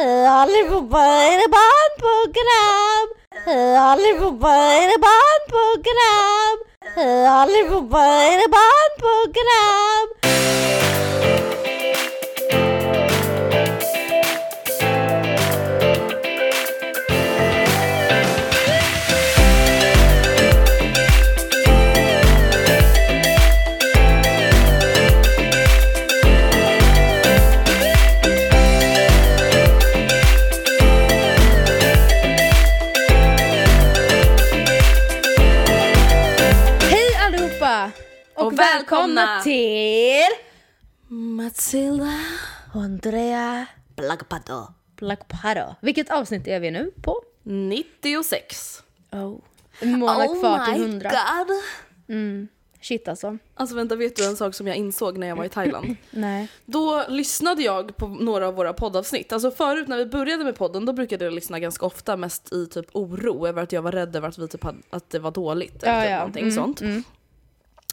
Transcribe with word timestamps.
Allihopa, 0.00 1.00
är 1.00 1.36
det 1.38 1.48
barnprogram? 1.58 3.08
Allihopa, 3.78 4.50
är 4.50 4.86
det 4.86 4.98
barnprogram? 5.08 6.58
Allihopa, 7.28 8.00
är 8.04 8.36
det 8.36 8.48
barnprogram? 8.48 10.08
Välkomna 39.18 39.42
till 39.42 40.24
Matilda. 41.08 42.18
Andrea 42.74 43.66
Plagpado. 43.96 44.66
Black 44.96 45.28
Paro. 45.28 45.74
Vilket 45.80 46.10
avsnitt 46.10 46.46
är 46.48 46.60
vi 46.60 46.70
nu 46.70 46.90
på? 47.02 47.22
96. 47.42 48.82
Oh. 49.12 49.36
En 49.80 49.98
månad 49.98 50.40
kvar 50.40 50.72
till 50.72 50.82
100. 50.82 51.10
god. 52.08 52.46
Shit 52.80 53.08
alltså. 53.08 53.38
Alltså 53.54 53.76
vänta, 53.76 53.96
vet 53.96 54.16
du 54.16 54.24
en 54.26 54.36
sak 54.36 54.54
som 54.54 54.66
jag 54.66 54.76
insåg 54.76 55.18
när 55.18 55.26
jag 55.26 55.36
var 55.36 55.44
i 55.44 55.48
Thailand? 55.48 55.96
Nej. 56.10 56.48
Då 56.66 57.04
lyssnade 57.08 57.62
jag 57.62 57.96
på 57.96 58.06
några 58.08 58.48
av 58.48 58.54
våra 58.54 58.72
poddavsnitt. 58.72 59.32
Alltså 59.32 59.50
förut 59.50 59.88
när 59.88 59.96
vi 59.96 60.06
började 60.06 60.44
med 60.44 60.56
podden 60.56 60.84
då 60.86 60.92
brukade 60.92 61.24
jag 61.24 61.34
lyssna 61.34 61.58
ganska 61.60 61.86
ofta 61.86 62.16
mest 62.16 62.52
i 62.52 62.66
typ 62.66 62.86
oro 62.92 63.46
över 63.46 63.62
att 63.62 63.72
jag 63.72 63.82
var 63.82 63.92
rädd 63.92 64.16
över 64.16 64.28
att, 64.28 64.38
vi 64.38 64.48
typ 64.48 64.64
hade, 64.64 64.78
att 64.90 65.10
det 65.10 65.18
var 65.18 65.30
dåligt. 65.30 65.82
Eller 65.82 65.94
Ja, 65.94 66.02
typ 66.02 66.10
ja. 66.10 66.18
någonting 66.18 66.42
Mm, 66.42 66.54
sånt. 66.54 66.80
mm. 66.80 67.02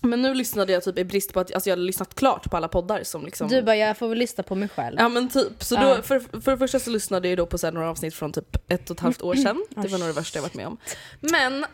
Men 0.06 0.22
nu 0.22 0.34
lyssnade 0.34 0.74
jag 0.74 0.84
typ 0.84 0.98
i 0.98 1.04
brist 1.04 1.34
på 1.34 1.40
att 1.40 1.54
alltså 1.54 1.70
jag 1.70 1.76
hade 1.76 1.86
lyssnat 1.86 2.16
klart 2.16 2.50
på 2.52 2.58
alla 2.58 2.68
poddar 2.68 3.04
som 3.04 3.26
liksom 3.26 3.48
Du 3.48 3.62
bara, 3.62 3.76
jag 3.76 3.98
får 3.98 4.08
väl 4.08 4.18
lista 4.18 4.44
på 4.44 4.56
mig 4.56 4.70
själv. 4.70 4.96
Ja 5.00 5.10
men 5.10 5.30
typ, 5.30 5.64
så 5.64 5.76
då, 5.76 6.02
för, 6.02 6.42
för 6.42 6.52
det 6.52 6.58
första 6.58 6.80
så 6.80 6.90
lyssnade 6.90 7.30
jag 7.30 7.38
då 7.38 7.46
på 7.46 7.58
så 7.58 7.72
några 7.72 7.90
avsnitt 7.90 8.14
från 8.16 8.34
typ 8.34 8.72
ett 8.72 8.90
och 8.90 8.96
ett 8.96 9.02
halvt 9.02 9.22
år 9.22 9.36
sedan. 9.36 9.66
Det 9.76 9.88
var 9.88 10.00
nog 10.00 10.08
det 10.08 10.14
värsta 10.14 10.38
jag 10.38 10.44
varit 10.44 10.54
med 10.54 10.68
om. 10.68 10.78
Men 11.20 11.66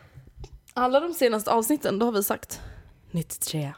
alla 0.74 1.00
de 1.00 1.14
senaste 1.14 1.52
avsnitten, 1.52 2.00
då 2.00 2.06
har 2.06 2.12
vi 2.14 2.24
sagt 2.24 2.62
93. 3.12 3.74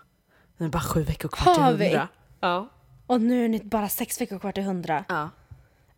Det 0.57 0.63
är 0.63 0.69
bara 0.69 0.81
sju 0.83 1.03
veckor 1.03 1.29
kvar 1.29 1.55
Har 1.55 1.69
till 1.69 1.77
vi? 1.79 1.85
100. 1.85 2.07
Ja. 2.39 2.69
Och 3.07 3.21
nu 3.21 3.45
är 3.45 3.49
det 3.49 3.63
bara 3.63 3.89
sex 3.89 4.21
veckor 4.21 4.39
kvar 4.39 4.51
till 4.51 4.63
100. 4.63 5.05
ja. 5.09 5.29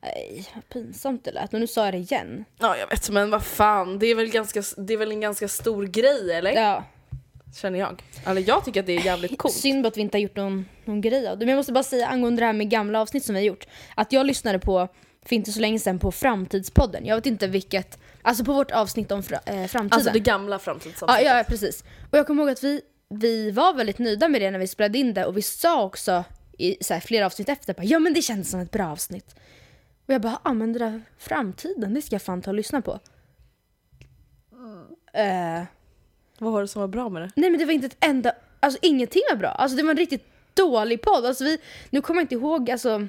Nej, 0.01 0.47
vad 0.55 0.69
pinsamt 0.69 1.25
det 1.25 1.31
lät. 1.31 1.53
Och 1.53 1.59
nu 1.59 1.67
sa 1.67 1.85
jag 1.85 1.93
det 1.93 1.97
igen. 1.97 2.45
Ja 2.59 2.77
jag 2.77 2.87
vet 2.87 3.09
men 3.09 3.29
vad 3.29 3.43
fan, 3.43 3.99
det 3.99 4.07
är 4.07 4.15
väl, 4.15 4.29
ganska, 4.29 4.63
det 4.77 4.93
är 4.93 4.97
väl 4.97 5.11
en 5.11 5.21
ganska 5.21 5.47
stor 5.47 5.83
grej 5.83 6.31
eller? 6.33 6.51
Ja. 6.51 6.83
Känner 7.55 7.79
jag. 7.79 8.03
Eller 8.25 8.41
jag 8.47 8.65
tycker 8.65 8.79
att 8.79 8.85
det 8.85 8.95
är 8.97 9.05
jävligt 9.05 9.37
coolt. 9.37 9.53
Synd 9.53 9.85
att 9.85 9.97
vi 9.97 10.01
inte 10.01 10.17
har 10.17 10.21
gjort 10.21 10.35
någon, 10.35 10.65
någon 10.85 11.01
grej 11.01 11.27
av 11.27 11.37
det. 11.37 11.45
Men 11.45 11.49
jag 11.51 11.57
måste 11.57 11.71
bara 11.73 11.83
säga 11.83 12.07
angående 12.07 12.41
det 12.41 12.45
här 12.45 12.53
med 12.53 12.69
gamla 12.69 13.01
avsnitt 13.01 13.25
som 13.25 13.35
vi 13.35 13.41
har 13.41 13.45
gjort. 13.45 13.67
Att 13.95 14.11
jag 14.11 14.25
lyssnade 14.25 14.59
på, 14.59 14.87
för 15.25 15.35
inte 15.35 15.51
så 15.51 15.59
länge 15.59 15.79
sedan, 15.79 15.99
på 15.99 16.11
Framtidspodden. 16.11 17.05
Jag 17.05 17.15
vet 17.15 17.25
inte 17.25 17.47
vilket, 17.47 17.99
alltså 18.21 18.45
på 18.45 18.53
vårt 18.53 18.71
avsnitt 18.71 19.11
om 19.11 19.23
fra, 19.23 19.39
eh, 19.45 19.65
framtiden. 19.67 19.89
Alltså 19.91 20.11
det 20.13 20.19
gamla 20.19 20.55
Ja, 20.55 20.59
framtidsavsnittet. 20.59 21.25
ja, 21.25 21.43
precis. 21.47 21.83
Och 22.11 22.17
jag 22.17 22.27
kommer 22.27 22.43
ihåg 22.43 22.51
att 22.51 22.63
vi, 22.63 22.81
vi 23.09 23.51
var 23.51 23.73
väldigt 23.73 23.99
nöjda 23.99 24.27
med 24.27 24.41
det 24.41 24.51
när 24.51 24.59
vi 24.59 24.67
spelade 24.67 24.97
in 24.97 25.13
det 25.13 25.25
och 25.25 25.37
vi 25.37 25.41
sa 25.41 25.83
också 25.83 26.23
i 26.57 26.83
så 26.83 26.93
här, 26.93 27.01
flera 27.01 27.25
avsnitt 27.25 27.49
efter 27.49 27.73
bara, 27.73 27.83
ja 27.83 27.99
men 27.99 28.13
det 28.13 28.21
kändes 28.21 28.49
som 28.51 28.59
ett 28.59 28.71
bra 28.71 28.87
avsnitt. 28.87 29.35
Och 30.07 30.13
jag 30.13 30.21
bara, 30.21 30.39
ja 30.43 30.49
ah, 30.49 30.53
men 30.53 30.73
det 30.73 30.79
där 30.79 31.01
framtiden, 31.17 31.93
det 31.93 32.01
ska 32.01 32.15
jag 32.15 32.21
fan 32.21 32.41
ta 32.41 32.51
och 32.51 32.55
lyssna 32.55 32.81
på. 32.81 32.99
Eh, 35.13 35.63
Vad 36.39 36.53
var 36.53 36.61
det 36.61 36.67
som 36.67 36.79
var 36.81 36.87
bra 36.87 37.09
med 37.09 37.21
det? 37.21 37.31
nej 37.35 37.49
men 37.49 37.59
det 37.59 37.65
var 37.65 37.73
inte 37.73 37.87
ett 37.87 37.97
enda, 38.05 38.31
alltså 38.59 38.79
ingenting 38.81 39.21
var 39.31 39.37
bra. 39.37 39.49
Alltså 39.49 39.77
det 39.77 39.83
var 39.83 39.91
en 39.91 39.97
riktigt 39.97 40.25
dålig 40.53 41.01
podd. 41.01 41.25
Alltså 41.25 41.43
vi, 41.43 41.57
nu 41.89 42.01
kommer 42.01 42.19
jag 42.21 42.23
inte 42.23 42.35
ihåg 42.35 42.71
alltså, 42.71 43.07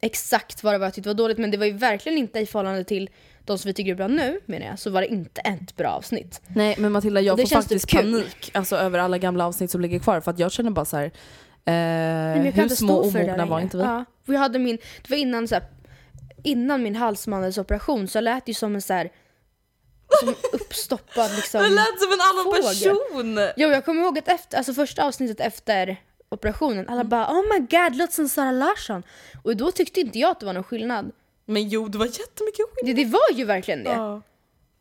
exakt 0.00 0.62
vad 0.64 0.74
det 0.74 0.78
var 0.78 0.86
jag 0.86 0.94
tyckte 0.94 1.08
var 1.08 1.14
dåligt 1.14 1.38
men 1.38 1.50
det 1.50 1.56
var 1.56 1.66
ju 1.66 1.72
verkligen 1.72 2.18
inte 2.18 2.38
i 2.40 2.46
förhållande 2.46 2.84
till 2.84 3.10
de 3.44 3.58
som 3.58 3.68
vi 3.68 3.72
tycker 3.74 3.90
är 3.90 3.94
bra 3.96 4.08
nu 4.08 4.40
menar 4.46 4.66
jag, 4.66 4.78
så 4.78 4.90
var 4.90 5.00
det 5.00 5.06
inte 5.06 5.40
ett 5.40 5.76
bra 5.76 5.88
avsnitt. 5.88 6.40
Nej 6.48 6.74
men 6.78 6.92
Matilda 6.92 7.20
jag 7.20 7.36
Det 7.36 7.42
får 7.42 7.48
känns 7.48 7.64
faktiskt 7.64 7.88
typ 7.88 8.00
kul. 8.00 8.12
panik 8.12 8.50
alltså, 8.54 8.76
över 8.76 8.98
alla 8.98 9.18
gamla 9.18 9.46
avsnitt 9.46 9.70
som 9.70 9.80
ligger 9.80 9.98
kvar 9.98 10.20
för 10.20 10.30
att 10.30 10.38
jag 10.38 10.52
känner 10.52 10.70
bara 10.70 10.84
så 10.84 10.96
här. 10.96 11.04
Eh, 11.64 12.52
kan 12.52 12.62
hur 12.62 12.68
små 12.68 13.02
det 13.02 13.08
omogna 13.08 13.46
var 13.46 13.60
inte 13.60 13.76
vi? 13.76 13.82
Ja, 13.82 14.04
jag 14.26 14.38
hade 14.38 14.58
min, 14.58 14.76
det 15.02 15.10
var 15.10 15.16
innan 15.16 15.48
så 15.48 15.54
här, 15.54 15.64
innan 16.42 16.82
min 16.82 16.96
halsmandelsoperation 16.96 18.08
så 18.08 18.16
jag 18.16 18.22
lät 18.24 18.48
ju 18.48 18.54
som 18.54 18.74
en 18.74 18.82
så 18.82 18.92
här, 18.92 19.10
som 20.20 20.34
uppstoppad 20.52 21.30
liksom. 21.36 21.62
Det 21.62 21.68
lät 21.68 22.00
som 22.00 22.12
en 22.12 22.20
annan 22.20 22.44
Fågel. 22.44 22.62
person! 22.62 23.52
Jo 23.56 23.68
jag 23.68 23.84
kommer 23.84 24.02
ihåg 24.02 24.18
att 24.18 24.28
efter, 24.28 24.56
alltså 24.58 24.74
första 24.74 25.04
avsnittet 25.04 25.40
efter 25.40 25.96
operationen, 26.28 26.88
alla 26.88 27.04
bara 27.04 27.26
oh 27.30 27.42
my 27.52 27.58
god, 27.58 27.96
låter 27.96 28.14
som 28.14 28.28
Sara 28.28 28.50
Larsson. 28.52 29.02
Och 29.44 29.56
då 29.56 29.72
tyckte 29.72 30.00
inte 30.00 30.18
jag 30.18 30.30
att 30.30 30.40
det 30.40 30.46
var 30.46 30.52
någon 30.52 30.64
skillnad. 30.64 31.12
Men 31.44 31.68
jo 31.68 31.88
det 31.88 31.98
var 31.98 32.06
jättemycket 32.06 32.66
skillnad. 32.74 32.96
Det, 32.96 33.04
det 33.04 33.10
var 33.10 33.38
ju 33.38 33.44
verkligen 33.44 33.84
det. 33.84 33.90
Ja. 33.90 34.22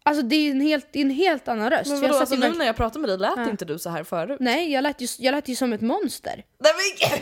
Alltså 0.03 0.23
det 0.23 0.35
är 0.35 0.51
en 0.51 0.61
helt, 0.61 0.87
det 0.91 0.99
är 0.99 1.03
en 1.05 1.09
helt 1.09 1.47
annan 1.47 1.69
röst. 1.69 1.89
Men 1.89 2.01
vadå, 2.01 2.15
alltså, 2.17 2.35
nu 2.35 2.49
när 2.49 2.65
jag 2.65 2.75
pratade 2.75 2.99
med 2.99 3.09
dig 3.09 3.17
lät 3.17 3.33
Ja. 3.37 3.49
inte 3.49 3.65
du 3.65 3.79
så 3.79 3.89
här 3.89 4.03
förut? 4.03 4.37
Nej 4.39 4.71
jag 4.71 4.81
lät, 4.81 5.01
ju, 5.01 5.07
jag 5.19 5.31
lät 5.31 5.47
ju 5.47 5.55
som 5.55 5.73
ett 5.73 5.81
monster. 5.81 6.43
Nej 6.59 6.73
men 7.11 7.19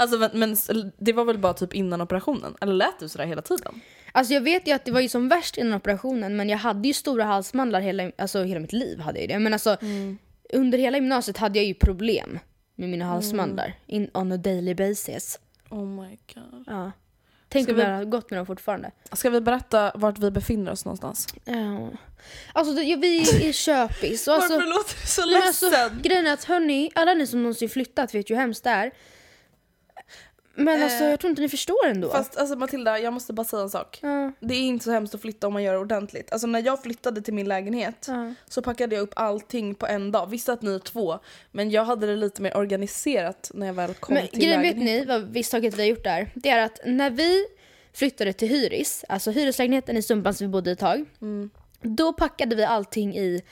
Alltså 0.00 0.18
men, 0.18 0.30
men 0.34 0.56
det 0.98 1.12
var 1.12 1.24
väl 1.24 1.38
bara 1.38 1.54
typ 1.54 1.74
innan 1.74 2.00
operationen? 2.00 2.54
Eller 2.60 2.72
lät 2.74 2.98
du 2.98 3.08
sådär 3.08 3.26
hela 3.26 3.42
tiden? 3.42 3.80
Alltså 4.12 4.34
jag 4.34 4.40
vet 4.40 4.68
ju 4.68 4.72
att 4.72 4.84
det 4.84 4.92
var 4.92 5.00
ju 5.00 5.08
som 5.08 5.28
värst 5.28 5.56
innan 5.58 5.74
operationen 5.74 6.36
men 6.36 6.48
jag 6.48 6.58
hade 6.58 6.88
ju 6.88 6.94
stora 6.94 7.24
halsmandlar 7.24 7.80
hela, 7.80 8.10
alltså 8.18 8.42
hela 8.42 8.60
mitt 8.60 8.72
liv. 8.72 9.00
hade 9.00 9.20
jag 9.20 9.28
det. 9.28 9.38
Men 9.38 9.52
alltså 9.52 9.76
under 10.52 10.78
hela 10.78 10.98
gymnasiet 10.98 11.36
hade 11.36 11.58
jag 11.58 11.66
ju 11.66 11.74
problem 11.74 12.38
med 12.74 12.88
mina 12.88 13.04
halsmandlar. 13.04 13.74
In, 13.86 14.10
on 14.14 14.32
a 14.32 14.36
daily 14.36 14.74
basis. 14.74 15.38
Oh 15.70 15.86
my 15.86 16.18
god. 16.34 16.64
Ja. 16.66 16.92
Tänk 17.48 17.64
Ska 17.64 17.72
om 17.72 17.76
vi- 17.78 17.84
jag 17.84 17.90
hade 17.90 18.04
gått 18.04 18.30
med 18.30 18.38
dem 18.38 18.46
fortfarande. 18.46 18.90
Ska 19.12 19.30
vi 19.30 19.40
berätta 19.40 19.92
vart 19.94 20.18
vi 20.18 20.30
befinner 20.30 20.72
oss 20.72 20.84
någonstans? 20.84 21.26
Ja. 21.44 21.88
Alltså 22.52 22.74
det, 22.74 22.96
vi 22.96 23.20
är 23.20 23.44
i 23.44 23.52
Köpis. 23.52 24.28
Och 24.28 24.34
alltså, 24.34 24.52
Varför 24.54 24.68
låter 24.68 25.00
du 25.00 25.06
så 25.06 25.46
alltså, 25.46 25.66
ledsen? 25.70 26.00
grejen 26.02 26.26
är 26.26 26.32
att 26.32 26.44
hörni, 26.44 26.90
alla 26.94 27.14
ni 27.14 27.26
som 27.26 27.42
någonsin 27.42 27.68
flyttat 27.68 28.14
vet 28.14 28.30
ju 28.30 28.34
hur 28.34 28.40
hemskt 28.40 28.64
det 28.64 28.70
är. 28.70 28.90
Men 30.64 30.82
alltså 30.82 31.04
Eh, 31.04 31.10
jag 31.10 31.20
tror 31.20 31.30
inte 31.30 31.42
ni 31.42 31.48
förstår 31.48 31.86
ändå. 31.86 32.08
Fast 32.10 32.36
alltså 32.36 32.56
Matilda, 32.56 32.98
jag 32.98 33.12
måste 33.12 33.32
bara 33.32 33.44
säga 33.44 33.62
en 33.62 33.70
sak. 33.70 33.98
Ja, 34.02 34.32
Det 34.40 34.54
är 34.54 34.60
inte 34.60 34.84
så 34.84 34.90
hemskt 34.90 35.14
att 35.14 35.20
flytta 35.20 35.46
om 35.46 35.52
man 35.52 35.62
gör 35.62 35.72
det 35.72 35.78
ordentligt. 35.78 36.32
Alltså 36.32 36.46
när 36.46 36.62
jag 36.62 36.82
flyttade 36.82 37.22
till 37.22 37.34
min 37.34 37.48
lägenhet 37.48 38.04
ja. 38.08 38.34
så 38.48 38.62
packade 38.62 38.94
jag 38.94 39.02
upp 39.02 39.12
allting 39.16 39.74
på 39.74 39.86
en 39.86 40.12
dag. 40.12 40.30
Visst 40.30 40.48
att 40.48 40.62
ni 40.62 40.74
är 40.74 40.78
två, 40.78 41.18
men 41.50 41.70
jag 41.70 41.84
hade 41.84 42.06
det 42.06 42.16
lite 42.16 42.42
mer 42.42 42.56
organiserat 42.56 43.50
när 43.54 43.66
jag 43.66 43.74
väl 43.74 43.94
kom 43.94 44.14
Men 44.14 44.28
till 44.28 44.40
grejen 44.40 44.60
vet 44.60 44.76
lägenheten. 44.76 45.06
ni 45.08 45.20
vad 45.20 45.34
misstaget 45.34 45.74
vi 45.74 45.82
har 45.82 45.88
gjort 45.88 46.04
där? 46.04 46.30
Det 46.34 46.48
är 46.50 46.64
att 46.64 46.80
när 46.86 47.10
vi 47.10 47.46
flyttade 47.92 48.32
till 48.32 48.48
hyris, 48.48 49.04
alltså 49.08 49.30
hyreslägenheten 49.30 49.96
i 49.96 50.02
Sumpan 50.02 50.34
som 50.34 50.46
vi 50.46 50.50
bodde 50.52 50.70
ett 50.70 50.78
tag. 50.78 51.04
Mm. 51.22 51.50
Då 51.82 52.12
packade 52.12 52.56
vi 52.56 52.64
allting 52.64 53.16
i 53.16 53.42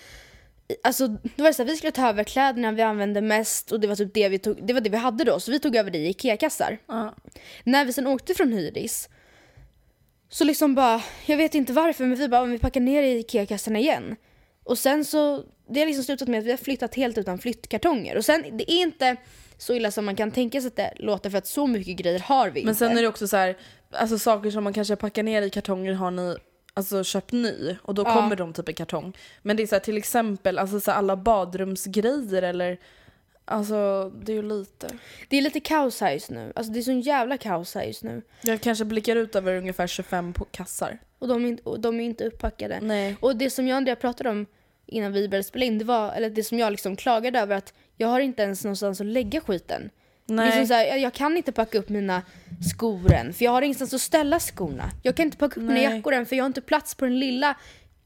alltså 0.83 1.09
då 1.09 1.19
var 1.37 1.47
det 1.47 1.55
så 1.55 1.63
här, 1.63 1.71
vi 1.71 1.77
skulle 1.77 1.93
ta 1.93 2.09
över 2.09 2.25
kläderna 2.25 2.73
vi 2.73 2.83
använde 2.83 3.21
mest 3.21 3.73
och 3.73 3.81
det 3.81 3.87
var 3.87 3.97
typ 3.97 4.15
det 4.15 4.29
vi 4.29 4.39
tog, 4.39 4.67
det 4.67 4.73
var 4.73 4.81
det 4.81 4.91
vi 4.91 4.97
hade 4.97 5.25
då 5.25 5.41
så 5.41 5.51
vi 5.51 5.59
tog 5.61 5.77
över 5.77 5.91
det 5.91 5.99
i 5.99 6.09
IKEA-kassar. 6.09 6.79
Ja. 6.87 7.15
När 7.65 7.85
vi 7.85 7.93
sen 7.93 8.07
åkte 8.07 8.35
från 8.35 8.53
hyris 8.53 9.09
så 10.29 10.45
liksom 10.45 10.75
bara, 10.75 11.03
jag 11.27 11.37
vet 11.37 11.55
inte 11.55 11.73
varför 11.73 12.05
men 12.05 12.19
vi 12.19 12.29
bara, 12.29 12.45
vi 12.45 12.59
packar 12.59 12.81
ner 12.81 13.03
i 13.03 13.19
IKEA-kassarna 13.19 13.79
igen. 13.79 14.17
Och 14.65 14.79
sen 14.79 15.05
så, 15.05 15.45
det 15.69 15.81
har 15.81 15.87
liksom 15.87 16.05
slutat 16.05 16.29
med 16.29 16.39
att 16.39 16.45
vi 16.45 16.51
har 16.51 16.59
flyttat 16.59 16.95
helt 16.95 17.19
utan 17.19 17.39
flyttkartonger. 17.39 18.17
Och 18.17 18.25
sen, 18.25 18.45
det 18.53 18.73
är 18.73 18.83
inte 18.83 19.17
så 19.59 19.75
illa 19.75 19.91
som 19.91 20.05
man 20.05 20.17
kan 20.17 20.31
tänka 20.31 20.61
sig 20.61 20.69
att 20.69 20.77
det 20.77 20.93
låter 20.97 21.31
för 21.31 21.39
att 21.39 21.47
så 21.47 21.67
mycket 21.67 21.97
grejer 21.97 22.19
har 22.19 22.51
vi 22.51 22.61
Men 22.61 22.69
inte. 22.69 22.79
sen 22.79 22.99
är 22.99 23.03
det 23.03 23.09
också 23.09 23.29
så 23.29 23.37
här, 23.37 23.57
alltså 23.91 24.19
saker 24.19 24.51
som 24.51 24.65
man 24.65 24.73
kanske 24.73 24.97
packar 24.97 25.23
ner 25.23 25.43
i 25.43 25.51
kartonger 25.51 25.93
har 25.93 26.11
ni 26.11 26.37
alltså 26.79 27.05
köpt 27.05 27.33
ny 27.33 27.77
och 27.83 27.95
då 27.95 28.03
Ja. 28.03 28.15
kommer 28.15 28.37
de 28.37 28.53
typ 28.53 28.69
i 28.69 28.73
kartong. 28.73 29.17
Men 29.43 29.57
det 29.57 29.63
är 29.63 29.67
så 29.67 29.75
här, 29.75 29.81
till 29.81 29.97
exempel 29.97 30.59
alltså 30.59 30.81
så 30.81 30.91
här, 30.91 30.99
alla 30.99 31.17
badrumsgrejer 31.17 32.43
eller 32.43 32.79
Alltså 33.51 34.13
det 34.23 34.33
är 34.33 34.37
ju 34.37 34.43
lite. 34.43 34.89
Det 35.29 35.37
är 35.37 35.43
lite 35.43 35.61
kaos 35.61 36.01
här 36.01 36.13
just 36.13 36.31
nu. 36.31 36.53
Alltså 36.57 36.73
det 36.73 36.79
är 36.79 36.83
sån 36.83 37.01
jävla 37.01 37.37
kaos 37.39 37.75
här 37.75 37.83
just 37.85 38.03
nu. 38.05 38.23
Jag 38.43 38.61
kanske 38.61 38.85
blickar 38.85 39.17
ut 39.17 39.37
över 39.37 39.57
ungefär 39.57 39.87
25 39.87 40.33
på 40.33 40.45
kassar. 40.45 40.99
Och 41.19 41.29
de 41.29 41.45
är 41.45 41.49
inte, 41.49 41.63
och 41.63 41.81
de 41.81 42.01
är 42.01 42.05
inte 42.05 42.25
uppackade. 42.25 42.79
Nej. 42.83 43.17
Och 43.21 43.37
det 43.37 43.51
som 43.51 43.69
jag 43.69 43.75
och 43.75 43.77
Andrea 43.77 43.97
pratade 43.97 44.31
om 44.31 44.47
innan 44.87 45.13
vi 45.13 45.29
började 45.29 45.45
spela 45.45 45.65
in, 45.65 45.79
det 45.79 45.85
var, 45.85 46.13
eller 46.13 46.31
det 46.31 46.45
som 46.45 46.59
jag 46.59 46.71
liksom 46.71 46.97
klagade 46.97 47.39
över 47.41 47.57
att 47.57 47.73
jag 47.97 48.09
har 48.09 48.21
inte 48.21 48.43
ens 48.43 48.65
någonstans 48.65 49.01
att 49.01 49.07
lägga 49.07 49.41
skiten. 49.41 49.91
Nej. 50.29 50.47
Liksom 50.47 50.67
så 50.67 50.75
här, 50.75 50.97
jag, 50.97 51.13
kan 51.15 51.37
inte 51.37 51.53
packa 51.53 51.79
upp 51.79 51.89
mina 51.89 52.23
skor 52.75 53.13
än, 53.13 53.33
för 53.33 53.45
jag 53.45 53.53
har 53.53 53.63
ingenstans 53.63 53.95
att 53.95 54.01
ställa 54.01 54.41
skorna. 54.41 54.91
Jag 55.03 55.15
kan 55.17 55.25
inte 55.27 55.37
packa 55.37 55.61
upp 55.61 55.67
mina 55.67 55.75
Nej. 55.75 55.97
jackor 55.97 56.13
än, 56.13 56.27
för 56.27 56.37
jag 56.37 56.45
har 56.45 56.47
inte 56.47 56.61
plats 56.61 56.95
på 56.95 57.05
den 57.05 57.19
lilla 57.19 57.57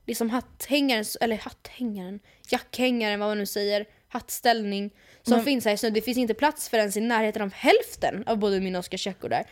liksom 0.07 0.31
hatthängaren, 0.31 1.05
eller 1.21 1.37
hatthängaren, 1.37 2.21
jackhängaren, 2.49 3.21
vad 3.21 3.29
man 3.29 3.39
nu 3.39 3.47
säger, 3.47 3.87
hattställning 4.09 4.91
som 5.23 5.35
Men- 5.37 5.45
finns 5.45 5.65
här. 5.65 5.77
Så 5.77 5.91
det 5.91 6.01
finns 6.01 6.19
inte 6.19 6.35
plats 6.35 6.69
för 6.69 6.79
ens 6.79 6.97
i 6.97 7.01
närheten 7.01 7.43
av 7.43 7.53
hälften 7.53 8.25
av 8.27 8.37
både 8.39 8.61
mina 8.61 8.79
och 8.79 8.83
Oskars 8.85 9.07
jackor 9.07 9.29
där. 9.29 9.45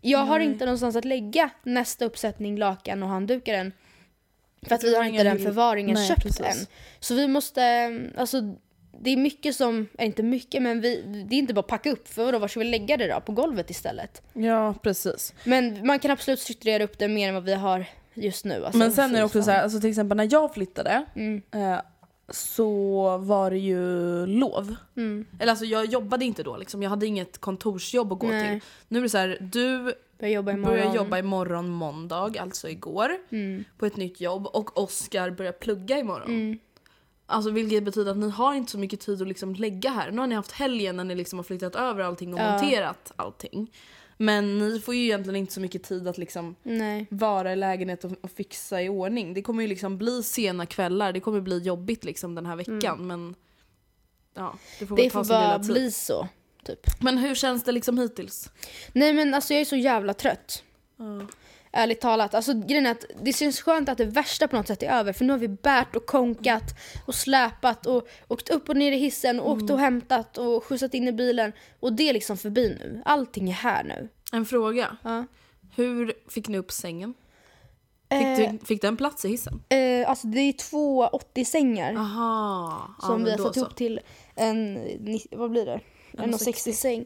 jag 0.00 0.18
har 0.18 0.40
inte 0.40 0.64
någonstans 0.64 0.96
att 0.96 1.04
lägga 1.04 1.50
nästa 1.62 2.04
uppsättning 2.04 2.58
lakan 2.58 3.02
och 3.02 3.08
handdukar 3.08 3.54
än. 3.54 3.72
För 4.62 4.74
att 4.74 4.84
vi 4.84 4.96
har 4.96 5.04
inte 5.04 5.24
den 5.24 5.38
förvaringen 5.38 5.94
Nej, 5.94 6.08
köpt 6.08 6.22
precis. 6.22 6.40
än. 6.40 6.66
Så 7.00 7.14
vi 7.14 7.28
måste, 7.28 7.62
alltså 8.16 8.54
det 9.00 9.10
är 9.10 9.16
mycket 9.16 9.56
som, 9.56 9.86
äh, 9.98 10.06
inte 10.06 10.22
mycket 10.22 10.62
men 10.62 10.80
vi, 10.80 11.02
det 11.28 11.34
är 11.34 11.38
inte 11.38 11.54
bara 11.54 11.60
att 11.60 11.66
packa 11.66 11.90
upp 11.90 12.08
för 12.08 12.24
vadå, 12.24 12.38
var 12.38 12.48
ska 12.48 12.60
vi 12.60 12.66
lägga 12.66 12.96
det 12.96 13.06
då? 13.14 13.20
På 13.20 13.32
golvet 13.32 13.70
istället. 13.70 14.22
Ja, 14.32 14.74
precis. 14.82 15.34
Men 15.44 15.86
man 15.86 15.98
kan 15.98 16.10
absolut 16.10 16.40
strukturera 16.40 16.84
upp 16.84 16.98
det 16.98 17.08
mer 17.08 17.28
än 17.28 17.34
vad 17.34 17.44
vi 17.44 17.54
har 17.54 17.84
just 18.14 18.44
nu. 18.44 18.64
Alltså, 18.64 18.78
Men 18.78 18.92
sen 18.92 19.14
är 19.14 19.18
det 19.18 19.24
också 19.24 19.42
så 19.42 19.50
här, 19.50 19.62
alltså 19.62 19.80
till 19.80 19.90
exempel 19.90 20.16
när 20.16 20.28
jag 20.30 20.54
flyttade 20.54 21.04
Mm. 21.16 21.42
eh, 21.54 21.80
så 22.28 23.18
var 23.18 23.50
det 23.50 23.58
ju 23.58 24.26
lov. 24.26 24.74
Mm. 24.96 25.26
Eller 25.40 25.50
alltså 25.50 25.64
jag 25.64 25.84
jobbade 25.86 26.24
inte 26.24 26.42
då 26.42 26.56
liksom, 26.56 26.82
jag 26.82 26.90
hade 26.90 27.06
inget 27.06 27.38
kontorsjobb 27.38 28.12
att 28.12 28.18
gå 28.18 28.26
Nej. 28.26 28.50
till. 28.60 28.68
Nu 28.88 28.98
är 28.98 29.02
det 29.02 29.08
så 29.08 29.18
här, 29.18 29.38
du 29.40 29.94
Börjar 30.18 30.34
jobba 30.34 30.52
imorgon. 30.52 30.70
börjar 30.76 30.94
jobba 30.94 31.18
imorgon 31.18 31.68
måndag, 31.68 32.34
alltså 32.40 32.68
igår, 32.68 33.10
Mm. 33.30 33.64
på 33.78 33.86
ett 33.86 33.96
nytt 33.96 34.20
jobb 34.20 34.46
och 34.46 34.78
Oskar 34.78 35.30
börjar 35.30 35.52
plugga 35.52 35.98
imorgon. 35.98 36.30
Mm. 36.30 36.58
Alltså 37.26 37.50
vilket 37.50 37.84
betyder 37.84 38.10
att 38.10 38.16
ni 38.16 38.30
har 38.30 38.54
inte 38.54 38.72
så 38.72 38.78
mycket 38.78 39.00
tid 39.00 39.22
att 39.22 39.28
liksom 39.28 39.54
lägga 39.54 39.90
här. 39.90 40.10
Nu 40.10 40.20
har 40.20 40.26
ni 40.26 40.34
haft 40.34 40.52
helgen 40.52 40.96
när 40.96 41.04
ni 41.04 41.14
liksom 41.14 41.38
har 41.38 41.44
flyttat 41.44 41.74
över 41.76 42.02
allting 42.02 42.34
och 42.34 42.40
Ja. 42.40 42.52
monterat 42.52 43.12
allting. 43.16 43.72
Men 44.18 44.58
ni 44.58 44.80
får 44.80 44.94
ju 44.94 45.04
egentligen 45.04 45.36
inte 45.36 45.52
så 45.52 45.60
mycket 45.60 45.82
tid 45.82 46.08
att 46.08 46.18
liksom 46.18 46.56
Nej. 46.62 47.06
vara 47.10 47.52
i 47.52 47.56
lägenhet 47.56 48.04
och, 48.04 48.12
och 48.20 48.30
fixa 48.30 48.82
i 48.82 48.88
ordning. 48.88 49.34
Det 49.34 49.42
kommer 49.42 49.62
ju 49.62 49.68
liksom 49.68 49.98
bli 49.98 50.22
sena 50.22 50.66
kvällar, 50.66 51.12
det 51.12 51.20
kommer 51.20 51.40
bli 51.40 51.58
jobbigt 51.58 52.04
liksom 52.04 52.34
den 52.34 52.46
här 52.46 52.56
veckan 52.56 53.06
men 53.06 53.34
ja, 54.34 54.54
det 54.78 54.86
får 54.86 54.94
Mm. 54.96 55.04
Det 55.04 55.10
får 55.10 55.24
bara 55.24 55.58
bli 55.58 55.90
så. 55.90 56.28
Typ. 56.64 57.02
Men 57.02 57.18
hur 57.18 57.34
känns 57.34 57.64
det 57.64 57.72
liksom 57.72 57.98
hittills? 57.98 58.50
Nej 58.92 59.12
men 59.12 59.34
alltså 59.34 59.54
jag 59.54 59.60
är 59.60 59.64
så 59.64 59.76
jävla 59.76 60.14
trött. 60.14 60.62
Ärligt 61.76 62.00
talat. 62.00 62.34
Alltså 62.34 62.52
grejen 62.54 62.86
är 62.86 62.90
att 62.90 63.04
det 63.22 63.32
känns 63.32 63.60
skönt 63.60 63.88
att 63.88 63.98
det 63.98 64.04
värsta 64.04 64.48
på 64.48 64.56
något 64.56 64.66
sätt 64.66 64.82
är 64.82 64.90
över 64.90 65.12
för 65.12 65.24
nu 65.24 65.32
har 65.32 65.38
vi 65.38 65.48
bärt 65.48 65.96
och 65.96 66.06
konkat 66.06 66.62
och 67.06 67.14
släpat 67.14 67.86
och 67.86 68.08
åkt 68.28 68.48
upp 68.48 68.68
och 68.68 68.76
ner 68.76 68.92
i 68.92 68.96
hissen 68.98 69.40
och 69.40 69.50
åkt 69.50 69.70
och 69.70 69.78
hämtat 69.78 70.38
och 70.38 70.64
skjutsat 70.64 70.94
in 70.94 71.08
i 71.08 71.12
bilen. 71.12 71.52
Och 71.80 71.92
det 71.92 72.08
är 72.08 72.12
liksom 72.12 72.36
förbi 72.36 72.76
nu. 72.80 73.02
Allting 73.04 73.48
är 73.50 73.54
här 73.54 73.84
nu. 73.84 74.08
En 74.32 74.46
fråga. 74.46 74.96
Ja. 75.02 75.24
Hur 75.76 76.12
fick 76.28 76.48
ni 76.48 76.58
upp 76.58 76.72
sängen? 76.72 77.14
Fick, 78.10 78.22
Eh, 78.22 78.52
du, 78.52 78.58
fick 78.66 78.82
den 78.82 78.96
plats 78.96 79.24
i 79.24 79.28
hissen? 79.28 79.62
eh, 79.68 80.10
alltså 80.10 80.26
det 80.26 80.40
är 80.40 80.52
två 80.52 81.06
80-sängar 81.08 81.94
Aha. 81.94 82.94
ja, 83.02 83.06
som 83.06 83.24
vi 83.24 83.30
men 83.30 83.40
har 83.40 83.46
satt 83.46 83.56
ihop 83.56 83.76
till 83.76 84.00
en, 84.34 84.78
vad 85.30 85.50
blir 85.50 85.66
det? 85.66 85.80
En 86.18 86.38
60 86.38 86.72
säng. 86.72 87.04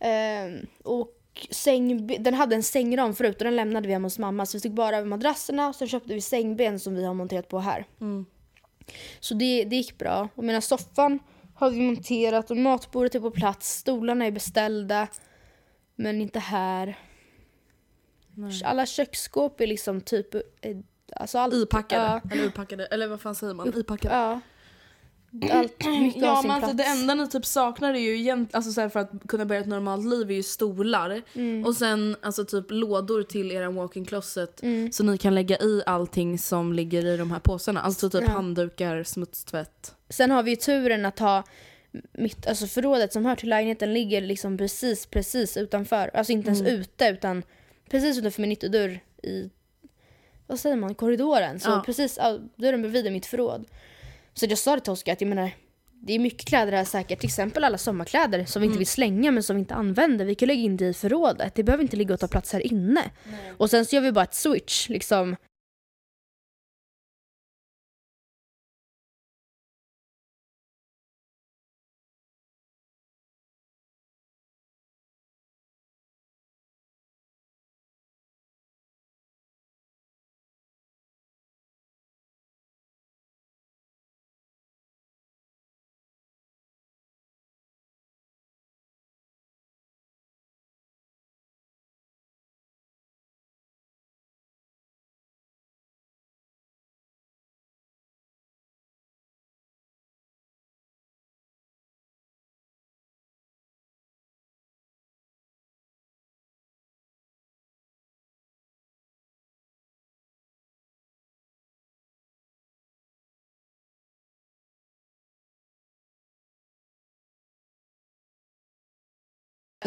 Eh, 0.00 0.60
och 0.84 1.15
säng, 1.50 2.06
den 2.06 2.34
hade 2.34 2.54
en 2.54 2.62
sängram 2.62 3.14
förut 3.14 3.38
och 3.38 3.44
den 3.44 3.56
lämnade 3.56 3.86
vi 3.86 3.92
hemma 3.92 4.06
hos 4.06 4.18
mamma 4.18 4.46
så 4.46 4.56
vi 4.56 4.60
tog 4.62 4.74
bara 4.74 4.96
över 4.96 5.08
madrasserna 5.08 5.68
och 5.68 5.74
sen 5.74 5.88
köpte 5.88 6.14
vi 6.14 6.20
sängben 6.20 6.80
som 6.80 6.94
vi 6.94 7.04
har 7.04 7.14
monterat 7.14 7.48
på 7.48 7.58
här. 7.58 7.84
Mm. 8.00 8.26
Så 9.20 9.34
det, 9.34 9.64
det 9.64 9.76
gick 9.76 9.98
bra. 9.98 10.28
Och 10.34 10.44
medan 10.44 10.62
soffan 10.62 11.18
har 11.54 11.70
vi 11.70 11.80
monterat 11.80 12.50
och 12.50 12.56
matbordet 12.56 13.14
är 13.14 13.20
på 13.20 13.30
plats, 13.30 13.78
stolarna 13.78 14.26
är 14.26 14.30
beställda 14.30 15.08
men 15.96 16.20
inte 16.20 16.38
här. 16.38 16.98
Alla 18.64 18.86
köksskåp 18.86 19.60
är 19.60 19.66
liksom 19.66 20.00
typ 20.00 20.34
eh, 20.34 20.40
alltså 21.16 21.38
allt, 21.38 21.54
Ipackade, 21.54 22.02
Ja, 22.02 22.30
eller 22.32 22.44
urpackade, 22.44 22.86
eller 22.86 23.06
vad 23.06 23.20
fan 23.20 23.34
säger 23.34 23.54
man? 23.54 23.68
Ipackade. 23.76 24.14
ja. 24.14 24.40
Allt, 25.52 25.84
mycket 25.86 26.22
Ja 26.22 26.36
sin 26.42 26.48
men 26.48 26.50
alltså 26.50 26.60
plats. 26.60 26.76
det 26.76 26.84
enda 26.84 27.14
ni 27.14 27.28
typ 27.28 27.46
saknar 27.46 27.94
är 27.94 27.98
ju 27.98 28.16
egent, 28.20 28.54
alltså 28.54 28.72
så 28.72 28.80
här 28.80 28.88
för 28.88 29.00
att 29.00 29.10
kunna 29.28 29.44
börja 29.44 29.60
ett 29.60 29.66
normalt 29.66 30.04
liv 30.06 30.30
är 30.30 30.34
ju 30.34 30.42
stolar. 30.42 31.22
Mm. 31.34 31.64
Och 31.64 31.76
sen 31.76 32.16
alltså 32.22 32.44
typ 32.44 32.64
lådor 32.68 33.22
till 33.22 33.52
er 33.52 33.66
walk-in 33.66 34.04
closet 34.04 34.62
Mm. 34.62 34.92
så 34.92 35.04
ni 35.04 35.18
kan 35.18 35.34
lägga 35.34 35.56
i 35.58 35.82
allting 35.86 36.38
som 36.38 36.72
ligger 36.72 37.04
i 37.06 37.16
de 37.16 37.30
här 37.30 37.38
påsarna. 37.40 37.80
Alltså 37.80 38.10
typ 38.10 38.22
Ja. 38.22 38.30
handdukar, 38.30 39.02
smutstvätt. 39.04 39.94
Sen 40.10 40.30
har 40.30 40.42
vi 40.42 40.50
ju 40.50 40.56
turen 40.56 41.06
att 41.06 41.18
ha 41.18 41.42
mitt, 42.12 42.46
alltså 42.46 42.66
förrådet 42.66 43.12
som 43.12 43.24
hör 43.26 43.36
till 43.36 43.48
lägenheten 43.48 43.94
ligger 43.94 44.20
liksom 44.20 44.58
precis, 44.58 45.06
precis 45.06 45.56
utanför. 45.56 46.10
Alltså 46.14 46.32
inte 46.32 46.46
ens 46.48 46.60
Mm. 46.60 46.72
ute 46.80 47.08
utan 47.08 47.42
precis 47.90 48.18
utanför 48.18 48.40
min 48.42 48.52
ytterdörr 48.52 49.00
i, 49.22 49.50
vad 50.46 50.60
säger 50.60 50.76
man, 50.76 50.94
korridoren. 50.94 51.60
Så 51.60 51.70
Ja. 51.70 51.82
precis, 51.86 52.18
dörren 52.56 52.82
bredvid 52.82 53.06
är 53.06 53.10
mitt 53.10 53.26
förråd. 53.26 53.64
Så 54.40 54.46
jag 54.48 54.58
sa 54.58 54.74
det 54.74 54.80
till 54.80 54.92
Oskar 54.92 55.12
att 55.12 55.20
jag 55.20 55.28
menar, 55.28 55.50
det 56.02 56.12
är 56.12 56.18
mycket 56.18 56.48
kläder 56.48 56.72
här 56.72 56.84
säkert, 56.84 57.20
till 57.20 57.28
exempel 57.28 57.64
alla 57.64 57.78
sommarkläder 57.78 58.44
som 58.44 58.62
vi 58.62 58.66
inte 58.66 58.78
vill 58.78 58.86
slänga 58.86 59.30
men 59.30 59.42
som 59.42 59.56
vi 59.56 59.60
inte 59.60 59.74
använder. 59.74 60.24
Vi 60.24 60.34
kan 60.34 60.48
lägga 60.48 60.60
in 60.60 60.76
det 60.76 60.86
i 60.86 60.94
förrådet, 60.94 61.54
det 61.54 61.62
behöver 61.62 61.84
inte 61.84 61.96
ligga 61.96 62.14
och 62.14 62.20
ta 62.20 62.28
plats 62.28 62.52
här 62.52 62.66
inne. 62.66 63.10
Och 63.56 63.70
sen 63.70 63.86
så 63.86 63.96
gör 63.96 64.02
vi 64.02 64.12
bara 64.12 64.24
ett 64.24 64.34
switch 64.34 64.88
liksom. 64.88 65.36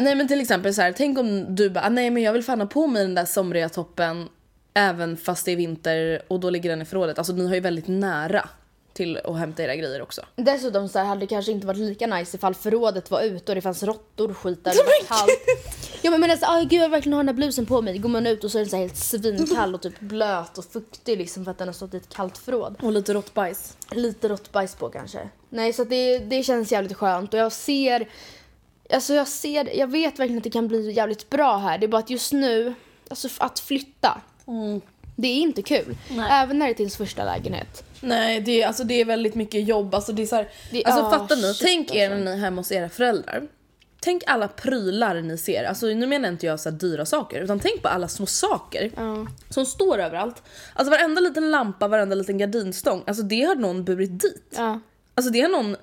Nej 0.00 0.14
men 0.14 0.28
till 0.28 0.40
exempel 0.40 0.74
så 0.74 0.82
här, 0.82 0.92
tänk 0.92 1.18
om 1.18 1.54
du 1.54 1.70
bara, 1.70 1.84
"Ah, 1.84 1.88
nej 1.88 2.10
men 2.10 2.22
jag 2.22 2.32
vill 2.32 2.42
fan 2.44 2.60
ha 2.60 2.66
på 2.66 2.86
mig 2.86 3.02
den 3.02 3.14
där 3.14 3.24
somriga 3.24 3.68
toppen 3.68 4.28
även 4.74 5.16
fast 5.16 5.44
det 5.44 5.52
är 5.52 5.56
vinter 5.56 6.22
och 6.28 6.40
då 6.40 6.50
ligger 6.50 6.70
den 6.70 6.82
i 6.82 6.84
förrådet. 6.84 7.18
Alltså 7.18 7.32
ni 7.32 7.46
har 7.48 7.54
ju 7.54 7.60
väldigt 7.60 7.88
nära 7.88 8.48
till 8.92 9.16
att 9.24 9.38
hämta 9.38 9.62
era 9.62 9.76
grejer 9.76 10.02
också. 10.02 10.22
Dessutom 10.36 10.88
så 10.88 10.98
här, 10.98 11.06
hade 11.06 11.20
det 11.20 11.26
kanske 11.26 11.52
inte 11.52 11.66
varit 11.66 11.78
lika 11.78 12.06
nice 12.06 12.36
ifall 12.36 12.54
förrådet 12.54 13.10
var 13.10 13.22
ute 13.22 13.52
och 13.52 13.54
det 13.56 13.60
fanns 13.60 13.82
råttor 13.82 14.30
och 14.30 14.36
skit 14.36 14.64
där 14.64 14.70
det 15.00 15.06
kallt. 15.08 15.30
Ja 16.02 16.10
men 16.10 16.20
men 16.20 16.30
alltså, 16.30 16.46
ah, 16.46 16.60
gud 16.60 16.72
jag 16.72 16.80
vill 16.80 16.90
verkligen 16.90 17.12
ha 17.12 17.18
den 17.18 17.28
här 17.28 17.34
blusen 17.34 17.66
på 17.66 17.82
mig. 17.82 17.98
Går 17.98 18.08
man 18.08 18.26
ut 18.26 18.44
och 18.44 18.50
så 18.50 18.58
är 18.58 18.62
den 18.62 18.70
så 18.70 18.76
helt 18.76 18.96
svinkall 18.96 19.74
och 19.74 19.82
typ 19.82 20.00
blöt 20.00 20.58
och 20.58 20.64
fuktig 20.64 21.18
liksom 21.18 21.44
för 21.44 21.50
att 21.50 21.58
den 21.58 21.68
har 21.68 21.72
stått 21.72 21.94
i 21.94 21.96
ett 21.96 22.08
kallt 22.08 22.38
förråd. 22.38 22.76
Och 22.82 22.92
lite 22.92 23.14
råttbajs. 23.14 23.76
Lite 23.90 24.28
råttbajs 24.28 24.74
på 24.74 24.88
kanske. 24.88 25.28
Nej 25.48 25.72
så 25.72 25.84
det, 25.84 26.18
det 26.18 26.42
känns 26.42 26.72
jävligt 26.72 26.96
skönt 26.96 27.34
och 27.34 27.40
jag 27.40 27.52
ser, 27.52 28.08
alltså 28.92 29.14
jag 29.14 29.28
ser, 29.28 29.76
jag 29.78 29.86
vet 29.90 30.18
verkligen 30.18 30.38
att 30.38 30.44
det 30.44 30.50
kan 30.50 30.68
bli 30.68 30.92
jävligt 30.92 31.30
bra 31.30 31.56
här. 31.58 31.78
Det 31.78 31.86
är 31.86 31.88
bara 31.88 31.98
att 31.98 32.10
just 32.10 32.32
nu, 32.32 32.74
alltså 33.10 33.28
att 33.38 33.58
flytta, 33.58 34.20
det 35.16 35.28
är 35.28 35.34
inte 35.40 35.62
kul. 35.62 35.96
Även 36.30 36.58
när 36.58 36.66
det 36.66 36.72
är 36.72 36.74
till 36.74 36.82
ens 36.82 36.96
första 36.96 37.24
lägenhet. 37.24 37.84
Nej 38.00 38.40
det 38.40 38.62
är, 38.62 38.66
alltså, 38.66 38.84
det 38.84 38.94
är 39.00 39.04
väldigt 39.04 39.34
mycket 39.34 39.68
jobb. 39.68 39.94
Alltså, 39.94 40.12
det 40.12 40.22
är 40.22 40.26
så 40.26 40.36
här, 40.36 40.48
Det- 40.70 40.84
alltså 40.84 41.10
fattar 41.10 41.36
ni? 41.36 41.42
shit, 41.54 41.60
Tänk 41.66 41.94
er 41.94 42.08
när 42.08 42.16
alltså. 42.16 42.24
ni 42.24 42.30
är 42.30 42.36
hemma 42.36 42.60
hos 42.60 42.72
era 42.72 42.88
föräldrar. 42.88 43.42
Tänk 44.02 44.22
alla 44.26 44.48
prylar 44.48 45.20
ni 45.20 45.38
ser. 45.38 45.64
Alltså, 45.64 45.86
nu 45.86 46.06
menar 46.06 46.28
inte 46.28 46.46
jag 46.46 46.60
så 46.60 46.70
dyra 46.70 47.06
saker 47.06 47.40
utan 47.40 47.60
tänk 47.60 47.82
på 47.82 47.88
alla 47.88 48.08
små 48.08 48.26
saker 48.26 48.90
Ja. 48.96 49.26
som 49.50 49.66
står 49.66 49.98
överallt. 49.98 50.42
Alltså 50.74 50.90
varenda 50.90 51.20
liten 51.20 51.50
lampa, 51.50 51.88
varenda 51.88 52.14
liten 52.14 52.38
gardinstång. 52.38 53.02
Alltså 53.06 53.22
det 53.22 53.42
har 53.42 53.54
någon 53.54 53.84
burit 53.84 54.20
dit. 54.20 54.54
Ja. 54.56 54.80
Alltså 55.14 55.32
det 55.32 55.40
har 55.40 55.48
någon 55.48 55.76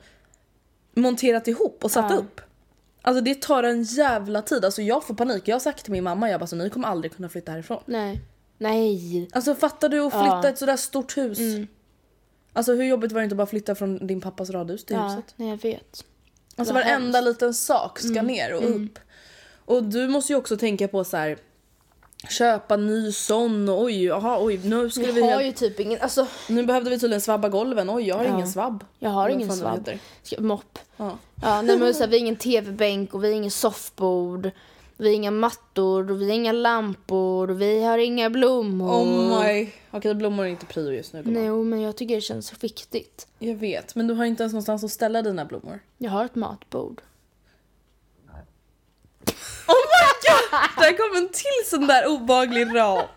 monterat 0.96 1.48
ihop 1.48 1.80
och 1.84 1.92
satt 1.92 2.12
upp. 2.12 2.42
Alltså 3.08 3.22
det 3.22 3.42
tar 3.42 3.64
en 3.64 3.84
jävla 3.84 4.42
tid. 4.42 4.66
Alltså 4.66 4.82
jag 4.82 5.04
får 5.04 5.14
panik. 5.14 5.48
Jag 5.48 5.56
har 5.56 5.60
sagt 5.60 5.84
till 5.84 5.92
min 5.92 6.04
mamma, 6.04 6.30
jag 6.30 6.40
bara 6.40 6.48
så 6.48 6.56
ni 6.56 6.70
kommer 6.70 6.88
aldrig 6.88 7.16
kunna 7.16 7.30
flytta 7.30 7.52
härifrån. 7.52 7.84
Nej. 7.86 8.22
Nej. 8.58 9.30
Alltså 9.34 9.56
fattar 9.56 9.90
du 9.90 10.00
att 10.00 10.14
flytta 10.14 10.40
Ja. 10.44 10.50
ett 10.50 10.58
sådär 10.58 10.78
stort 10.78 11.18
hus? 11.18 11.40
Mm. 11.40 11.68
Alltså 12.54 12.74
hur 12.74 12.84
jobbigt 12.84 13.12
var 13.12 13.22
det 13.22 13.24
inte 13.24 13.34
att 13.34 13.38
bara 13.38 13.48
flytta 13.48 13.76
från 13.76 14.08
din 14.08 14.22
pappas 14.22 14.50
radhus 14.50 14.86
till 14.86 14.96
Ja, 14.96 15.08
huset? 15.08 15.34
nej 15.36 15.50
jag 15.50 15.62
vet. 15.62 16.06
Alltså 16.56 16.74
varenda 16.74 17.22
liten 17.22 17.54
sak 17.54 18.00
ska 18.00 18.22
ner 18.22 18.54
och 18.54 18.70
upp. 18.76 19.00
Och 19.66 19.84
du 19.84 20.08
måste 20.08 20.34
ju 20.34 20.38
också 20.38 20.58
tänka 20.58 20.88
på 20.88 21.04
så 21.04 21.18
här. 21.18 21.38
Köpa 22.30 22.78
ny 22.78 23.12
sån 23.12 23.70
och 23.70 23.82
oj, 23.82 24.12
aha, 24.12 24.38
oj 24.42 24.60
nu 24.64 24.90
skulle 24.90 25.12
vi, 25.12 25.22
Jag 25.22 25.36
har 25.36 25.42
ju 25.42 25.52
typ 25.52 25.80
ingen, 25.80 26.02
alltså 26.02 26.28
Nu 26.50 26.66
behövde 26.66 26.90
vi 26.90 27.00
tydligen 27.00 27.22
svabba 27.22 27.50
golven, 27.50 27.90
oj 27.90 28.08
jag 28.08 28.16
har 28.18 28.24
Ja. 28.26 28.34
ingen 28.36 28.48
svabb. 28.48 28.86
jag 29.00 29.10
har 29.10 29.24
Vad 29.24 29.32
ingen 29.32 29.52
svabb. 29.52 29.90
Mopp. 30.40 30.80
Ja. 30.98 31.18
Ja, 31.42 31.62
nej 31.62 31.78
men 31.78 31.94
så 31.94 32.00
här, 32.00 32.08
vi 32.08 32.16
har 32.18 32.22
ingen 32.22 32.36
tv-bänk 32.36 33.14
och 33.14 33.24
vi 33.24 33.28
har 33.28 33.36
ingen 33.36 33.52
soffbord. 33.52 34.52
Vi 35.00 35.08
har 35.08 35.16
inga 35.16 35.32
mattor, 35.32 36.12
och 36.12 36.22
vi 36.22 36.26
har 36.26 36.36
inga 36.36 36.52
lampor, 36.52 37.52
och 37.52 37.62
vi 37.62 37.84
har 37.84 37.98
inga 37.98 38.30
blommor. 38.30 38.90
Oh 38.92 39.44
my. 39.44 39.70
Okej, 39.92 40.14
blommor 40.16 40.46
är 40.46 40.50
inte 40.50 40.66
prio 40.66 40.92
just 40.92 41.14
nu. 41.14 41.22
Nej, 41.26 41.50
men 41.50 41.82
jag 41.82 41.96
tycker 41.96 42.16
det 42.16 42.22
känns 42.22 42.48
så 42.48 42.56
viktigt. 42.62 43.28
Jag 43.40 43.56
vet, 43.56 43.96
men 43.96 44.08
du 44.08 44.14
har 44.14 44.26
inte 44.26 44.44
ens 44.44 44.54
någonstans 44.54 44.84
att 44.84 44.92
ställa 44.92 45.22
dina 45.22 45.46
blommor. 45.46 45.80
Jag 45.98 46.12
har 46.12 46.26
ett 46.26 46.36
matbord. 46.36 47.02
Där 50.76 50.98
kom 50.98 51.18
en 51.18 51.30
till 51.30 51.70
sån 51.70 51.88
där 51.88 52.08
obaglig 52.08 52.76
rap. 52.76 53.10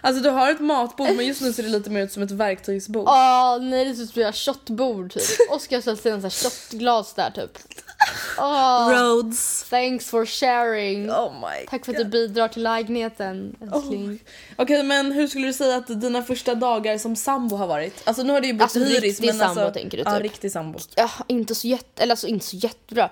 Alltså 0.00 0.22
du 0.22 0.30
har 0.30 0.50
ett 0.50 0.60
matbord 0.60 1.16
men 1.16 1.26
just 1.26 1.40
nu 1.40 1.52
ser 1.52 1.62
det 1.62 1.68
lite 1.78 1.90
mer 1.90 2.02
ut 2.04 2.12
som 2.12 2.22
ett 2.22 2.30
verktygsbord. 2.30 3.08
Åh 3.08 3.58
nej, 3.60 3.84
det 3.84 3.94
ser 3.94 4.02
ut 4.02 4.10
som 4.10 4.22
ett 4.22 4.34
shotbord 4.34 5.12
typ. 5.12 5.50
Oskar 5.50 5.76
har 5.86 5.96
sina 5.96 6.16
här 6.16 6.30
shotglas 6.30 7.14
där 7.14 7.30
typ. 7.30 7.58
Åh, 8.38 8.90
Roads. 8.90 9.66
thanks 9.70 10.10
for 10.10 10.26
sharing. 10.26 11.10
Oh 11.10 11.32
my 11.32 11.66
Tack 11.68 11.84
för 11.84 11.92
att 11.92 11.98
du 11.98 12.04
bidrar 12.04 12.48
till 12.48 12.62
lägenheten 12.62 13.56
älskling. 13.60 14.18
Okej 14.56 14.82
men 14.82 15.12
hur 15.12 15.26
skulle 15.28 15.46
du 15.46 15.52
säga 15.52 15.76
att 15.76 16.00
dina 16.00 16.22
första 16.22 16.54
dagar 16.54 16.98
som 16.98 17.16
sambo 17.16 17.56
har 17.56 17.66
varit? 17.66 18.02
Alltså 18.04 18.22
nu 18.22 18.32
har 18.32 18.40
det 18.40 18.46
ju 18.46 18.52
blivit 18.52 18.62
Alltså, 18.62 18.78
hyris 18.78 19.02
riktig 19.02 19.26
men 19.26 19.38
sambo, 19.38 19.60
alltså, 19.60 19.80
tänker 19.80 19.98
du, 19.98 20.04
Ja 20.06 20.14
typ? 20.14 20.22
riktig 20.22 20.52
sambo. 20.52 20.78
Ja, 20.96 21.10
inte 21.26 21.54
så 21.54 21.66
jätte, 21.68 22.02
eller 22.02 22.12
alltså 22.12 22.26
inte 22.26 22.46
så 22.46 22.56
jättebra. 22.56 23.10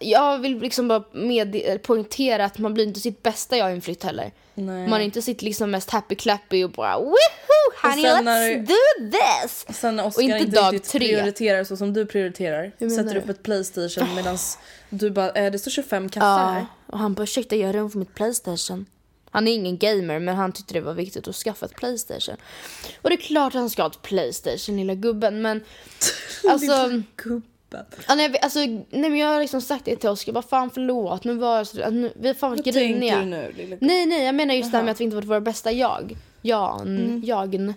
Jag 0.00 0.38
vill 0.38 0.58
liksom 0.58 0.88
bara 0.88 1.04
med, 1.12 1.82
poängtera 1.82 2.44
att 2.44 2.58
man 2.58 2.74
blir 2.74 2.84
inte 2.84 3.00
sitt 3.00 3.22
bästa 3.22 3.56
jag 3.56 3.70
i 3.70 3.74
en 3.74 3.80
flytt 3.80 4.04
heller. 4.04 4.32
Nej. 4.54 4.88
Man 4.88 5.00
är 5.00 5.04
inte 5.04 5.22
sitt 5.22 5.42
liksom 5.42 5.70
mest 5.70 5.90
happy 5.90 6.14
clappy 6.14 6.64
och 6.64 6.70
bara 6.70 6.98
woohoo 6.98 7.14
honey 7.82 8.04
let's 8.04 8.22
när- 8.22 8.56
do 8.58 9.10
this! 9.10 9.66
Sen 9.78 9.96
när 9.96 10.06
Oscar 10.06 10.18
Och 10.20 10.24
inte 10.24 10.38
inte 10.38 10.60
dag 10.60 10.74
riktigt 10.74 10.90
tre. 10.90 10.98
prioriterar 11.08 11.64
så 11.64 11.76
som 11.76 11.92
du 11.92 12.06
prioriterar. 12.06 12.72
Sätter 12.90 13.14
du? 13.14 13.20
upp 13.20 13.28
ett 13.28 13.42
Playstation 13.42 14.14
medan 14.14 14.38
du 14.90 15.10
bara, 15.10 15.30
eh, 15.30 15.52
det 15.52 15.58
står 15.58 15.70
25 15.70 16.08
kassar 16.08 16.52
här. 16.52 16.58
Ja, 16.58 16.66
och 16.86 16.98
han 16.98 17.14
bara 17.14 17.22
ursäkta 17.22 17.56
jag 17.56 17.68
har 17.68 17.72
rum 17.72 17.90
för 17.90 17.98
mitt 17.98 18.14
Playstation. 18.14 18.86
Han 19.30 19.48
är 19.48 19.52
ingen 19.54 19.78
gamer 19.78 20.18
men 20.18 20.36
han 20.36 20.52
tyckte 20.52 20.74
det 20.74 20.80
var 20.80 20.94
viktigt 20.94 21.28
att 21.28 21.34
skaffa 21.36 21.66
ett 21.66 21.74
Playstation. 21.76 22.36
Och 23.02 23.10
det 23.10 23.14
är 23.16 23.20
klart 23.20 23.54
han 23.54 23.70
ska 23.70 23.82
ha 23.82 23.90
ett 23.90 24.02
Playstation 24.02 24.76
lilla 24.76 24.94
gubben 24.94 25.42
men 25.42 25.64
alltså, 26.50 27.02
Gubben. 27.78 28.04
ja, 28.08 28.14
nej, 28.14 28.38
alltså 28.42 28.58
nej 28.58 28.84
men 28.90 29.16
jag 29.16 29.28
har 29.28 29.40
liksom 29.40 29.60
sagt 29.60 29.84
det 29.84 29.96
till 29.96 30.08
Oskar, 30.10 30.32
bara 30.32 30.42
fan 30.42 30.70
förlåt 30.70 31.24
nu 31.24 31.34
var 31.34 31.56
jag 31.56 31.66
så, 31.66 31.90
nu, 31.90 32.12
vi 32.16 32.26
har 32.28 32.34
fan 32.34 32.50
varit 32.50 32.58
Vad 32.66 32.74
tänker 32.74 32.88
griniga. 32.88 33.18
du 33.18 33.24
nu 33.24 33.52
lilla 33.56 33.76
Nej, 33.80 34.06
nej, 34.06 34.24
jag 34.24 34.34
menar 34.34 34.54
just 34.54 34.70
det 34.72 34.76
här 34.78 34.84
med 34.84 34.92
att 34.92 35.00
vi 35.00 35.04
inte 35.04 35.16
varit 35.16 35.28
våra 35.28 35.40
bästa 35.40 35.72
jag. 35.72 36.16
Jan, 36.42 36.80
Mm. 36.80 37.22
jagen. 37.24 37.74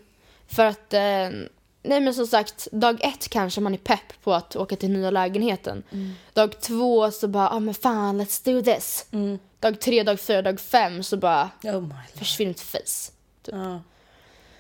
För 0.48 0.66
att, 0.66 0.94
eh, 0.94 1.00
nej 1.84 2.02
men 2.02 2.14
som 2.14 2.28
sagt, 2.28 2.68
dag 2.72 2.98
ett 3.02 3.28
kanske 3.30 3.62
man 3.62 3.74
är 3.74 3.78
pepp 3.78 4.24
på 4.24 4.34
att 4.34 4.56
åka 4.56 4.76
till 4.76 4.90
nya 4.92 5.12
lägenheten. 5.12 5.84
Mm. 5.92 6.12
Dag 6.34 6.60
två 6.62 7.12
så 7.12 7.28
bara, 7.28 7.50
ah 7.50 7.60
men 7.60 7.74
fan 7.74 8.22
let's 8.22 8.46
do 8.46 8.62
this. 8.74 9.06
Mm. 9.12 9.40
Dag 9.60 9.80
tre, 9.80 10.04
dag 10.04 10.20
fyra, 10.20 10.42
dag 10.42 10.60
fem 10.60 11.04
så 11.04 11.18
bara, 11.18 11.50
Oh 11.64 11.72
my 11.72 11.72
lord. 11.80 11.92
försvinn 12.16 12.48
mitt 12.48 12.62
face. 12.62 13.12
Ja. 13.46 13.82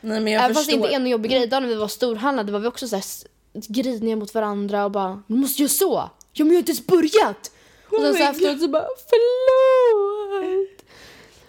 Nej 0.01 0.20
men 0.20 0.34
jag 0.34 0.44
Även 0.44 0.56
fast 0.56 0.67
det 0.70 0.72
förstår. 0.72 0.86
inte 0.86 0.96
är 0.96 1.00
en 1.00 1.08
jobbig 1.08 1.32
grej, 1.32 1.44
idag 1.44 1.62
när 1.62 1.70
vi 1.70 1.75
var 1.75 1.88
storhandlade 1.88 2.51
var 2.51 2.60
vi 2.60 2.67
också 2.67 2.88
så 2.88 2.96
här 2.96 3.01
s- 3.01 3.25
griniga 3.68 4.16
mot 4.16 4.34
varandra 4.34 4.86
och 4.86 4.92
bara, 4.92 5.24
du 5.28 5.36
måste 5.36 5.62
göra 5.62 5.70
så. 5.70 6.10
Ja 6.34 6.46
men 6.46 6.48
jag 6.48 6.54
har 6.56 6.60
inte 6.60 6.72
ens 6.72 6.88
börjat. 6.88 7.52
Och 7.90 8.02
sen 8.02 8.12
my 8.12 8.18
så 8.18 8.24
efteråt 8.24 8.60
så 8.62 8.68
bara, 8.68 8.86
förlåt. 9.10 10.84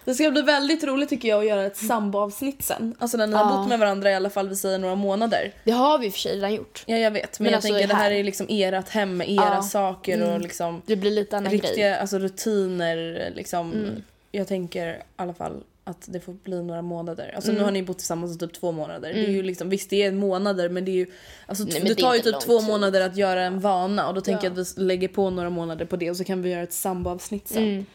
Det 0.04 0.14
ska 0.14 0.30
bli 0.30 0.42
väldigt 0.42 0.84
roligt 0.84 1.08
tycker 1.08 1.28
jag 1.28 1.38
att 1.40 1.46
göra 1.46 1.66
ett 1.66 1.76
samboavsnitt 1.76 2.62
sen. 2.64 2.94
Alltså 2.98 3.16
när 3.16 3.26
ni 3.26 3.34
har 3.34 3.56
bott 3.58 3.68
med 3.68 3.78
varandra 3.78 4.10
i 4.10 4.14
alla 4.14 4.30
fall 4.30 4.48
vi 4.48 4.56
säger 4.56 4.78
några 4.78 4.94
månader. 4.94 5.52
Det 5.64 5.70
har 5.70 5.98
vi 5.98 6.06
i 6.06 6.08
och 6.08 6.12
för 6.12 6.20
sig 6.20 6.36
redan 6.36 6.54
gjort. 6.54 6.82
Ja 6.86 6.96
jag 6.96 7.10
vet 7.10 7.40
men, 7.40 7.44
Men 7.44 7.52
jag 7.52 7.56
alltså, 7.56 7.72
tänker 7.72 7.88
det 7.88 7.94
här 7.94 8.10
är 8.10 8.24
liksom 8.24 8.46
ert 8.48 8.88
hem 8.88 9.16
med 9.16 9.28
era 9.30 9.54
Ja. 9.54 9.62
saker 9.62 10.32
och 10.34 10.40
liksom 10.40 10.82
Det 10.86 10.96
blir 10.96 11.10
lite 11.10 11.36
annan 11.36 11.50
grej. 11.50 11.60
riktiga 11.60 11.96
alltså, 12.00 12.18
rutiner 12.18 13.32
liksom. 13.36 13.72
Mm. 13.72 14.02
Jag 14.32 14.48
tänker 14.48 14.86
i 14.88 14.96
alla 15.16 15.34
fall 15.34 15.62
att 15.88 16.04
det 16.06 16.20
får 16.20 16.32
bli 16.32 16.62
några 16.62 16.82
månader. 16.82 17.32
Alltså 17.36 17.52
nu 17.52 17.60
har 17.60 17.70
ni 17.70 17.82
bott 17.82 17.98
tillsammans 17.98 18.36
i 18.36 18.38
typ 18.38 18.52
två 18.52 18.72
månader. 18.72 19.12
Det 19.14 19.20
är 19.24 19.30
ju 19.30 19.42
liksom, 19.42 19.68
visst 19.68 19.90
det 19.90 20.02
är 20.02 20.12
månader 20.12 20.68
men 20.68 20.84
det 20.84 20.90
är 20.90 20.94
ju 20.94 21.06
alltså, 21.46 21.64
Mm. 21.64 21.74
Nej, 21.74 21.82
det 21.82 21.88
det 21.88 22.00
tar 22.00 22.14
ju 22.14 22.20
typ 22.20 22.40
två 22.40 22.58
tid. 22.58 22.68
månader 22.68 23.00
att 23.00 23.16
göra 23.16 23.42
en 23.42 23.60
vana 23.60 24.08
och 24.08 24.14
då 24.14 24.20
tänker 24.20 24.46
Ja. 24.46 24.52
jag 24.54 24.60
att 24.60 24.78
vi 24.78 24.82
lägger 24.82 25.08
på 25.08 25.30
några 25.30 25.50
månader 25.50 25.84
på 25.84 25.96
det 25.96 26.10
och 26.10 26.16
så 26.16 26.24
kan 26.24 26.42
vi 26.42 26.50
göra 26.50 26.62
ett 26.62 26.72
samboavsnitt 26.72 27.48
sen. 27.48 27.62
Mm. 27.62 27.86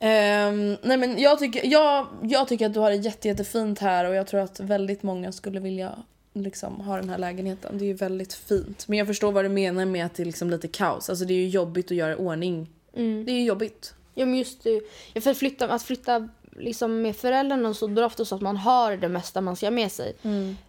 Ehm, 0.00 0.76
nej 0.82 0.96
men 0.96 1.18
jag 1.18 1.38
tycker, 1.38 1.66
jag, 1.66 2.06
jag 2.22 2.48
tycker 2.48 2.66
att 2.66 2.74
du 2.74 2.80
har 2.80 2.90
det 2.90 2.96
jätte, 2.96 3.28
jättefint 3.28 3.78
här 3.78 4.04
och 4.04 4.14
jag 4.14 4.26
tror 4.26 4.40
att 4.40 4.60
väldigt 4.60 5.02
många 5.02 5.32
skulle 5.32 5.60
vilja 5.60 5.92
liksom, 6.34 6.80
ha 6.80 6.96
den 6.96 7.08
här 7.08 7.18
lägenheten. 7.18 7.78
Det 7.78 7.84
är 7.84 7.86
ju 7.86 7.94
väldigt 7.94 8.34
fint. 8.34 8.88
Men 8.88 8.98
jag 8.98 9.06
förstår 9.06 9.32
vad 9.32 9.44
du 9.44 9.48
menar 9.48 9.84
med 9.84 10.06
att 10.06 10.14
det 10.14 10.22
är 10.22 10.24
liksom 10.24 10.50
lite 10.50 10.68
kaos. 10.68 11.10
Alltså 11.10 11.24
det 11.24 11.34
är 11.34 11.38
ju 11.38 11.48
jobbigt 11.48 11.86
att 11.86 11.96
göra 11.96 12.16
ordning. 12.16 12.70
Mm. 12.96 13.24
Det 13.24 13.32
är 13.32 13.34
ju 13.34 13.44
jobbigt. 13.44 13.94
Ja 14.14 14.26
men 14.26 14.38
just 14.38 14.66
det, 15.14 15.20
för 15.20 15.30
att 15.30 15.38
flytta, 15.38 15.68
att 15.68 15.82
flytta 15.82 16.28
liksom 16.62 17.02
med 17.02 17.16
föräldrarna 17.16 17.68
och 17.68 17.76
så, 17.76 17.86
då 17.86 17.92
är 17.92 17.96
det 18.00 18.04
ofta 18.06 18.24
så 18.24 18.34
att 18.34 18.40
man 18.40 18.56
har 18.56 18.96
det 18.96 19.08
mesta 19.08 19.40
man 19.40 19.56
ska 19.56 19.66
ha 19.66 19.70
med 19.70 19.92
sig. 19.92 20.14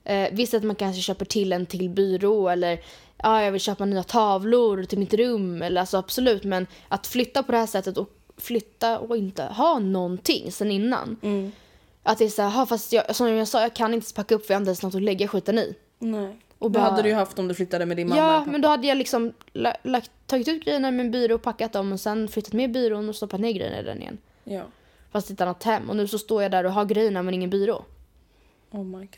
Eh, 0.03 0.27
visst 0.31 0.53
att 0.53 0.63
man 0.63 0.75
kanske 0.75 1.01
köper 1.01 1.25
till 1.25 1.53
en 1.53 1.65
till 1.65 1.89
byrå 1.89 2.49
eller 2.49 2.79
ja, 3.17 3.43
jag 3.43 3.51
vill 3.51 3.61
köpa 3.61 3.85
nya 3.85 4.03
tavlor 4.03 4.83
till 4.83 4.99
mitt 4.99 5.13
rum 5.13 5.61
eller 5.61 5.81
alltså 5.81 5.97
absolut 5.97 6.43
men 6.43 6.67
att 6.87 7.07
flytta 7.07 7.43
på 7.43 7.51
det 7.51 7.57
här 7.57 7.65
sättet 7.65 7.97
och 7.97 8.09
flytta 8.37 8.99
och 8.99 9.17
inte 9.17 9.43
ha 9.43 9.79
någonting 9.79 10.51
sen 10.51 10.71
innan. 10.71 11.17
Att 12.03 12.17
det 12.17 12.25
är 12.25 12.29
så 12.29 12.41
här, 12.41 12.49
"Ha, 12.49 12.65
fast 12.65 12.93
jag, 12.93 13.15
som 13.15 13.33
jag 13.33 13.47
sa, 13.47 13.61
jag 13.61 13.73
kan 13.73 13.93
inte 13.93 14.13
packa 14.13 14.35
upp 14.35 14.45
för 14.45 14.53
jag 14.53 14.57
har 14.57 14.61
inte 14.61 14.69
ens 14.69 14.83
något 14.83 14.95
att 14.95 15.01
lägga 15.01 15.27
skiten 15.27 15.59
i. 15.59 15.75
Nej. 15.99 16.35
Och 16.59 16.71
Det 16.71 16.79
bara- 16.79 16.89
hade 16.89 17.01
du 17.01 17.09
ju 17.09 17.15
haft 17.15 17.39
om 17.39 17.47
du 17.47 17.53
flyttade 17.53 17.85
med 17.85 17.97
din 17.97 18.09
mamma 18.09 18.21
Ja, 18.21 18.45
men 18.45 18.61
då 18.61 18.67
hade 18.69 18.87
jag 18.87 18.97
liksom 18.97 19.33
la, 19.53 19.73
lagt, 19.83 20.11
tagit 20.27 20.47
ut 20.47 20.63
grejerna 20.65 20.91
med 20.91 21.05
en 21.05 21.11
byrå 21.11 21.35
och 21.35 21.41
packat 21.41 21.73
dem 21.73 21.91
och 21.91 21.99
sen 21.99 22.27
flyttat 22.27 22.53
med 22.53 22.71
byrån 22.71 23.09
och 23.09 23.15
stoppat 23.15 23.39
ner 23.39 23.51
grejerna 23.51 23.79
i 23.79 23.83
den 23.83 24.01
igen. 24.01 24.17
Ja. 24.43 24.61
Fast 25.13 25.29
i 25.29 25.33
ett 25.33 25.41
annat 25.41 25.63
hem. 25.63 25.89
Och 25.89 25.95
nu 25.95 26.07
så 26.07 26.19
står 26.19 26.41
jag 26.43 26.51
där 26.51 26.63
och 26.65 26.71
har 26.73 26.85
grejerna 26.85 27.23
men 27.23 27.33
ingen 27.33 27.49
byrå. 27.49 27.85
Oh 28.71 28.83
my 28.85 28.97
god. 28.99 29.09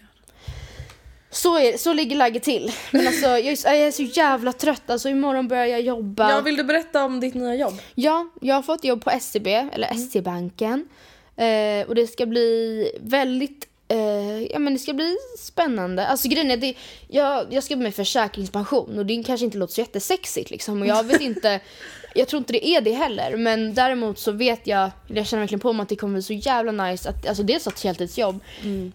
Så, 1.29 1.59
är, 1.59 1.77
så 1.77 1.93
ligger 1.93 2.15
läget 2.15 2.43
till. 2.43 2.71
Men 2.91 3.07
alltså 3.07 3.25
jag 3.27 3.39
är, 3.45 3.55
så- 3.55 3.67
jag 3.67 3.77
är 3.77 3.91
så 3.91 4.03
jävla 4.03 4.53
trött. 4.53 4.89
Alltså 4.89 5.09
imorgon 5.09 5.47
börjar 5.47 5.65
jag 5.65 5.81
jobba. 5.81 6.31
Ja, 6.31 6.41
vill 6.41 6.55
du 6.57 6.63
berätta 6.63 7.05
om 7.05 7.19
ditt 7.19 7.33
nya 7.33 7.55
jobb? 7.55 7.73
Ja, 7.95 8.29
jag 8.41 8.55
har 8.55 8.61
fått 8.61 8.83
jobb 8.83 9.03
på 9.03 9.09
SCB, 9.09 9.53
eller 9.73 9.87
SC-banken. 9.93 10.87
Eh, 11.35 11.87
och 11.87 11.95
det 11.95 12.07
ska 12.07 12.25
bli 12.25 12.91
väldigt, 13.01 13.67
eh, 13.87 14.43
ja 14.43 14.59
men 14.59 14.73
det 14.73 14.79
ska 14.79 14.93
bli 14.93 15.15
spännande. 15.39 16.07
Alltså 16.07 16.27
grejen 16.27 16.51
är, 16.51 16.57
det, 16.57 16.73
jag, 17.07 17.53
jag 17.53 17.63
ska 17.63 17.75
med 17.75 17.95
försäkringspension 17.95 18.99
och 18.99 19.05
det 19.05 19.23
kanske 19.23 19.45
inte 19.45 19.57
låter 19.57 19.73
så 19.73 19.81
jättesexigt 19.81 20.49
liksom. 20.51 20.81
Och 20.81 20.87
jag 20.87 21.03
vet 21.03 21.21
inte, 21.21 21.59
jag 22.15 22.27
tror 22.27 22.37
inte 22.37 22.53
det 22.53 22.67
är 22.67 22.81
det 22.81 22.91
heller. 22.91 23.37
Men 23.37 23.73
däremot 23.73 24.19
så 24.19 24.31
vet 24.31 24.67
jag, 24.67 24.91
jag 25.07 25.27
känner 25.27 25.41
verkligen 25.41 25.59
på 25.59 25.73
mig 25.73 25.83
att 25.83 25.89
det 25.89 25.95
kommer 25.95 26.13
bli 26.13 26.21
så 26.21 26.33
jävla 26.33 26.71
nice 26.85 27.09
att, 27.09 27.27
alltså 27.27 27.43
dels 27.43 27.67
att 27.67 27.83
heltidsjobb. 27.83 28.39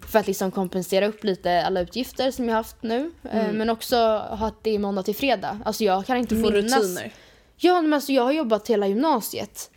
För 0.09 0.19
att 0.19 0.27
liksom 0.27 0.51
kompensera 0.51 1.07
upp 1.07 1.25
lite 1.25 1.67
alla 1.67 1.81
utgifter 1.81 2.31
som 2.31 2.49
jag 2.49 2.55
haft 2.57 2.83
nu. 2.83 3.13
Eh, 3.33 3.53
men 3.53 3.71
också 3.71 3.97
ha 3.97 4.47
att 4.47 4.65
det 4.65 4.75
är 4.75 4.79
måndag 4.79 5.03
till 5.03 5.17
fredag. 5.17 5.61
Alltså 5.65 5.85
jag 5.85 6.07
kan 6.07 6.17
inte 6.17 6.35
Du 6.35 6.43
får 6.43 6.53
minnas. 6.53 6.79
rutiner. 6.83 7.13
Ja, 7.57 7.81
men 7.83 7.93
alltså 7.93 8.13
jag 8.13 8.23
har 8.23 8.33
jobbat 8.33 8.71
hela 8.71 8.87
gymnasiet 8.87 9.71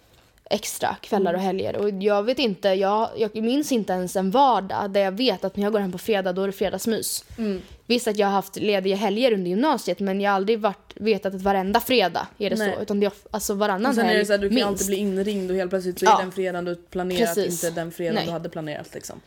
extra 0.49 0.95
kvällar 1.01 1.33
och 1.33 1.39
helger 1.39 1.75
och 1.75 1.89
jag 1.89 2.23
vet 2.23 2.39
inte, 2.39 2.67
jag, 2.69 3.09
jag 3.15 3.35
minns 3.35 3.71
inte 3.71 3.93
ens 3.93 4.15
en 4.15 4.31
vardag 4.31 4.91
där 4.91 5.01
jag 5.01 5.11
vet 5.11 5.43
att 5.43 5.55
när 5.55 5.63
jag 5.63 5.71
går 5.73 5.79
hem 5.79 5.91
på 5.91 5.97
fredag 5.97 6.33
då 6.33 6.41
är 6.41 6.47
det 6.47 6.53
fredagsmys. 6.53 7.25
Mm. 7.37 7.61
Visst 7.87 8.07
att 8.07 8.17
jag 8.17 8.27
har 8.27 8.33
haft 8.33 8.55
lediga 8.55 8.95
helger 8.95 9.33
under 9.33 9.49
gymnasiet 9.49 9.99
men 9.99 10.21
jag 10.21 10.31
har 10.31 10.35
aldrig 10.35 10.59
varit, 10.59 10.93
vetat 10.95 11.35
att 11.35 11.41
varenda 11.41 11.79
fredag 11.79 12.27
är 12.37 12.49
det 12.49 12.55
Nej. 12.55 12.73
så 12.75 12.81
utan 12.81 12.99
det 12.99 13.05
är 13.05 13.11
alltså 13.31 13.53
varannan 13.53 13.85
Och 13.89 13.95
sen 13.95 14.05
är 14.05 14.17
det 14.17 14.25
så 14.25 14.33
här, 14.33 14.37
du 14.39 14.47
kan 14.49 14.55
minst. 14.55 14.67
alltid 14.67 14.87
bli 14.87 14.95
inringd 14.97 15.51
och 15.51 15.57
helt 15.57 15.69
plötsligt 15.69 15.99
så 15.99 16.05
är 16.05 16.09
Ja. 16.09 16.17
den 16.17 16.31
fredagen 16.31 16.65
du 16.65 16.75
planerat 16.75 17.35
Precis. 17.35 17.63
inte 17.63 17.75
den 17.81 17.91
fredagen 17.91 18.15
Nej. 18.15 18.25
du 18.25 18.31
hade 18.31 18.49
planerat 18.49 18.89
liksom. 18.93 19.21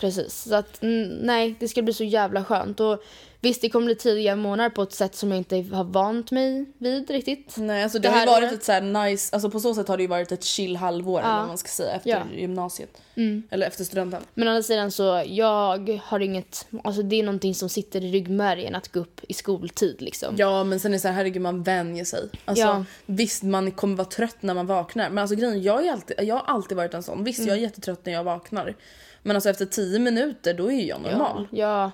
Precis, 0.00 0.42
så 0.42 0.54
att 0.54 0.82
mm, 0.82 1.08
nej 1.08 1.54
det 1.60 1.68
ska 1.68 1.82
bli 1.82 1.92
så 1.94 2.04
jävla 2.04 2.44
skönt 2.44 2.80
och 2.80 3.02
visst 3.42 3.62
det 3.62 3.68
kommer 3.70 3.86
bli 3.86 3.94
tidiga 3.94 4.36
månader 4.36 4.70
på 4.70 4.82
ett 4.82 4.92
sätt 4.92 5.14
som 5.14 5.28
jag 5.30 5.38
inte 5.38 5.56
har 5.76 5.84
vant 5.84 6.30
mig 6.30 6.64
vid 6.78 7.10
riktigt. 7.10 7.54
Nej 7.56 7.82
alltså 7.82 7.98
det, 7.98 8.08
Det 8.08 8.14
har 8.14 8.26
varit 8.26 8.44
året- 8.44 8.52
ett 8.52 8.64
så 8.64 8.80
nice, 8.80 9.34
alltså 9.34 9.50
på 9.50 9.60
så 9.60 9.74
sätt 9.74 9.88
har 9.88 9.96
det 9.96 10.02
ju 10.02 10.06
varit 10.08 10.32
ett 10.32 10.44
chill 10.44 10.76
halvår 10.76 11.20
eller 11.20 11.30
Ja. 11.30 11.36
vad 11.38 11.46
man 11.48 11.58
ska 11.58 11.68
säga 11.68 11.92
efter 11.94 12.10
Ja. 12.10 12.22
gymnasiet. 12.36 13.02
Mm. 13.14 13.42
Eller 13.50 13.66
efter 13.66 13.84
studenten. 13.84 14.22
Men 14.34 14.48
å 14.48 14.50
andra 14.50 14.62
sidan 14.62 14.90
så, 14.90 15.22
jag 15.26 16.00
har 16.04 16.20
inget, 16.20 16.66
alltså 16.84 17.02
det 17.02 17.16
är 17.16 17.22
någonting 17.22 17.54
som 17.54 17.68
sitter 17.68 18.04
i 18.04 18.12
ryggmärgen 18.12 18.74
att 18.74 18.92
gå 18.92 19.00
upp 19.00 19.20
i 19.28 19.34
skoltid 19.34 19.96
liksom. 20.02 20.34
Ja 20.38 20.64
men 20.64 20.80
sen 20.80 20.90
är 20.90 20.96
det 20.96 21.00
så 21.00 21.08
här, 21.08 21.14
herregud 21.14 21.42
man 21.42 21.62
vänjer 21.62 22.04
sig. 22.04 22.28
Alltså, 22.44 22.64
Ja. 22.64 22.84
Visst 23.06 23.42
man 23.42 23.70
kommer 23.72 23.96
vara 23.96 24.08
trött 24.08 24.36
när 24.40 24.54
man 24.54 24.66
vaknar 24.66 25.10
men 25.10 25.18
alltså 25.18 25.36
grejen 25.36 25.62
jag, 25.62 25.86
är 25.86 25.92
alltid, 25.92 26.16
jag 26.20 26.34
har 26.34 26.54
alltid 26.54 26.76
varit 26.76 26.94
en 26.94 27.02
sån. 27.02 27.24
Visst 27.24 27.38
jag 27.38 27.48
är 27.48 27.52
Mm. 27.52 27.62
jättetrött 27.62 28.06
när 28.06 28.12
jag 28.12 28.24
vaknar. 28.24 28.74
Men 29.22 29.36
alltså 29.36 29.50
efter 29.50 29.66
10 29.66 29.98
minuter 29.98 30.54
då 30.54 30.72
är 30.72 30.80
jag 30.88 31.00
normal. 31.00 31.48
Ja, 31.50 31.58
ja, 31.58 31.90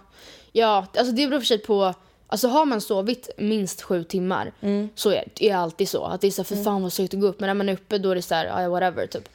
ja, 0.53 0.87
alltså 0.97 1.15
det 1.15 1.27
beror 1.29 1.41
för 1.41 1.47
sig 1.47 1.59
på, 1.59 1.95
alltså 2.27 2.49
har 2.49 2.65
man 2.65 2.81
sovit 2.81 3.31
minst 3.39 3.83
sju 3.83 4.05
timmar 4.05 4.53
Mm. 4.61 4.89
så 4.95 5.11
är 5.13 5.29
det 5.35 5.51
alltid 5.51 5.89
så. 5.89 6.05
Att 6.05 6.21
det 6.21 6.27
är 6.27 6.31
så, 6.31 6.45
för 6.45 6.57
fan 6.65 6.83
vad 6.83 6.93
segt 6.93 7.15
att 7.15 7.21
gå 7.21 7.27
upp. 7.27 7.41
Men 7.41 7.47
när 7.47 7.55
man 7.55 7.69
är 7.69 7.73
uppe 7.73 7.99
då 7.99 8.11
är 8.11 8.15
det 8.15 8.23
så 8.23 8.35
här, 8.35 8.63
ja 8.63 8.69
whatever 8.69 9.07
typ. 9.07 9.29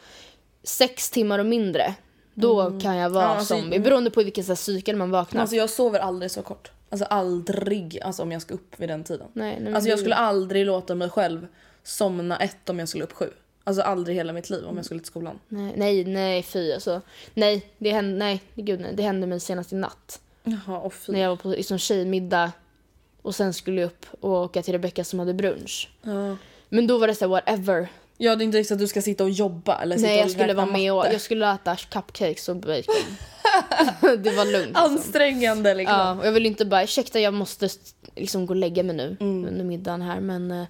Sex 0.64 1.10
timmar 1.10 1.40
och 1.40 1.46
mindre, 1.46 1.94
då 2.34 2.80
kan 2.80 2.96
jag 2.96 3.10
vara 3.10 3.24
Mm. 3.24 3.34
Ja, 3.34 3.40
alltså, 3.40 3.56
zombie. 3.56 3.80
Beroende 3.80 4.10
på 4.12 4.22
i 4.22 4.24
vilken 4.24 4.44
här, 4.44 4.56
cykel 4.56 4.96
man 4.96 5.12
vaknar. 5.12 5.42
Alltså 5.42 5.56
jag 5.56 5.70
sover 5.70 6.00
aldrig 6.00 6.32
så 6.32 6.42
kort. 6.42 6.72
Alltså 6.90 7.06
aldrig 7.06 8.00
alltså, 8.02 8.24
om 8.24 8.32
jag 8.32 8.42
ska 8.42 8.54
upp 8.54 8.74
vid 8.80 8.90
den 8.90 9.04
tiden. 9.04 9.28
nej, 9.34 9.58
nej, 9.62 9.74
Alltså 9.74 9.90
jag 9.90 10.00
skulle 10.00 10.16
aldrig 10.16 10.66
låta 10.66 10.96
mig 10.96 11.10
själv 11.10 11.48
somna 11.84 12.38
ett 12.38 12.70
om 12.70 12.80
jag 12.80 12.90
skulle 12.90 13.04
upp 13.04 13.14
sju. 13.14 13.30
Alltså 13.63 13.82
aldrig 13.82 14.15
hela 14.15 14.34
mitt 14.34 14.50
liv 14.50 14.65
om 14.65 14.75
jag 14.75 14.86
skulle 14.86 15.00
till 15.00 15.08
skolan. 15.08 15.39
Nej, 15.48 15.74
nej, 15.77 16.06
nej 16.06 16.44
fy 16.44 16.74
alltså. 16.74 17.01
Nej, 17.34 17.65
det 17.77 17.91
hände, 17.91 18.18
nej, 18.18 18.41
gud 18.56 18.80
nej. 18.80 18.94
Det 18.96 19.03
hände 19.03 19.27
mig 19.27 19.39
senast 19.39 19.74
i 19.74 19.75
natt. 19.75 20.20
Jaha, 20.44 20.77
och 20.80 20.94
fy. 20.94 21.12
När 21.12 21.20
jag 21.20 21.30
var 21.30 21.36
på 21.36 21.48
liksom, 21.50 21.77
tjejmiddag 21.77 22.51
och 23.22 23.36
sen 23.36 23.53
skulle 23.53 23.82
jag 23.82 23.88
upp 23.88 24.06
och 24.22 24.32
åka 24.32 24.62
till 24.62 24.74
Rebecca 24.74 25.03
som 25.03 25.20
hade 25.20 25.34
brunch. 25.34 25.89
Ja. 26.01 26.38
Men 26.70 26.88
då 26.88 26.98
var 26.98 27.08
det 27.08 27.15
så 27.15 27.25
här, 27.25 27.30
whatever. 27.30 27.88
ja, 28.18 28.36
det 28.36 28.44
är 28.44 28.46
inte 28.46 28.58
riktigt 28.58 28.72
att 28.72 28.80
du 28.80 28.88
ska 28.88 29.01
sitta 29.01 29.24
och 29.24 29.30
jobba 29.30 29.82
eller 29.82 29.96
sitta 29.98 30.08
Nej, 30.10 30.20
jag 30.20 30.32
skulle 30.32 30.53
vara 30.53 30.65
med 30.65 30.94
och 30.94 31.06
jag 31.06 31.22
skulle 31.22 31.51
äta 31.53 31.75
cupcakes 31.75 32.50
och 32.50 32.56
bacon. 32.56 32.96
det 34.01 34.32
var 34.32 34.51
lugnt. 34.51 34.68
Liksom. 34.68 34.84
Ansträngande 34.84 35.74
liksom. 35.74 35.98
Ja, 35.98 36.12
och 36.20 36.27
jag 36.27 36.32
vill 36.32 36.46
inte 36.46 36.65
bara, 36.65 36.84
ursäkta 36.84 37.20
jag 37.20 37.34
måste 37.34 37.70
liksom 38.15 38.46
gå 38.46 38.51
och 38.51 38.56
lägga 38.56 38.84
mig 38.84 38.96
nu 38.96 39.18
Mm. 39.20 39.46
under 39.46 39.65
middagen 39.65 40.01
här 40.01 40.20
men 40.20 40.51
eh, 40.51 40.58
Men 40.58 40.68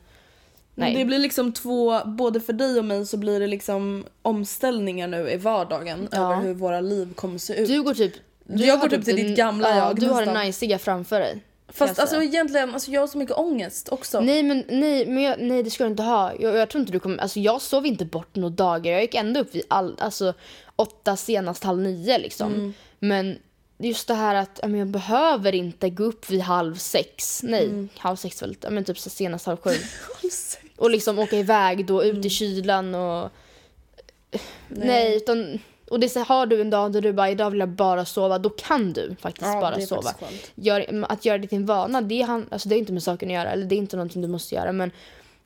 nej. 0.82 0.96
Det 0.96 1.06
blir 1.06 1.20
liksom 1.20 1.54
två, 1.54 2.00
både 2.06 2.40
för 2.42 2.54
dig 2.54 2.80
och 2.80 2.86
mig 2.86 3.06
så 3.06 3.18
blir 3.18 3.40
det 3.40 3.48
liksom 3.48 4.06
omställningar 4.22 5.08
nu 5.08 5.30
i 5.32 5.38
vardagen 5.38 6.08
Ja. 6.12 6.18
över 6.34 6.42
hur 6.48 6.54
våra 6.54 6.82
liv 6.82 7.14
kommer 7.16 7.38
se 7.38 7.56
ut. 7.62 7.68
Du 7.68 7.84
går 7.84 7.94
typ... 7.94 8.14
Du 8.44 8.66
Jag 8.66 8.76
har 8.78 8.82
går 8.82 8.90
typ 8.98 9.06
till 9.06 9.16
den- 9.16 9.28
ditt 9.28 9.38
gamla 9.38 9.70
ja, 9.70 9.76
jag 9.76 9.96
Du 9.96 10.06
har 10.06 10.16
nästan. 10.16 10.28
det 10.34 10.40
najsiga 10.40 10.80
framför 10.80 11.20
dig. 11.20 11.44
Fast 11.74 12.00
alltså 12.00 12.24
egentligen, 12.24 12.74
alltså, 12.74 12.92
jag 12.92 13.02
har 13.02 13.08
så 13.08 13.18
mycket 13.18 13.38
ångest 13.38 13.90
också. 13.90 14.20
Nej 14.22 14.44
men, 14.44 14.64
nej, 14.70 15.06
men 15.06 15.24
jag, 15.24 15.36
nej 15.42 15.64
det 15.64 15.70
ska 15.72 15.84
du 15.84 15.90
inte 15.90 16.04
ha. 16.04 16.34
Jag, 16.40 16.56
jag 16.58 16.70
tror 16.70 16.80
inte 16.82 16.92
du 16.94 17.00
kommer, 17.00 17.18
alltså 17.18 17.40
jag 17.40 17.62
sov 17.62 17.86
inte 17.86 18.06
bort 18.06 18.36
några 18.36 18.50
dagar. 18.56 18.92
Jag 18.92 19.02
gick 19.02 19.16
ändå 19.16 19.40
upp 19.40 19.56
vid 19.56 19.64
all, 19.68 19.96
alltså, 20.00 20.34
åtta, 20.76 21.18
senast 21.18 21.64
halv 21.64 21.80
nio 21.80 22.18
liksom. 22.18 22.54
Mm. 22.54 22.74
Men 23.00 23.38
just 23.78 24.08
det 24.08 24.14
här 24.14 24.36
att 24.36 24.60
jag 24.64 24.88
behöver 24.88 25.56
inte 25.56 25.90
gå 25.90 26.04
upp 26.04 26.30
vid 26.30 26.42
halv 26.42 26.76
sex. 26.76 27.44
Nej, 27.44 27.66
Mm. 27.66 27.90
halv 27.98 28.16
sex 28.16 28.42
väl, 28.42 28.56
men 28.70 28.84
typ 28.86 29.00
senast 29.00 29.46
halv 29.46 29.58
sju. 29.58 29.70
och 30.82 30.90
liksom 30.90 31.20
åka 31.20 31.38
iväg 31.38 31.86
då 31.86 32.04
ut 32.04 32.26
i 32.26 32.30
kylan 32.30 32.96
och... 32.96 33.30
Nej, 34.68 35.16
utan... 35.18 35.60
Och 35.90 36.00
det 36.00 36.16
är 36.16 36.26
har 36.26 36.46
du 36.46 36.62
en 36.62 36.70
dag 36.70 36.92
där 36.92 37.02
du 37.02 37.14
bara 37.14 37.30
idag 37.30 37.50
vill 37.52 37.60
jag 37.60 37.70
bara 37.70 38.06
sova, 38.06 38.40
då 38.40 38.50
kan 38.50 38.94
du 38.94 39.16
faktiskt 39.22 39.48
Ja, 39.48 39.62
bara 39.62 39.82
sova. 39.82 40.02
faktiskt. 40.02 40.52
Gör, 40.56 41.06
att 41.10 41.26
göra 41.26 41.38
det 41.38 41.48
till 41.48 41.58
en 41.58 41.66
vana, 41.66 42.02
det, 42.02 42.22
är 42.22 42.26
han, 42.28 42.46
alltså 42.52 42.70
det 42.70 42.76
är 42.76 42.80
inte 42.80 42.94
med 42.94 43.04
saken 43.04 43.30
att 43.30 43.34
göra. 43.34 43.52
Eller 43.52 43.66
det 43.66 43.76
är 43.76 43.78
inte 43.78 43.96
någonting 43.96 44.22
du 44.22 44.28
måste 44.28 44.56
göra. 44.56 44.72
Men 44.72 44.92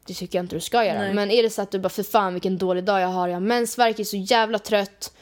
det 0.05 0.13
tycker 0.13 0.37
jag 0.37 0.43
inte 0.43 0.55
du 0.55 0.59
ska 0.59 0.85
göra. 0.85 0.99
Nej. 0.99 1.13
Men 1.13 1.31
är 1.31 1.43
det 1.43 1.49
så 1.49 1.61
att 1.61 1.71
du 1.71 1.79
bara, 1.79 1.89
för 1.89 2.03
fan 2.03 2.33
vilken 2.33 2.57
dålig 2.57 2.83
dag 2.83 3.01
jag 3.01 3.07
har. 3.07 3.27
Jag 3.27 3.35
har 3.35 3.39
mensvärk, 3.41 3.93
jag 3.95 3.99
är 3.99 4.03
så 4.03 4.17
jävla 4.17 4.59
trött. 4.59 5.13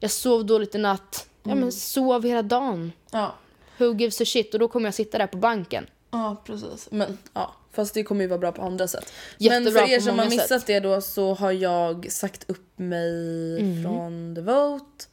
Jag 0.00 0.10
sov 0.10 0.46
dåligt 0.46 0.74
i 0.74 0.78
natt. 0.78 1.26
Ja 1.42 1.50
Mm. 1.50 1.60
men 1.60 1.72
sov 1.72 2.24
hela 2.24 2.42
dagen. 2.42 2.92
Ja. 3.10 3.34
Who 3.78 3.94
gives 3.94 4.20
a 4.20 4.24
shit? 4.24 4.54
Och 4.54 4.60
då 4.60 4.68
kommer 4.68 4.86
jag 4.86 4.94
sitta 4.94 5.18
där 5.18 5.26
på 5.26 5.36
banken. 5.36 5.86
ja, 6.10 6.36
precis. 6.44 6.88
Men 6.90 7.18
ja, 7.34 7.54
fast 7.82 7.94
det 7.94 8.02
kommer 8.04 8.20
ju 8.22 8.28
vara 8.28 8.38
bra 8.38 8.52
på 8.52 8.62
andra 8.62 8.88
sätt. 8.88 9.12
Jättebra 9.38 9.70
Men 9.80 9.88
för 9.88 9.94
er 9.94 10.00
som 10.00 10.18
har 10.18 10.26
missat 10.26 10.48
sätt. 10.48 10.66
det 10.66 10.80
då 10.80 11.00
så 11.00 11.34
har 11.34 11.52
jag 11.52 12.12
sagt 12.12 12.50
upp 12.50 12.78
mig 12.78 13.60
Mm. 13.60 13.82
från 13.82 14.34
The 14.34 14.40
Vote. 14.40 15.04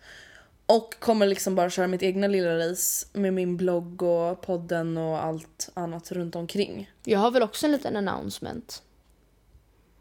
Och 0.65 0.95
kommer 0.99 1.27
liksom 1.27 1.55
bara 1.55 1.69
köra 1.69 1.87
mitt 1.87 2.03
egna 2.03 2.27
lilla 2.27 2.57
race 2.69 3.07
med 3.13 3.33
min 3.33 3.57
blogg 3.57 4.01
och 4.01 4.41
podden 4.41 4.97
och 4.97 5.23
allt 5.25 5.69
annat 5.73 6.11
runt 6.11 6.35
omkring. 6.35 6.91
Jag 7.03 7.19
har 7.19 7.31
väl 7.31 7.43
också 7.43 7.65
en 7.65 7.71
liten 7.71 7.95
announcement. 7.95 8.83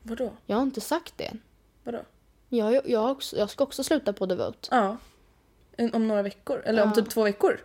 Vadå? 0.02 0.33
Jag 0.47 0.56
har 0.56 0.62
inte 0.62 0.80
sagt 0.80 1.12
det. 1.16 1.33
Vadå? 1.83 2.02
Jag, 2.49 2.88
jag, 2.90 3.11
också, 3.11 3.37
jag 3.37 3.50
ska 3.50 3.64
också 3.64 3.85
sluta 3.85 4.12
på 4.12 4.26
The 4.26 4.35
Vote. 4.35 4.68
Ja. 4.71 4.97
Om 5.92 6.09
några 6.09 6.23
veckor. 6.23 6.62
Eller 6.64 6.83
om 6.83 6.88
Ja. 6.88 6.94
typ 6.94 7.11
två 7.11 7.23
veckor. 7.23 7.61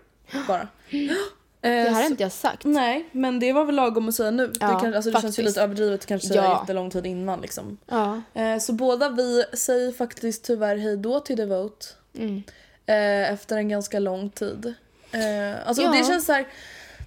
Bara. 0.48 0.68
Det 1.62 1.68
Eh, 1.70 1.94
här 1.94 2.02
har 2.02 2.06
inte 2.10 2.24
jag 2.24 2.32
sagt. 2.32 2.66
Nej, 2.66 3.10
men 3.12 3.40
det 3.40 3.54
var 3.54 3.66
väl 3.66 3.76
lagom 3.76 4.10
att 4.10 4.16
säga 4.16 4.32
nu. 4.32 4.48
det, 4.48 4.58
Ja, 4.62 4.80
kan, 4.80 4.94
alltså, 4.94 5.12
det 5.12 5.22
känns 5.22 5.40
ju 5.40 5.44
lite 5.44 5.62
överdrivet 5.62 6.06
kanske 6.06 6.28
säga 6.28 6.44
Ja. 6.44 6.60
jättelång 6.62 6.90
tid 6.92 7.06
innan 7.06 7.42
liksom. 7.42 7.78
Ja. 7.86 8.22
Eh, 8.34 8.58
så 8.60 8.74
båda 8.74 9.10
vi 9.10 9.44
säger 9.54 9.92
faktiskt 9.92 10.44
tyvärr 10.44 10.76
hej 10.78 10.98
då 10.98 11.20
till 11.20 11.38
The 11.38 11.46
Vote. 11.46 11.86
Mm. 12.18 12.44
Eh, 12.86 13.32
efter 13.34 13.58
en 13.58 13.70
ganska 13.70 14.00
lång 14.00 14.30
tid. 14.30 14.74
Eh, 15.12 15.68
alltså 15.68 15.84
Ja. 15.84 15.92
det 15.92 16.06
känns 16.08 16.26
så 16.26 16.34
här, 16.34 16.48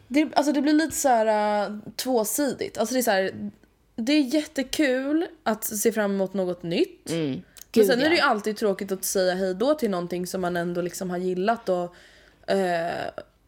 det, 0.08 0.28
alltså 0.36 0.52
det 0.52 0.62
blir 0.62 0.72
lite 0.72 0.96
så 0.96 1.08
här 1.08 1.68
uh, 1.70 1.76
tvåsidigt. 1.96 2.78
Alltså 2.78 2.92
det 2.94 3.00
är 3.00 3.02
så 3.02 3.10
här, 3.10 3.50
det 3.96 4.12
är 4.12 4.20
jättekul 4.20 5.26
att 5.42 5.64
se 5.64 5.92
fram 5.92 6.10
emot 6.14 6.34
något 6.34 6.62
nytt. 6.62 7.10
Mm. 7.10 7.30
Men 7.30 7.42
Gud, 7.72 7.86
sen 7.86 8.02
är 8.02 8.08
det 8.10 8.14
ju 8.14 8.20
alltid 8.20 8.56
tråkigt 8.56 8.92
att 8.92 9.04
säga 9.04 9.34
hej 9.34 9.54
då 9.54 9.74
till 9.74 9.90
någonting 9.90 10.26
som 10.26 10.40
man 10.40 10.56
ändå 10.56 10.80
liksom 10.80 11.10
har 11.10 11.18
gillat 11.18 11.68
och 11.68 11.94
eh, 12.50 12.90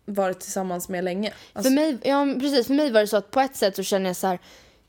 varit 0.05 0.41
tillsammans 0.41 0.89
med 0.89 1.05
länge. 1.05 1.33
Alltså, 1.53 1.71
För 1.71 1.75
mig, 1.75 1.99
ja, 2.03 2.27
precis, 2.41 2.67
för 2.67 2.75
mig 2.75 2.91
var 2.91 3.01
det 3.01 3.07
så 3.07 3.17
att 3.17 3.31
på 3.31 3.41
ett 3.41 3.57
sätt 3.57 3.77
så 3.77 3.83
känner 3.83 4.07
jag 4.11 4.17
så 4.17 4.27
här. 4.27 4.39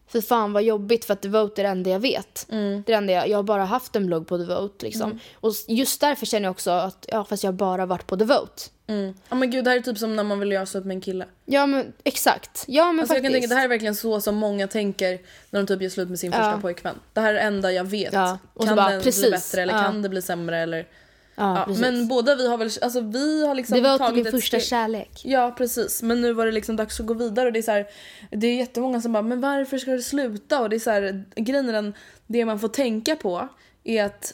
För 0.08 0.21
fan 0.21 0.54
vad 0.54 0.63
jobbigt 0.63 1.06
för 1.06 1.13
att 1.13 1.21
The 1.21 1.28
Vote 1.28 1.62
är 1.62 1.63
det 1.63 1.69
enda 1.69 1.89
jag 1.89 1.99
vet. 1.99 2.47
Mm. 2.51 2.84
Det 2.86 2.93
enda 2.93 3.13
jag, 3.13 3.28
jag 3.30 3.38
har 3.38 3.43
bara 3.43 3.65
haft 3.65 3.95
en 3.95 4.06
blogg 4.06 4.28
på 4.28 4.38
The 4.38 4.43
Vote 4.43 4.86
liksom. 4.86 5.19
Och 5.36 5.49
s- 5.49 5.65
just 5.67 6.01
därför 6.01 6.25
känner 6.25 6.43
jag 6.45 6.51
också 6.51 6.71
att, 6.71 7.06
ja 7.12 7.25
fast 7.25 7.43
jag 7.43 7.54
bara 7.54 7.86
varit 7.86 8.08
på 8.08 8.17
The 8.17 8.23
Vote. 8.25 8.63
mm. 8.88 9.13
Ja 9.30 9.36
men 9.36 9.51
gud 9.51 9.63
det 9.65 9.69
här 9.69 9.78
är 9.78 9.82
typ 9.82 9.97
som 9.97 10.15
när 10.15 10.23
man 10.23 10.39
vill 10.39 10.51
göra 10.51 10.65
slut 10.65 10.86
med 10.86 10.95
en 10.95 11.01
kille. 11.01 11.25
Ja 11.45 11.65
men 11.65 11.93
exakt. 12.04 12.65
Ja 12.67 12.91
men 12.91 12.99
Alltså 12.99 13.15
jag 13.15 13.23
faktiskt. 13.23 13.34
kan 13.34 13.41
tänka 13.41 13.47
det 13.47 13.56
här 13.56 13.63
är 13.65 13.69
verkligen 13.69 13.95
så 13.95 14.21
som 14.21 14.36
många 14.36 14.67
tänker 14.67 15.19
när 15.49 15.60
de 15.62 15.67
typ 15.67 15.82
gör 15.82 15.89
slut 15.89 16.10
med 16.10 16.19
sin 16.19 16.32
Ja. 16.32 16.38
första 16.38 16.62
pojkvän. 16.62 16.95
Det 17.13 17.21
här 17.21 17.30
är 17.30 17.34
det 17.34 17.39
enda 17.39 17.71
jag 17.71 17.84
vet. 17.84 18.13
Ja, 18.13 18.38
och 18.54 18.65
Kan 18.67 18.75
bara, 18.75 18.89
det 18.89 18.95
bli 18.97 19.04
precis. 19.04 19.32
bättre 19.32 19.62
eller 19.62 19.73
Ja. 19.73 19.84
kan 19.84 20.01
det 20.01 20.10
bli 20.10 20.21
sämre 20.21 20.58
eller 20.60 20.88
ja, 21.36 21.65
Ja, 21.67 21.76
men 21.80 22.08
båda 22.08 22.36
vi 22.36 22.48
har 22.48 22.58
väl, 22.58 22.69
alltså 22.82 23.00
vi 23.02 23.48
har 23.48 23.56
liksom 23.56 23.78
det 23.78 23.84
var 23.84 23.98
tagit 23.98 24.24
min 24.24 24.32
första 24.32 24.60
steg. 24.60 24.69
kärlek. 24.69 25.21
Ja 25.24 25.56
precis, 25.58 26.04
men 26.04 26.21
nu 26.21 26.34
var 26.34 26.45
det 26.45 26.52
liksom 26.52 26.76
dags 26.76 27.00
att 27.00 27.06
gå 27.06 27.13
vidare 27.13 27.48
och 27.48 27.54
det 27.54 27.60
är 27.60 27.63
så 27.63 27.71
här, 27.71 27.88
det 28.32 28.48
är 28.48 28.56
jättemånga 28.56 29.02
som 29.02 29.13
bara 29.13 29.24
men 29.24 29.41
varför 29.41 29.78
ska 29.78 29.91
det 29.91 30.02
sluta? 30.02 30.62
Och 30.62 30.69
det 30.69 30.76
är 30.76 30.80
så 30.80 30.91
här, 30.91 31.24
grejen 31.36 31.69
är 31.69 31.74
den, 31.74 31.93
det 32.28 32.45
man 32.45 32.60
får 32.60 32.67
tänka 32.67 33.15
på 33.15 33.48
är 33.84 34.04
att 34.04 34.34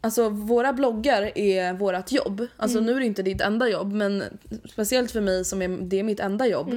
Alltså 0.00 0.28
våra 0.28 0.72
bloggar 0.72 1.38
är 1.38 1.72
vårat 1.72 2.12
jobb. 2.12 2.46
Alltså 2.56 2.80
nu 2.80 2.92
är 2.92 3.00
det 3.00 3.06
inte 3.06 3.22
ditt 3.22 3.40
enda 3.40 3.68
jobb 3.68 3.92
men 3.92 4.24
speciellt 4.72 5.10
för 5.10 5.20
mig 5.20 5.44
som 5.44 5.62
är, 5.62 5.68
det 5.68 5.98
är 5.98 6.02
mitt 6.02 6.20
enda 6.20 6.46
jobb. 6.46 6.74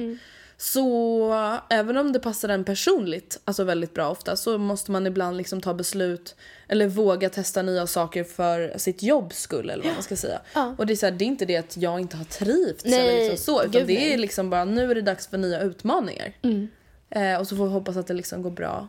Så 0.56 1.34
även 1.70 1.96
om 1.96 2.12
det 2.12 2.20
passar 2.20 2.48
en 2.48 2.64
personligt, 2.64 3.40
alltså 3.44 3.64
väldigt 3.64 3.94
bra 3.94 4.10
ofta, 4.10 4.36
så 4.36 4.58
måste 4.58 4.90
man 4.90 5.06
ibland 5.06 5.36
liksom 5.36 5.60
ta 5.60 5.74
beslut 5.74 6.34
eller 6.72 6.88
våga 6.88 7.30
testa 7.30 7.62
nya 7.62 7.86
saker 7.86 8.24
för 8.24 8.78
sitt 8.78 9.02
jobbs 9.02 9.38
skull 9.38 9.70
eller 9.70 9.84
vad 9.84 9.94
man 9.94 10.02
ska 10.02 10.16
säga. 10.16 10.40
Ja. 10.54 10.74
Och 10.78 10.86
det 10.86 10.92
är, 10.92 10.96
så 10.96 11.06
här, 11.06 11.12
det 11.12 11.24
är 11.24 11.26
inte 11.26 11.44
det 11.44 11.56
att 11.56 11.76
jag 11.76 12.00
inte 12.00 12.16
har 12.16 12.24
trivts 12.24 12.84
Nej, 12.84 13.00
eller 13.00 13.30
liksom 13.30 13.54
så, 13.54 13.62
utan 13.62 13.86
det 13.86 13.96
är 13.96 14.08
nej. 14.08 14.16
liksom 14.16 14.50
bara 14.50 14.64
nu 14.64 14.90
är 14.90 14.94
det 14.94 15.02
dags 15.02 15.26
för 15.26 15.38
nya 15.38 15.60
utmaningar. 15.60 16.32
Mm. 16.42 16.68
Eh, 17.10 17.40
och 17.40 17.48
så 17.48 17.56
får 17.56 17.64
vi 17.64 17.72
hoppas 17.72 17.96
att 17.96 18.06
det 18.06 18.14
liksom 18.14 18.42
går 18.42 18.50
bra 18.50 18.88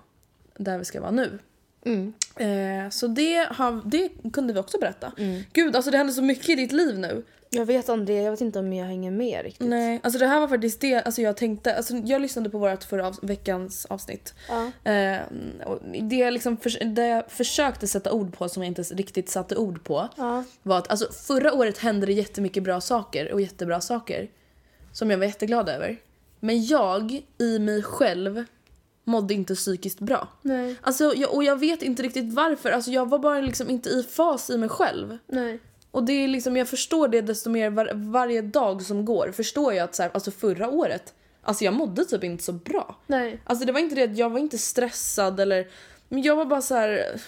där 0.57 0.77
vi 0.77 0.85
ska 0.85 1.01
vara 1.01 1.11
nu. 1.11 1.39
Mm. 1.85 2.13
Eh, 2.35 2.89
så 2.89 3.07
det, 3.07 3.47
har, 3.51 3.81
det 3.85 4.09
kunde 4.33 4.53
vi 4.53 4.59
också 4.59 4.77
berätta. 4.77 5.11
Mm. 5.17 5.41
Gud, 5.53 5.75
alltså 5.75 5.91
det 5.91 5.97
händer 5.97 6.13
så 6.13 6.21
mycket 6.21 6.49
i 6.49 6.55
ditt 6.55 6.71
liv 6.71 6.99
nu. 6.99 7.23
Jag 7.49 7.65
vet 7.65 7.85
det, 8.05 8.13
jag 8.13 8.31
vet 8.31 8.41
inte 8.41 8.59
om 8.59 8.73
jag 8.73 8.85
hänger 8.85 9.11
med 9.11 9.43
riktigt. 9.43 9.67
Nej, 9.67 9.99
alltså 10.03 10.19
det 10.19 10.27
här 10.27 10.39
var 10.39 10.47
faktiskt 10.47 10.81
det 10.81 11.01
alltså 11.01 11.21
jag 11.21 11.37
tänkte. 11.37 11.75
Alltså 11.75 11.95
jag 11.95 12.21
lyssnade 12.21 12.49
på 12.49 12.57
vårt 12.57 12.83
förra 12.83 13.07
av, 13.07 13.19
veckans 13.21 13.85
avsnitt. 13.85 14.33
Ja. 14.49 14.91
Eh, 14.91 15.19
det, 16.01 16.15
jag 16.15 16.33
liksom 16.33 16.57
förs- 16.57 16.77
det 16.85 17.07
jag 17.07 17.31
försökte 17.31 17.87
sätta 17.87 18.11
ord 18.11 18.37
på 18.37 18.49
som 18.49 18.63
jag 18.63 18.67
inte 18.67 18.81
riktigt 18.81 19.29
satte 19.29 19.55
ord 19.55 19.83
på 19.83 20.09
Ja. 20.17 20.43
var 20.63 20.77
att 20.77 20.89
alltså, 20.89 21.11
förra 21.11 21.53
året 21.53 21.77
hände 21.77 22.05
det 22.05 22.13
jättemycket 22.13 22.63
bra 22.63 22.81
saker 22.81 23.31
och 23.33 23.41
jättebra 23.41 23.81
saker 23.81 24.27
som 24.91 25.11
jag 25.11 25.17
var 25.17 25.25
jätteglad 25.25 25.69
över. 25.69 25.97
Men 26.39 26.65
jag 26.65 27.21
i 27.37 27.59
mig 27.59 27.83
själv 27.83 28.43
mådde 29.03 29.33
inte 29.33 29.55
psykiskt 29.55 29.99
bra. 29.99 30.27
Nej. 30.41 30.75
Alltså, 30.81 31.13
jag, 31.15 31.33
och 31.33 31.43
jag 31.43 31.59
vet 31.59 31.81
inte 31.81 32.03
riktigt 32.03 32.33
varför. 32.33 32.71
Alltså, 32.71 32.91
jag 32.91 33.09
var 33.09 33.19
bara 33.19 33.41
liksom 33.41 33.69
inte 33.69 33.89
i 33.89 34.03
fas 34.03 34.49
i 34.49 34.57
mig 34.57 34.69
själv. 34.69 35.17
Nej. 35.27 35.59
Och 35.91 36.03
det 36.03 36.13
är 36.13 36.27
liksom, 36.27 36.57
jag 36.57 36.67
förstår 36.67 37.07
det 37.07 37.21
desto 37.21 37.49
mer 37.49 37.69
var, 37.69 37.91
varje 37.93 38.41
dag 38.41 38.81
som 38.81 39.05
går. 39.05 39.31
Förstår 39.31 39.73
jag 39.73 39.83
att 39.83 39.95
så 39.95 40.03
här, 40.03 40.11
alltså 40.13 40.31
förra 40.31 40.69
året, 40.69 41.13
alltså 41.41 41.63
jag 41.63 41.73
mådde 41.73 42.05
typ 42.05 42.23
inte 42.23 42.43
så 42.43 42.53
bra. 42.53 42.95
Nej. 43.07 43.39
Alltså 43.43 43.65
det 43.65 43.71
var 43.71 43.79
inte 43.79 43.95
det 43.95 44.03
att 44.03 44.17
jag 44.17 44.29
var 44.29 44.39
inte 44.39 44.57
stressad 44.57 45.39
eller, 45.39 45.67
men 46.09 46.21
jag 46.21 46.35
var 46.35 46.45
bara 46.45 46.61
så 46.61 46.75
här. 46.75 47.21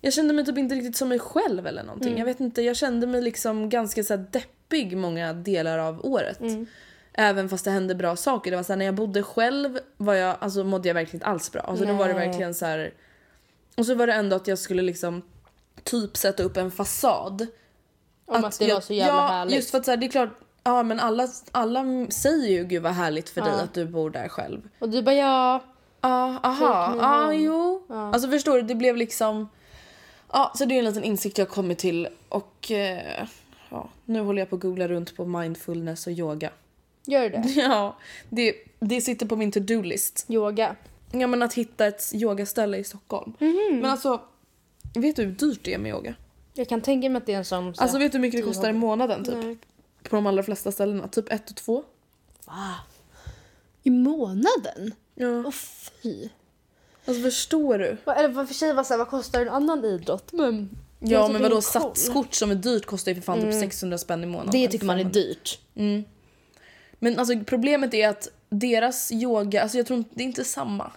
Jag 0.00 0.12
kände 0.12 0.34
mig 0.34 0.44
typ 0.44 0.58
inte 0.58 0.74
riktigt 0.74 0.96
som 0.96 1.08
mig 1.08 1.18
själv 1.18 1.66
eller 1.66 1.82
någonting. 1.82 2.08
Mm. 2.08 2.18
Jag 2.18 2.26
vet 2.26 2.40
inte, 2.40 2.62
jag 2.62 2.76
kände 2.76 3.06
mig 3.06 3.22
liksom 3.22 3.68
ganska 3.68 4.04
så 4.04 4.16
här 4.16 4.26
deppig 4.30 4.96
många 4.96 5.32
delar 5.32 5.78
av 5.78 6.06
året. 6.06 6.40
Mm. 6.40 6.66
Även 7.14 7.48
fast 7.48 7.64
det 7.64 7.70
hände 7.70 7.94
bra 7.94 8.16
saker. 8.16 8.50
Det 8.50 8.56
var 8.56 8.64
så 8.64 8.72
här, 8.72 8.78
när 8.78 8.84
jag 8.84 8.94
bodde 8.94 9.22
själv 9.22 9.78
var 9.96 10.14
jag, 10.14 10.36
alltså 10.40 10.64
mådde 10.64 10.88
jag 10.88 10.94
verkligen 10.94 11.16
inte 11.16 11.26
alls 11.26 11.52
bra. 11.52 11.62
Alltså 11.62 11.84
då 11.84 11.92
var 11.92 12.08
det 12.08 12.14
verkligen 12.14 12.54
så 12.54 12.66
här. 12.66 12.94
Och 13.76 13.86
så 13.86 13.94
var 13.94 14.06
det 14.06 14.12
ändå 14.12 14.36
att 14.36 14.46
jag 14.48 14.58
skulle 14.58 14.82
liksom 14.82 15.22
typ 15.82 16.16
sätta 16.16 16.42
upp 16.42 16.56
en 16.56 16.70
fasad. 16.70 17.46
Om 18.26 18.44
att, 18.44 18.58
det 18.58 18.66
jag, 18.66 18.74
var 18.74 18.80
så 18.80 18.92
jävla 18.92 19.12
ja, 19.12 19.28
härligt. 19.28 19.54
just 19.56 19.70
för 19.70 19.78
att 19.78 19.84
så 19.84 19.90
här, 19.90 19.98
det 19.98 20.06
är 20.06 20.10
klart, 20.10 20.30
ja 20.64 20.82
men 20.82 21.00
alla, 21.00 21.28
alla 21.52 21.84
säger 22.10 22.48
ju 22.48 22.64
gud 22.64 22.82
vad 22.82 22.92
härligt 22.92 23.30
för 23.30 23.40
dig 23.40 23.52
Ja. 23.56 23.62
att 23.62 23.74
du 23.74 23.86
bor 23.86 24.10
där 24.10 24.28
själv. 24.28 24.68
Och 24.78 24.88
du 24.88 25.02
bara 25.02 25.14
ja. 25.14 25.62
Ja, 26.00 26.40
aha, 26.42 26.96
ja 26.98 27.32
jo. 27.34 27.84
Ja. 27.88 28.12
Alltså 28.12 28.30
förstår 28.30 28.56
du, 28.56 28.62
det 28.62 28.74
blev 28.74 28.96
liksom, 28.96 29.48
ja 30.32 30.52
så 30.54 30.64
det 30.64 30.74
är 30.74 30.78
en 30.78 30.84
liten 30.84 31.04
insikt 31.04 31.38
jag 31.38 31.48
kommit 31.48 31.78
till 31.78 32.08
och 32.28 32.70
eh, 32.70 33.26
ja, 33.70 33.88
nu 34.04 34.20
håller 34.20 34.42
jag 34.42 34.50
på 34.50 34.56
att 34.56 34.62
googla 34.62 34.88
runt 34.88 35.16
på 35.16 35.24
mindfulness 35.24 36.06
och 36.06 36.12
yoga. 36.12 36.50
Gör 37.04 37.30
det? 37.30 37.42
Ja, 37.56 37.96
det, 38.28 38.54
det 38.80 39.00
sitter 39.00 39.26
på 39.26 39.36
min 39.36 39.52
to-do 39.52 39.82
list. 39.82 40.26
Yoga. 40.28 40.76
Ja 41.12 41.26
men 41.26 41.42
att 41.42 41.54
hitta 41.54 41.86
ett 41.86 42.10
yogaställe 42.14 42.76
i 42.78 42.84
Stockholm. 42.84 43.32
Mhm. 43.38 43.78
Men 43.82 43.90
alltså, 43.90 44.20
vet 44.94 45.16
du 45.16 45.22
hur 45.24 45.32
dyrt 45.32 45.60
det 45.64 45.74
är 45.74 45.78
med 45.78 45.90
yoga? 45.90 46.14
Jag 46.54 46.68
kan 46.68 46.80
tänka 46.80 47.08
mig 47.10 47.16
att 47.18 47.26
det 47.26 47.32
är 47.32 47.38
en 47.38 47.44
sån... 47.44 47.74
så- 47.74 47.82
Alltså 47.82 47.98
vet 47.98 48.12
du 48.12 48.18
hur 48.18 48.22
mycket 48.22 48.40
det 48.40 48.46
kostar 48.46 48.64
i 48.68 48.72
hobby. 48.72 48.78
månaden 48.78 49.24
typ? 49.24 49.34
Nej. 49.34 49.56
På 50.02 50.16
de 50.16 50.26
allra 50.26 50.42
flesta 50.42 50.72
ställena. 50.72 51.08
Typ 51.08 51.32
ett 51.32 51.50
och 51.50 51.56
två. 51.56 51.84
Va? 52.46 52.74
I 53.82 53.90
månaden? 53.90 54.94
Ja. 55.14 55.42
Åh 55.46 55.50
fy. 56.02 56.28
Alltså 57.06 57.22
förstår 57.22 57.78
du? 57.78 57.96
Va- 58.04 58.14
Eller 58.14 58.28
vad 58.28 58.48
för 58.48 58.54
sig 58.54 58.72
var 58.74 58.84
så 58.84 58.92
här, 58.92 58.98
vad 58.98 59.08
kostar 59.08 59.40
en 59.42 59.48
annan 59.48 59.84
idrott? 59.84 60.32
Men 60.32 60.70
Ja 60.98 61.26
tycker 61.26 61.32
men 61.32 61.42
vadå 61.42 61.60
satskort 61.62 62.34
som 62.34 62.50
är 62.50 62.54
dyrt 62.54 62.86
kostar 62.86 63.10
ju 63.12 63.14
för 63.14 63.22
fan 63.22 63.40
typ 63.40 63.60
600 63.60 63.98
spänn 63.98 64.22
i 64.22 64.26
månaden. 64.26 64.50
Det 64.52 64.68
tycker 64.68 64.86
man 64.86 64.96
är 64.96 65.04
500. 65.04 65.20
dyrt. 65.20 65.60
Mm. 65.74 66.04
Men 67.02 67.18
alltså 67.18 67.34
problemet 67.46 67.94
är 67.94 68.08
att 68.08 68.28
deras 68.50 69.12
yoga, 69.12 69.62
alltså 69.62 69.78
jag 69.78 69.86
tror 69.86 69.98
inte, 69.98 70.10
det 70.14 70.22
är 70.22 70.24
inte 70.24 70.44
samma. 70.44 70.90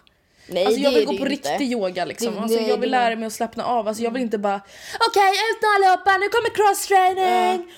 Nej 0.50 0.66
Alltså 0.66 0.82
jag 0.82 0.94
det 0.94 0.98
vill 1.00 1.06
gå 1.06 1.12
det 1.12 1.18
på 1.18 1.28
inte. 1.28 1.50
riktig 1.50 1.72
yoga 1.72 2.06
liksom. 2.06 2.34
Det- 2.36 2.40
alltså 2.42 2.60
nej, 2.60 2.70
jag 2.70 2.78
vill 2.78 2.92
det 2.92 2.98
lära 2.98 3.16
mig 3.16 3.28
att 3.28 3.34
slappna 3.34 3.66
av. 3.66 3.88
Alltså 3.88 4.04
jag 4.04 4.12
vill 4.12 4.22
inte 4.22 4.38
bara 4.38 4.62
okej 5.10 5.30
ut 5.32 5.62
nu 5.62 5.68
allihopa, 5.76 6.18
nu 6.18 6.28
kommer 6.30 6.50
crosstraining! 6.56 7.72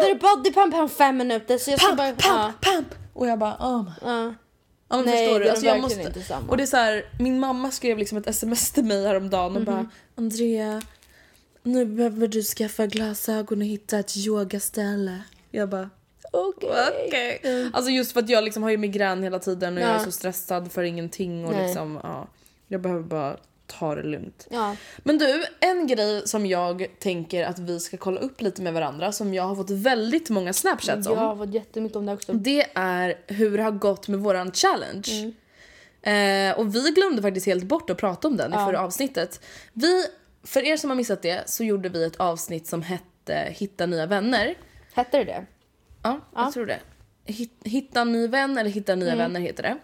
Då 0.00 0.06
är 0.06 0.14
det 0.14 0.20
bodypump 0.20 0.74
här 0.74 0.82
om 0.82 0.88
fem 0.88 1.16
minuter 1.16 1.58
så 1.58 1.70
jag 1.70 1.80
Pump, 1.80 1.96
bara... 1.96 2.12
pump, 2.12 2.60
pump! 2.64 2.86
Och 3.14 3.26
jag 3.26 3.38
bara 3.38 3.54
oh. 3.54 3.90
Ja. 4.02 4.34
Ja 4.88 4.96
men 4.96 5.04
Nej, 5.04 5.24
förstår 5.26 5.38
det 5.38 5.44
du? 5.44 5.50
Alltså 5.50 5.66
jag 5.66 5.80
måste... 5.80 6.00
inte 6.02 6.22
samma. 6.22 6.50
Och 6.50 6.56
det 6.56 6.62
är 6.62 6.66
så 6.66 6.76
här, 6.76 7.04
min 7.18 7.40
mamma 7.40 7.70
skrev 7.70 7.98
liksom 7.98 8.18
ett 8.18 8.26
sms 8.26 8.70
till 8.72 8.84
mig 8.84 9.06
häromdagen 9.06 9.56
och 9.56 9.62
bara 9.62 9.90
Andrea, 10.14 10.82
nu 11.62 11.84
behöver 11.86 12.28
du 12.28 12.42
skaffa 12.42 12.86
glasögon 12.86 13.58
och 13.58 13.64
hitta 13.66 13.98
ett 13.98 14.16
yogaställe. 14.16 15.22
Jag 15.50 15.68
bara 15.68 15.90
Okej. 16.34 17.04
okej. 17.08 17.70
Alltså 17.72 17.90
just 17.90 18.12
för 18.12 18.20
att 18.20 18.28
jag 18.28 18.44
liksom 18.44 18.62
har 18.62 18.70
ju 18.70 18.76
migrän 18.76 19.22
hela 19.22 19.38
tiden 19.38 19.76
och 19.76 19.82
jag 19.82 19.90
är 19.90 19.94
Ja. 19.94 20.00
så 20.04 20.10
stressad 20.12 20.72
för 20.72 20.82
ingenting 20.82 21.44
och 21.44 21.52
Nej. 21.52 21.66
liksom 21.66 22.00
ja, 22.02 22.26
jag 22.68 22.80
behöver 22.80 23.02
bara 23.02 23.36
ta 23.66 23.94
det 23.94 24.02
lugnt. 24.02 24.46
Ja. 24.50 24.76
Men 24.98 25.18
du, 25.18 25.44
en 25.60 25.86
grej 25.86 26.28
som 26.28 26.46
jag 26.46 26.86
tänker 26.98 27.44
att 27.46 27.58
vi 27.58 27.80
ska 27.80 27.96
kolla 27.96 28.20
upp 28.20 28.40
lite 28.40 28.62
med 28.62 28.72
varandra 28.72 29.12
som 29.12 29.34
jag 29.34 29.42
har 29.42 29.56
fått 29.56 29.70
väldigt 29.70 30.30
många 30.30 30.52
snapchats 30.52 31.06
Jag 31.08 31.12
om. 31.12 31.18
har 31.18 31.36
fått 31.36 31.54
jättemycket 31.54 31.96
om 31.96 32.06
det 32.06 32.12
också. 32.12 32.32
Det 32.32 32.66
är 32.74 33.14
hur 33.26 33.56
det 33.56 33.62
har 33.62 33.70
gått 33.70 34.08
med 34.08 34.20
våran 34.20 34.52
challenge. 34.52 35.08
Mm. 35.10 35.32
Eh, 36.52 36.58
och 36.58 36.74
vi 36.74 36.90
glömde 36.90 37.22
faktiskt 37.22 37.46
helt 37.46 37.64
bort 37.64 37.90
att 37.90 37.96
prata 37.98 38.28
om 38.28 38.36
den 38.36 38.52
i 38.52 38.56
Ja. 38.56 38.66
förra 38.66 38.80
avsnittet. 38.80 39.40
Vi, 39.72 40.04
för 40.44 40.64
er 40.64 40.76
som 40.76 40.90
har 40.90 40.96
missat 40.96 41.22
det 41.22 41.42
så 41.46 41.64
gjorde 41.64 41.88
vi 41.88 42.04
ett 42.04 42.16
avsnitt 42.16 42.66
som 42.66 42.82
hette 42.82 43.46
Hitta 43.50 43.86
nya 43.86 44.06
vänner. 44.06 44.54
Hette 44.94 45.18
det 45.18 45.24
det? 45.24 45.44
Ja, 46.02 46.20
Ja. 46.34 46.42
jag 46.44 46.52
tror 46.52 46.66
det. 46.66 46.80
Hit- 47.24 47.60
Hitta 47.64 48.00
en 48.00 48.12
ny 48.12 48.26
vän 48.28 48.58
eller 48.58 48.70
Hitta 48.70 48.94
nya 48.94 49.16
vänner 49.16 49.40
heter 49.40 49.62
det. 49.62 49.78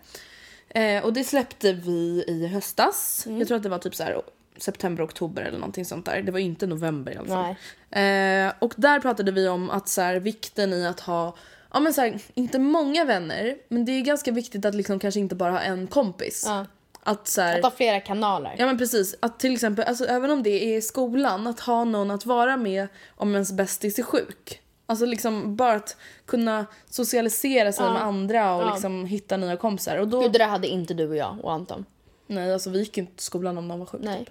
Eh, 0.81 1.05
och 1.05 1.13
det 1.13 1.25
släppte 1.25 1.73
vi 1.73 2.25
i 2.29 2.47
höstas. 2.47 3.25
Jag 3.39 3.49
tror 3.49 3.57
att 3.57 3.63
det 3.63 3.69
var 3.69 3.79
typ 3.79 3.95
så 3.95 4.03
här 4.03 4.23
september, 4.57 5.05
oktober 5.05 5.43
eller 5.43 5.59
någonting 5.59 5.85
sånt 5.85 6.07
där. 6.07 6.23
Det 6.23 6.33
var 6.33 6.39
inte 6.39 6.67
november 6.67 7.13
i 7.13 7.17
alla 7.17 7.27
fall. 7.29 7.55
Eh, 8.03 8.53
och 8.59 8.75
där 8.77 9.01
pratade 9.01 9.33
vi 9.33 9.49
om 9.49 9.71
att 9.71 9.89
så 9.89 10.01
här, 10.01 10.17
vikten 10.17 10.73
i 10.73 10.87
att 10.87 11.01
ha, 11.01 11.37
ja 11.73 11.81
men 11.81 11.95
så 11.95 12.01
här, 12.01 12.19
inte 12.35 12.59
många 12.59 13.05
vänner, 13.05 13.57
men 13.69 13.85
det 13.85 13.93
är 13.93 14.01
ganska 14.01 14.33
viktigt 14.33 14.65
att 14.65 14.75
liksom 14.75 14.99
kanske 14.99 15.21
inte 15.21 15.35
bara 15.35 15.51
ha 15.53 15.61
en 15.61 15.87
kompis. 15.87 16.45
Ja. 16.47 16.67
Att 17.03 17.29
så 17.29 17.41
här, 17.41 17.57
Att 17.59 17.65
ha 17.65 17.71
flera 17.71 18.01
kanaler. 18.01 18.55
Ja 18.59 18.67
men 18.67 18.79
precis, 18.79 19.15
att 19.21 19.41
till 19.41 19.53
exempel, 19.55 19.85
alltså, 19.85 20.05
även 20.05 20.31
om 20.31 20.43
det 20.43 20.51
är 20.75 20.77
i 20.79 20.83
skolan, 20.83 21.47
att 21.47 21.61
ha 21.61 21.85
någon 21.85 22.11
att 22.11 22.27
vara 22.27 22.57
med 22.57 22.89
om 23.17 23.33
ens 23.35 23.53
bästis 23.53 23.99
är 23.99 24.03
sjuk. 24.03 24.61
Alltså 24.91 25.07
liksom 25.07 25.57
bara 25.57 25.73
att 25.75 25.97
kunna 26.27 26.67
socialisera 26.91 27.73
sig 27.73 27.85
Ja. 27.85 27.93
med 27.93 28.03
andra 28.03 28.55
och 28.57 28.63
Ja. 28.63 28.73
liksom 28.73 29.05
hitta 29.05 29.37
nya 29.37 29.57
kompisar. 29.57 29.97
Och 29.97 30.09
då, 30.09 30.21
Gud, 30.21 30.33
det 30.33 30.39
där 30.39 30.49
hade 30.49 30.69
inte 30.69 30.95
du 30.95 31.09
och 31.09 31.17
jag 31.17 31.37
och 31.43 31.53
Anton. 31.53 31.85
nej 32.27 32.53
alltså 32.53 32.71
vi 32.71 32.79
gick 32.79 32.97
ju 32.97 33.01
inte 33.01 33.15
till 33.17 33.25
skolan 33.25 33.59
om 33.59 33.69
någon 33.69 33.79
var 33.79 33.87
sjuk. 33.87 34.01
Nej. 34.05 34.19
Typ. 34.19 34.29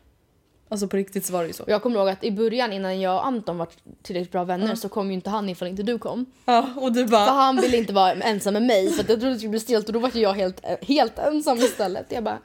Alltså 0.69 0.87
på 0.87 0.97
riktigt 0.97 1.25
så 1.25 1.33
var 1.33 1.41
det 1.41 1.47
ju 1.47 1.53
så. 1.53 1.63
Jag 1.67 1.83
kommer 1.83 1.99
ihåg 1.99 2.09
att 2.09 2.23
i 2.23 2.31
början 2.31 2.73
innan 2.73 3.01
jag 3.01 3.15
och 3.15 3.25
Anton 3.27 3.57
var 3.57 3.67
tillräckligt 4.01 4.31
bra 4.31 4.43
vänner 4.43 4.75
så 4.75 4.89
kom 4.89 5.07
ju 5.07 5.13
inte 5.13 5.29
han 5.29 5.49
ifall 5.49 5.67
inte 5.67 5.83
du 5.83 5.99
kom. 5.99 6.25
Ja 6.45 6.69
och 6.77 6.91
du 6.91 7.03
För 7.07 7.11
bara, 7.11 7.29
han 7.31 7.55
ville 7.55 7.77
inte 7.77 7.93
vara 7.93 8.11
ensam 8.13 8.53
med 8.53 8.63
mig 8.63 8.89
för 8.91 9.03
att 9.03 9.09
jag 9.09 9.19
trodde 9.19 9.33
det 9.33 9.37
skulle 9.39 9.49
bli 9.49 9.59
stelt 9.59 9.87
och 9.87 9.93
då 9.93 9.99
var 9.99 10.11
jag 10.17 10.33
helt, 10.33 10.65
helt 10.81 11.19
ensam 11.19 11.57
istället. 11.57 12.05
Jag 12.09 12.23
bara 12.23 12.39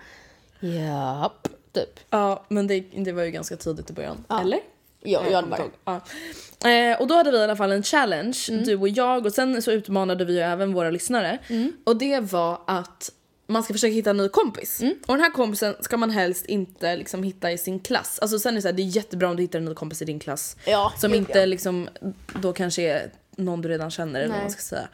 japp, 0.61 1.49
typ. 1.73 2.01
ja 2.11 2.45
men 2.49 2.67
det, 2.67 2.81
det 2.81 3.13
var 3.13 3.23
ju 3.23 3.31
ganska 3.31 3.57
tidigt 3.57 3.91
i 3.91 3.93
början. 3.93 4.25
Ja. 4.29 4.41
Eller? 4.41 4.59
Ja, 5.03 5.23
Jag 5.31 5.33
jag 5.51 5.59
ihåg. 5.59 5.71
Ja. 5.85 6.01
Eh, 6.71 7.01
och 7.01 7.07
då 7.07 7.15
hade 7.15 7.31
vi 7.31 7.39
i 7.39 7.43
alla 7.43 7.57
fall 7.57 7.73
en 7.73 7.83
challenge, 7.83 8.39
Mm. 8.49 8.65
du 8.65 8.77
och 8.77 8.89
jag 8.89 9.27
och 9.27 9.33
sen 9.33 9.63
så 9.63 9.71
utmanade 9.71 10.25
vi 10.25 10.39
även 10.41 10.73
våra 10.73 10.91
lyssnare. 10.91 11.39
Mm. 11.49 11.73
Och 11.85 11.97
det 11.97 12.21
var 12.21 12.61
att 12.67 13.11
man 13.47 13.63
ska 13.63 13.75
försöka 13.75 13.93
hitta 13.93 14.11
en 14.11 14.17
ny 14.17 14.29
kompis. 14.29 14.81
Mm. 14.83 14.95
Och 15.07 15.15
den 15.15 15.21
här 15.25 15.31
kompisen 15.31 15.75
ska 15.81 15.97
man 15.97 16.11
helst 16.11 16.47
inte 16.47 16.97
liksom 16.97 17.23
hitta 17.23 17.53
i 17.53 17.59
sin 17.59 17.81
klass. 17.81 18.19
Alltså 18.23 18.39
sen 18.39 18.53
är 18.53 18.57
det 18.57 18.63
så 18.63 18.69
här, 18.69 18.73
det 18.73 18.83
är 18.83 18.97
jättebra 18.97 19.29
om 19.31 19.37
du 19.37 19.43
hittar 19.43 19.59
en 19.59 19.65
ny 19.65 19.75
kompis 19.75 20.03
i 20.03 20.05
din 20.05 20.19
klass. 20.19 20.57
Ja, 20.67 20.93
Som 20.99 21.15
inte 21.15 21.39
ja. 21.39 21.45
liksom 21.45 21.89
då 22.35 22.53
kanske 22.53 22.83
är 22.83 23.11
någon 23.37 23.61
du 23.63 23.69
redan 23.69 23.91
känner 23.91 24.21
eller 24.21 24.33
vad 24.33 24.43
man 24.43 24.51
ska 24.51 24.61
säga. 24.63 24.89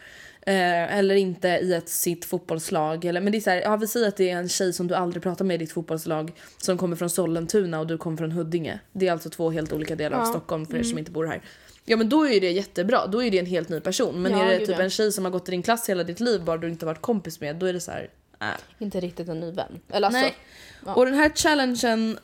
Eh, 0.49 0.99
eller 0.99 1.15
inte 1.15 1.49
i 1.49 1.75
ett 1.75 1.89
sitt 1.89 2.25
fotbollslag. 2.25 3.05
Eller, 3.05 3.21
men 3.21 3.33
det 3.33 3.39
är 3.39 3.41
så 3.41 3.51
här, 3.51 3.61
ja, 3.61 3.77
vi 3.77 3.87
säger 3.87 4.09
att 4.09 4.17
det 4.17 4.31
är 4.31 4.37
en 4.37 4.49
tjej 4.49 4.73
som 4.73 4.87
du 4.87 4.95
aldrig 4.95 5.23
pratar 5.23 5.45
med 5.45 5.55
i 5.55 5.59
ditt 5.59 5.73
fotbollslag 5.73 6.33
som 6.59 6.79
kommer 6.79 6.97
från 6.97 7.11
Sollentuna 7.11 7.81
och 7.81 7.87
du 7.87 7.99
kommer 7.99 8.17
från 8.17 8.33
Huddinge. 8.33 8.79
Det 8.93 9.09
är 9.09 9.13
alltså 9.13 9.31
två 9.31 9.51
helt 9.51 9.73
olika 9.73 9.97
delar 9.97 10.17
av 10.17 10.23
Ja. 10.23 10.27
Mm. 10.27 10.33
Stockholm 10.33 10.67
för 10.67 10.77
er 10.77 10.83
som 10.83 10.99
inte 10.99 11.11
bor 11.11 11.27
här. 11.27 11.41
Ja 11.85 11.97
men 11.97 12.09
då 12.09 12.29
är 12.29 12.41
det 12.41 12.51
jättebra, 12.51 13.07
då 13.07 13.23
är 13.23 13.31
det 13.31 13.39
en 13.39 13.47
helt 13.47 13.69
ny 13.69 13.81
person. 13.81 14.23
Men 14.23 14.33
Ja, 14.33 14.45
är 14.45 14.59
det 14.59 14.67
typ 14.67 14.79
ja. 14.79 14.85
en 14.85 14.91
tjej 14.91 15.13
som 15.13 15.25
har 15.25 15.33
gått 15.33 15.49
i 15.49 15.51
din 15.51 15.63
klass 15.63 15.89
hela 15.89 16.05
ditt 16.05 16.21
liv 16.21 16.45
bara 16.45 16.57
du 16.57 16.69
inte 16.69 16.87
varit 16.87 17.01
kompis 17.03 17.41
med, 17.41 17.57
då 17.57 17.67
är 17.67 17.73
det 17.73 17.81
så 17.81 17.91
här. 17.91 18.11
Äh. 18.41 18.47
Inte 18.79 19.01
riktigt 19.01 19.29
en 19.29 19.41
ny 19.41 19.51
vän. 19.51 19.81
Eller 19.93 20.07
alltså, 20.07 20.21
Nej. 20.21 20.35
ja. 20.87 20.95
Och 20.95 21.05
den 21.05 21.15
här 21.15 21.31
challengen 21.35 22.19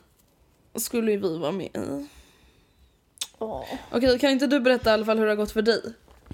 skulle 0.75 1.13
ju 1.13 1.19
vi 1.19 1.39
vara 1.39 1.53
med 1.53 1.67
i. 1.67 2.07
åh. 3.39 3.65
Okej, 3.91 4.19
kan 4.19 4.31
inte 4.31 4.47
du 4.47 4.61
berätta 4.61 4.91
i 4.91 4.93
alla 4.93 5.05
fall 5.05 5.19
hur 5.19 5.25
det 5.25 5.31
har 5.31 5.37
gått 5.37 5.53
för 5.53 5.63
dig? 5.63 5.83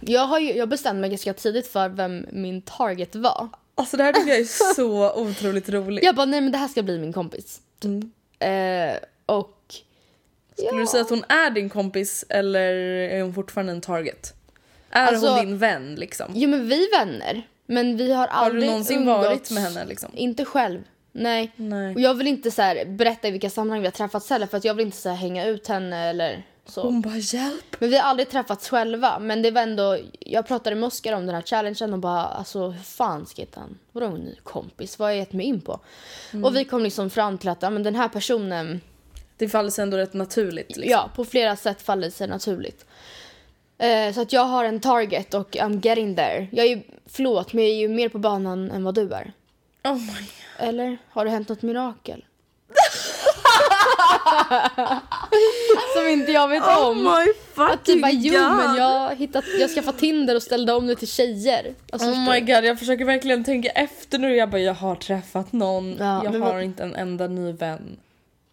Jag, 0.00 0.26
har 0.26 0.38
ju, 0.38 0.52
jag 0.52 0.68
bestämde 0.68 1.00
mig 1.00 1.10
ganska 1.10 1.34
tidigt 1.34 1.66
för 1.66 1.88
vem 1.88 2.26
min 2.32 2.62
target 2.62 3.14
var. 3.14 3.48
Alltså 3.74 3.96
det 3.96 4.02
här 4.04 4.12
tycker 4.12 4.28
jag 4.28 4.38
är 4.40 4.74
så 4.74 5.12
otroligt 5.22 5.68
roligt. 5.68 6.04
Jag 6.04 6.14
bara 6.16 6.26
nej 6.26 6.40
men 6.40 6.52
det 6.52 6.58
här 6.58 6.68
ska 6.68 6.82
bli 6.82 6.98
min 6.98 7.12
kompis. 7.12 7.60
Mm. 7.84 8.10
Eh, 8.38 8.96
och... 9.26 9.56
Skulle 10.58 10.80
du 10.80 10.86
säga 10.86 11.02
att 11.02 11.10
hon 11.10 11.24
är 11.28 11.50
din 11.50 11.68
kompis 11.68 12.24
eller 12.28 12.72
är 13.10 13.22
hon 13.22 13.34
fortfarande 13.34 13.72
en 13.72 13.80
target? 13.80 14.34
Är 14.90 15.06
Alltså- 15.06 15.28
hon 15.28 15.46
din 15.46 15.58
vän 15.58 15.94
liksom? 15.94 16.26
Jo 16.34 16.48
men 16.50 16.68
vi 16.68 16.84
är 16.84 16.98
vänner. 16.98 17.42
Men 17.66 17.96
vi 17.96 18.12
har 18.12 18.28
Har 18.28 18.44
aldrig 18.46 18.62
du 18.62 18.66
någonsin 18.66 18.98
umgåtts. 18.98 19.26
varit 19.28 19.50
med 19.50 19.62
henne 19.62 19.84
liksom? 19.84 20.10
Inte 20.14 20.44
själv. 20.44 20.80
Nej. 21.12 21.52
Nej. 21.56 21.94
Och 21.94 22.00
jag 22.00 22.14
vill 22.14 22.26
inte 22.26 22.50
så 22.50 22.62
här, 22.62 22.84
berätta 22.84 23.28
i 23.28 23.30
vilka 23.30 23.50
sammanhang 23.50 23.80
vi 23.80 23.86
har 23.86 23.92
träffats 23.92 24.30
heller 24.30 24.46
för 24.46 24.56
att 24.56 24.64
jag 24.64 24.74
vill 24.74 24.86
inte 24.86 24.96
så 24.98 25.08
här, 25.08 25.16
hänga 25.16 25.46
ut 25.46 25.68
henne 25.68 26.08
eller 26.10 26.46
så. 26.70 26.82
Hon 26.82 27.00
bara 27.00 27.16
hjälp. 27.16 27.76
Men 27.78 27.90
vi 27.90 27.96
har 27.98 28.04
aldrig 28.04 28.30
träffats 28.30 28.68
själva. 28.68 29.18
Men 29.18 29.42
det 29.42 29.50
var 29.50 29.62
ändå, 29.62 29.98
jag 30.20 30.46
pratade 30.46 30.76
med 30.76 30.86
Oskar 30.86 31.12
om 31.12 31.26
den 31.26 31.34
här 31.34 31.42
challengen 31.42 31.92
och 31.92 31.98
bara 31.98 32.24
alltså 32.24 32.68
hur 32.68 32.82
fan 32.82 33.26
ska 33.26 33.42
jag 33.42 33.46
hitta 33.46 33.60
en, 33.60 33.78
vadå 33.92 34.06
en 34.06 34.14
ny 34.20 34.34
kompis? 34.42 34.98
Vad 34.98 35.06
har 35.06 35.10
jag 35.10 35.18
gett 35.18 35.32
mig 35.32 35.46
in 35.46 35.60
på? 35.60 35.80
Mm. 36.32 36.44
Och 36.44 36.56
vi 36.56 36.64
kom 36.64 36.82
liksom 36.82 37.10
fram 37.10 37.38
till 37.38 37.48
att 37.48 37.62
ja, 37.62 37.70
men 37.70 37.82
den 37.82 37.94
här 37.94 38.08
personen, 38.08 38.80
Det 39.36 39.48
faller 39.48 39.70
sig 39.70 39.82
ändå 39.82 39.96
rätt 39.96 40.14
naturligt 40.14 40.76
liksom. 40.76 40.90
ja 40.90 41.10
på 41.16 41.24
flera 41.24 41.56
sätt 41.56 41.82
faller 41.82 42.10
sig 42.10 42.28
naturligt. 42.28 42.86
Eh, 43.78 44.12
så 44.14 44.20
att 44.20 44.32
jag 44.32 44.44
har 44.44 44.64
en 44.64 44.80
target 44.80 45.34
och 45.34 45.56
I'm 45.56 45.86
getting 45.86 46.16
there. 46.16 46.46
Jag 46.52 46.66
är 46.66 46.70
ju, 46.70 46.82
förlåt 47.06 47.52
men 47.52 47.64
jag 47.64 47.70
är 47.72 47.76
ju 47.76 47.88
mer 47.88 48.08
på 48.08 48.18
banan 48.18 48.70
än 48.70 48.84
vad 48.84 48.94
du 48.94 49.12
är. 49.12 49.32
Oh 49.84 49.94
my 49.94 50.06
God. 50.06 50.68
Eller 50.68 50.98
har 51.10 51.24
det 51.24 51.30
hänt 51.30 51.48
något 51.48 51.62
mirakel? 51.62 52.24
Som 55.96 56.08
inte 56.08 56.32
jag 56.32 56.48
vet 56.48 56.62
Oh 56.62 56.88
om. 56.88 56.96
my 57.04 57.32
fucking 57.54 57.74
Att 57.74 57.84
typ 57.84 58.02
bara, 58.02 58.10
jo 58.12 58.32
god. 58.48 58.56
men 58.56 58.76
jag 58.76 59.16
hittat, 59.16 59.44
jag 59.60 59.70
skaffade 59.70 59.98
Tinder 59.98 60.34
och 60.34 60.42
ställde 60.42 60.72
om 60.72 60.86
det 60.86 60.96
till 60.96 61.08
tjejer. 61.08 61.74
Alltså, 61.92 62.08
Oh 62.08 62.30
my 62.32 62.40
god, 62.40 62.64
jag 62.64 62.78
försöker 62.78 63.04
verkligen 63.04 63.44
tänka 63.44 63.68
efter 63.68 64.18
nu. 64.18 64.36
Jag 64.36 64.50
bara, 64.50 64.60
jag 64.60 64.74
har 64.74 64.94
träffat 64.94 65.52
någon. 65.52 65.96
Ja, 65.98 66.24
jag 66.24 66.30
har 66.32 66.38
vad- 66.38 66.62
inte 66.62 66.82
en 66.82 66.94
enda 66.94 67.26
ny 67.26 67.52
vän. 67.52 67.96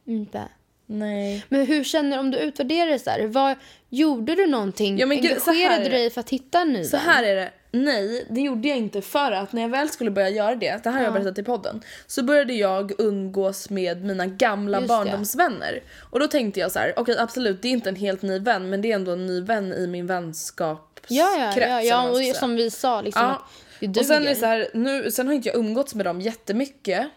Inte. 0.07 0.41
Nej. 0.85 1.45
Men 1.49 1.65
hur 1.65 1.83
känner 1.83 2.17
du 2.17 2.19
om 2.19 2.31
du 2.31 2.37
utvärderar 2.37 2.89
det 2.91 2.99
så 2.99 3.09
här? 3.09 3.27
Vad, 3.27 3.55
gjorde 3.89 4.35
du 4.35 4.47
någonting? 4.47 4.97
Ja, 4.97 5.05
men 5.05 5.17
så 5.23 5.27
Engagerade 5.51 5.83
du 5.83 5.89
dig 5.89 6.09
för 6.09 6.19
att 6.19 6.29
hitta 6.29 6.61
en 6.61 6.73
ny 6.73 6.83
Så 6.83 6.97
vän? 6.97 7.05
här 7.05 7.23
är 7.23 7.35
det. 7.35 7.49
Nej, 7.71 8.27
det 8.29 8.41
gjorde 8.41 8.67
jag 8.67 8.77
inte 8.77 9.01
för 9.01 9.31
att 9.31 9.53
när 9.53 9.61
jag 9.61 9.69
väl 9.69 9.89
skulle 9.89 10.11
börja 10.11 10.29
göra 10.29 10.55
det, 10.55 10.83
det 10.83 10.89
här 10.89 10.91
har 10.97 10.99
jag 11.03 11.09
Ja. 11.09 11.11
berättat 11.19 11.37
i 11.39 11.43
podden, 11.43 11.81
så 12.07 12.23
började 12.23 12.53
jag 12.53 12.91
umgås 13.01 13.69
med 13.69 14.05
mina 14.05 14.25
gamla 14.25 14.77
Just 14.77 14.87
det. 14.89 14.95
barndomsvänner. 14.95 15.83
Och 16.09 16.19
då 16.19 16.27
tänkte 16.27 16.59
jag 16.59 16.71
så 16.71 16.79
här: 16.79 16.93
okej 16.97 17.17
absolut 17.19 17.61
det 17.61 17.67
är 17.67 17.71
inte 17.71 17.89
en 17.89 17.95
helt 17.95 18.21
ny 18.21 18.39
vän 18.39 18.69
men 18.69 18.81
det 18.81 18.91
är 18.91 18.95
ändå 18.95 19.11
en 19.11 19.25
ny 19.27 19.41
vän 19.41 19.73
i 19.73 19.87
min 19.87 20.07
vänskapskrets. 20.07 21.11
Ja, 21.11 21.53
ja, 21.55 21.61
ja, 21.67 21.81
ja 21.81 22.09
och 22.09 22.19
det 22.19 22.37
som 22.37 22.55
vi 22.55 22.71
sa 22.71 23.01
liksom 23.01 23.23
Ja. 23.23 23.47
det 23.79 23.87
Och 23.87 23.93
duger. 23.93 24.07
sen 24.07 24.23
är 24.23 24.29
det 24.29 24.35
så 24.35 24.45
här, 24.45 24.67
nu, 24.73 25.11
sen 25.11 25.27
har 25.27 25.33
inte 25.33 25.49
jag 25.49 25.57
umgåtts 25.57 25.95
med 25.95 26.05
dem 26.05 26.21
jättemycket. 26.21 27.07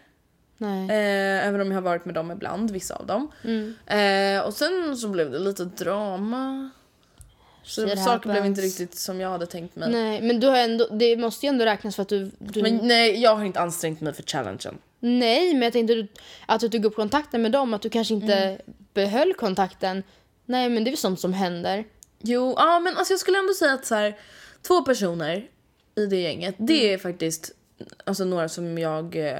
Nej. 0.57 0.83
Eh, 0.89 1.47
även 1.47 1.61
om 1.61 1.67
jag 1.67 1.77
har 1.77 1.81
varit 1.81 2.05
med 2.05 2.15
dem 2.15 2.31
ibland, 2.31 2.71
vissa 2.71 2.95
av 2.95 3.05
dem. 3.05 3.31
Mm. 3.43 3.73
Eh, 3.85 4.45
och 4.45 4.53
sen 4.53 4.97
så 4.97 5.07
blev 5.07 5.31
det 5.31 5.39
lite 5.39 5.65
drama. 5.65 6.69
Så 7.63 7.81
saker 7.89 8.29
blev 8.29 8.45
inte 8.45 8.61
happens. 8.61 8.79
riktigt 8.79 8.99
som 8.99 9.19
jag 9.21 9.29
hade 9.29 9.45
tänkt 9.45 9.75
mig. 9.75 9.91
Nej, 9.91 10.21
men 10.21 10.39
du 10.39 10.47
har 10.47 10.57
ändå, 10.57 10.87
det 10.91 11.17
måste 11.17 11.45
ju 11.45 11.49
ändå 11.49 11.65
räknas 11.65 11.95
för 11.95 12.01
att 12.01 12.09
du... 12.09 12.31
du 12.39 12.61
Men 12.61 12.79
nej, 12.83 13.21
jag 13.21 13.35
har 13.35 13.45
inte 13.45 13.59
ansträngt 13.59 14.01
mig 14.01 14.13
för 14.13 14.23
challengen. 14.23 14.77
Nej, 14.99 15.53
men 15.53 15.61
jag 15.61 15.73
tänkte 15.73 16.07
att 16.45 16.61
du 16.61 16.69
tog 16.69 16.85
upp 16.85 16.95
kontakten 16.95 17.41
med 17.41 17.51
dem, 17.51 17.73
att 17.73 17.81
du 17.81 17.89
kanske 17.89 18.13
inte 18.13 18.33
Mm. 18.35 18.57
behöll 18.93 19.33
kontakten. 19.33 20.03
Nej 20.45 20.69
men 20.69 20.83
det 20.83 20.89
är 20.89 20.91
väl 20.91 20.97
sånt 20.97 21.19
som 21.19 21.33
händer. 21.33 21.83
Jo, 22.19 22.53
ja 22.57 22.79
men 22.79 22.97
alltså 22.97 23.13
jag 23.13 23.19
skulle 23.19 23.39
ändå 23.39 23.53
säga 23.53 23.73
att 23.73 23.85
så 23.85 23.95
här, 23.95 24.17
två 24.61 24.81
personer 24.81 25.47
i 25.95 26.05
det 26.05 26.21
gänget, 26.21 26.55
det 26.57 26.93
är 26.93 26.97
faktiskt 26.97 27.51
alltså, 28.05 28.25
några 28.25 28.49
som 28.49 28.77
jag 28.77 29.15
eh, 29.15 29.39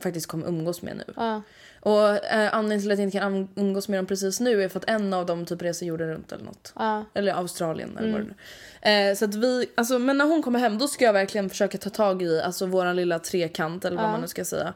faktiskt 0.00 0.26
kommer 0.26 0.46
umgås 0.48 0.82
med 0.82 0.96
nu. 0.96 1.04
Ja. 1.16 1.42
Och 1.84 2.24
eh, 2.24 2.54
anledningen 2.54 2.80
till 2.82 2.90
att 2.92 2.98
jag 2.98 3.06
inte 3.06 3.18
kan 3.18 3.48
umgås 3.64 3.88
med 3.88 3.98
dem 3.98 4.06
precis 4.06 4.40
nu 4.40 4.62
är 4.62 4.68
för 4.68 4.78
att 4.78 4.88
en 4.88 5.12
av 5.14 5.26
dem 5.26 5.46
typ 5.46 5.62
reser 5.62 5.86
jorden 5.86 6.08
runt 6.08 6.32
eller 6.32 6.44
något. 6.44 6.72
Ja. 6.76 7.04
Eller 7.14 7.32
Australien 7.32 7.98
eller 7.98 8.12
vad 8.12 8.20
nu 8.20 8.34
är. 8.80 9.10
eh, 9.10 9.14
Så 9.16 9.24
att 9.24 9.34
vi, 9.34 9.66
alltså 9.74 9.98
men 9.98 10.18
när 10.18 10.24
hon 10.24 10.42
kommer 10.42 10.58
hem 10.58 10.78
då 10.78 10.88
ska 10.88 11.04
jag 11.04 11.12
verkligen 11.12 11.50
försöka 11.50 11.78
ta 11.78 11.90
tag 11.90 12.22
i 12.22 12.40
alltså 12.42 12.66
våran 12.66 12.96
lilla 12.96 13.18
trekant 13.18 13.84
eller 13.84 13.96
vad 13.96 14.10
man 14.10 14.20
nu 14.20 14.28
ska 14.28 14.44
säga. 14.44 14.74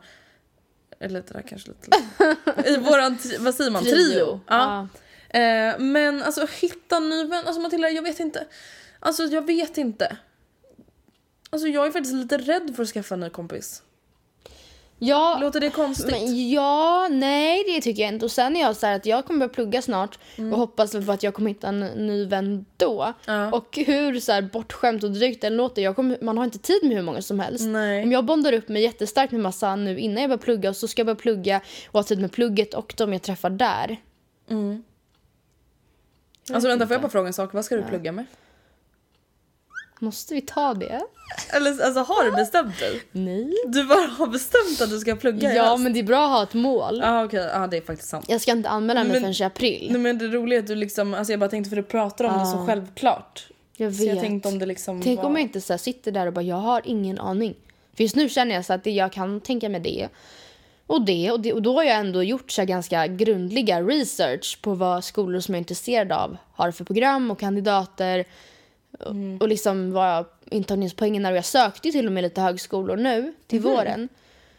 Eller 1.00 1.20
det 1.26 1.32
där 1.32 1.42
kanske 1.42 1.68
lite... 1.68 1.90
I 2.70 2.76
våran, 2.76 3.18
vad 3.38 3.54
säger 3.54 3.70
man? 3.70 3.82
Trio. 3.82 4.40
Ja. 4.46 4.88
Eh, 5.28 5.78
men 5.78 6.22
alltså 6.22 6.46
hitta 6.60 6.96
en 6.96 7.08
ny 7.08 7.24
vän, 7.24 7.42
alltså 7.46 7.60
Matilda 7.60 7.90
jag 7.90 8.02
vet 8.02 8.20
inte. 8.20 8.44
Alltså 9.00 9.22
jag 9.24 9.46
vet 9.46 9.78
inte. 9.78 10.16
Alltså 11.50 11.68
jag 11.68 11.86
är 11.86 11.90
faktiskt 11.90 12.14
lite 12.14 12.38
rädd 12.38 12.72
för 12.76 12.82
att 12.82 12.88
skaffa 12.88 13.14
en 13.14 13.20
ny 13.20 13.30
kompis. 13.30 13.82
Ja, 14.98 15.38
Låter 15.40 15.60
det 15.60 15.70
konstigt? 15.70 16.10
men 16.10 16.50
ja, 16.50 17.08
nej 17.10 17.64
det 17.66 17.80
tycker 17.80 18.02
jag 18.02 18.12
inte. 18.12 18.24
Och 18.24 18.30
sen 18.30 18.56
är 18.56 18.60
jag 18.60 18.76
så 18.76 18.86
här 18.86 18.96
att 18.96 19.06
jag 19.06 19.24
kommer 19.24 19.38
börja 19.38 19.48
plugga 19.48 19.82
snart 19.82 20.18
och 20.52 20.58
hoppas 20.58 21.06
på 21.06 21.12
att 21.12 21.22
jag 21.22 21.34
kommer 21.34 21.50
hitta 21.50 21.68
en 21.68 21.80
ny 21.80 22.26
vän 22.26 22.64
då. 22.76 23.12
Ja. 23.26 23.52
Och 23.52 23.78
hur 23.86 24.20
så 24.20 24.32
här 24.32 24.42
bortskämt 24.42 25.02
och 25.04 25.10
drygt 25.10 25.40
det 25.40 25.46
än 25.46 25.56
låter, 25.56 25.82
jag 25.82 25.96
kommer, 25.96 26.18
man 26.22 26.38
har 26.38 26.44
inte 26.44 26.58
tid 26.58 26.80
med 26.82 26.96
hur 26.96 27.02
många 27.02 27.22
som 27.22 27.40
helst. 27.40 27.64
Nej. 27.66 28.02
Om 28.02 28.12
jag 28.12 28.24
bondar 28.24 28.52
upp 28.52 28.68
mig 28.68 28.82
jättestarkt 28.82 29.32
med 29.32 29.40
massa 29.40 29.76
nu 29.76 29.98
innan 29.98 30.22
jag 30.22 30.30
börjar 30.30 30.38
plugga 30.42 30.68
och 30.70 30.76
så 30.76 30.88
ska 30.88 31.00
jag 31.00 31.06
börja 31.06 31.16
plugga 31.16 31.60
och 31.86 31.92
ha 31.92 32.02
tid 32.02 32.20
med 32.20 32.32
plugget 32.32 32.74
och 32.74 32.94
de 32.96 33.12
jag 33.12 33.22
träffar 33.22 33.50
där. 33.50 33.96
Alltså 36.52 36.68
vänta 36.68 36.86
får 36.86 36.94
jag 36.94 37.02
bara 37.02 37.10
fråga 37.10 37.26
en 37.26 37.32
sak, 37.32 37.54
vad 37.54 37.64
ska 37.64 37.76
du 37.76 37.82
plugga 37.82 38.12
med? 38.12 38.24
Måste 39.98 40.34
vi 40.34 40.40
ta 40.40 40.74
det? 40.74 41.00
Eller 41.52 41.70
alltså 41.84 42.00
har 42.00 42.24
du 42.24 42.30
bestämt 42.32 42.78
dig? 42.78 43.02
Nej. 43.12 43.52
Du 43.66 43.84
bara 43.84 44.06
har 44.06 44.26
bestämt 44.26 44.80
att 44.80 44.90
du 44.90 44.98
ska 44.98 45.16
plugga 45.16 45.54
Ja, 45.54 45.76
men 45.76 45.92
det 45.92 45.98
är 45.98 46.02
bra 46.04 46.24
att 46.24 46.30
ha 46.30 46.42
ett 46.42 46.54
mål. 46.54 46.98
Ja 47.02 47.24
okej, 47.24 47.50
ja 47.52 47.66
det 47.66 47.76
är 47.76 47.80
faktiskt 47.80 48.08
sant. 48.08 48.24
Jag 48.28 48.40
ska 48.40 48.52
inte 48.52 48.68
anmäla 48.68 49.04
mig 49.04 49.12
Men- 49.12 49.20
förrän 49.20 49.42
i 49.42 49.44
april. 49.44 49.86
Nej 49.90 50.00
men 50.00 50.18
det 50.18 50.26
roliga 50.26 50.58
är 50.58 50.62
att 50.62 50.66
du 50.68 50.74
liksom, 50.74 51.14
alltså 51.14 51.32
jag 51.32 51.40
bara 51.40 51.50
tänkte 51.50 51.68
för 51.68 51.76
du 51.76 51.82
pratar 51.82 52.24
om 52.24 52.38
det 52.38 52.46
så 52.46 52.66
självklart. 52.66 53.46
jag 53.76 53.94
Så 53.94 54.04
jag 54.04 54.12
vet. 54.14 54.22
tänkte 54.22 54.48
om 54.48 54.58
det 54.58 54.66
liksom 54.66 55.02
Tänk 55.02 55.18
var... 55.18 55.24
om 55.26 55.32
jag 55.32 55.42
inte 55.42 55.60
så 55.60 55.72
här 55.72 55.78
sitter 55.78 56.12
där 56.12 56.26
och 56.26 56.32
bara 56.32 56.42
jag 56.42 56.56
har 56.56 56.82
ingen 56.84 57.18
aning. 57.18 57.54
För 57.96 58.02
just 58.02 58.16
nu 58.16 58.28
känner 58.28 58.54
jag 58.54 58.64
så 58.64 58.72
att 58.72 58.84
det, 58.84 58.90
jag 58.90 59.12
kan 59.12 59.40
tänka 59.40 59.68
mig 59.68 59.80
det 59.80 60.08
och 60.86 61.04
det 61.04 61.30
och, 61.30 61.40
det, 61.40 61.52
och 61.52 61.62
då 61.62 61.74
har 61.74 61.82
jag 61.82 61.96
ändå 61.96 62.22
gjort 62.22 62.50
så 62.50 62.64
ganska 62.64 63.06
grundliga 63.06 63.82
research 63.82 64.58
på 64.62 64.74
vad 64.74 65.04
skolor 65.04 65.40
som 65.40 65.54
jag 65.54 65.58
är 65.58 65.62
intresserad 65.62 66.12
av 66.12 66.36
har 66.54 66.70
för 66.70 66.84
program 66.84 67.30
och 67.30 67.38
kandidater 67.40 68.24
Mm. 69.06 69.38
och 69.40 69.48
liksom 69.48 69.92
vad 69.92 70.24
intagningspoängen 70.50 71.26
är. 71.26 71.30
Och 71.30 71.36
jag 71.36 71.44
sökte 71.44 71.90
till 71.92 72.06
och 72.06 72.12
med 72.12 72.22
lite 72.22 72.40
högskolor 72.40 72.96
nu 72.96 73.34
till 73.46 73.60
Mhm. 73.60 73.70
våren. 73.70 74.08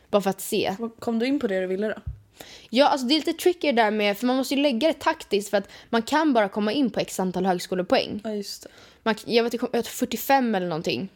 Bara 0.10 0.22
för 0.22 0.30
att 0.30 0.42
se. 0.42 0.76
Kom 1.00 1.20
du 1.20 1.26
in 1.26 1.40
på 1.40 1.48
det 1.48 1.60
du 1.62 1.68
ville 1.68 1.88
då? 1.88 1.96
Ja, 2.70 2.88
alltså 2.88 3.08
det 3.08 3.14
är 3.14 3.16
lite 3.16 3.34
tricky 3.34 3.72
där 3.72 3.92
med, 3.92 4.18
för 4.18 4.26
man 4.28 4.36
måste 4.36 4.56
ju 4.56 4.62
lägga 4.62 4.88
det 4.88 5.00
taktiskt 5.00 5.50
för 5.50 5.58
att 5.58 5.70
man 5.90 6.02
kan 6.02 6.34
bara 6.34 6.50
komma 6.50 6.72
in 6.72 6.90
på 6.90 7.00
x 7.00 7.20
antal 7.20 7.46
högskolepoäng. 7.46 8.22
Ja 8.24 8.32
just 8.34 8.64
det. 8.64 8.70
Man, 9.04 9.16
jag 9.26 9.44
vet 9.44 9.54
inte, 9.54 9.68
jag 9.74 9.86
tror 9.86 9.92
45 9.94 10.56
eller 10.56 10.68
någonting. 10.68 11.10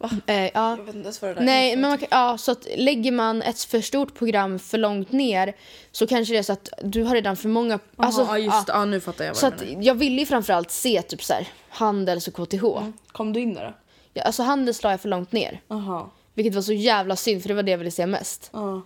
Va? 0.00 0.10
Eh, 0.26 0.44
ja. 0.44 0.50
Jag 0.54 0.76
vet 0.76 0.94
inte 0.94 0.98
ens 1.06 1.22
vad 1.22 1.30
det 1.30 1.34
där 1.34 1.42
Nej, 1.42 1.72
är. 1.72 1.76
men 1.76 1.90
man 1.90 1.98
kan, 1.98 2.08
ja, 2.10 2.38
så 2.38 2.52
att 2.52 2.66
lägger 2.76 3.12
man 3.12 3.42
ett 3.42 3.60
för 3.64 3.80
stort 3.80 4.14
program 4.14 4.58
för 4.58 4.78
långt 4.78 5.12
ner 5.12 5.56
så 5.92 6.06
kanske 6.06 6.34
det 6.34 6.38
är 6.38 6.42
så 6.42 6.52
att 6.52 6.68
du 6.82 7.02
har 7.04 7.14
redan 7.14 7.36
för 7.36 7.48
många... 7.48 7.74
Alltså, 7.96 8.20
Alltså, 8.20 8.34
ja 8.36 8.38
just 8.38 8.66
det, 8.66 8.72
ja. 8.72 8.78
ja, 8.78 8.84
nu 8.84 9.00
fattar 9.00 9.24
jag 9.24 9.30
vad 9.30 9.36
Så 9.38 9.46
att 9.46 9.60
menar. 9.60 9.82
jag 9.82 9.94
ville 9.94 10.20
ju 10.20 10.26
framförallt 10.26 10.70
se 10.70 11.02
typ 11.02 11.22
så 11.24 11.32
här, 11.32 11.48
Handels 11.68 12.28
och 12.28 12.34
KTH. 12.34 12.64
Kom 13.12 13.32
du 13.32 13.40
in 13.40 13.54
där 13.54 13.64
då? 13.64 13.74
Ja, 14.14 14.22
alltså 14.22 14.42
Handels 14.42 14.82
la 14.82 14.90
jag 14.90 15.00
för 15.00 15.08
långt 15.08 15.32
ner. 15.32 15.60
Jaha. 15.68 16.06
Vilket 16.34 16.54
var 16.54 16.62
så 16.62 16.72
jävla 16.72 17.16
synd 17.16 17.42
för 17.42 17.48
det 17.48 17.54
var 17.54 17.62
det 17.62 17.70
jag 17.70 17.78
ville 17.78 17.90
se 17.90 18.06
mest. 18.06 18.50
Ja. 18.52 18.82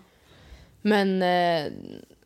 Men... 0.83 1.23
Eh, 1.23 1.73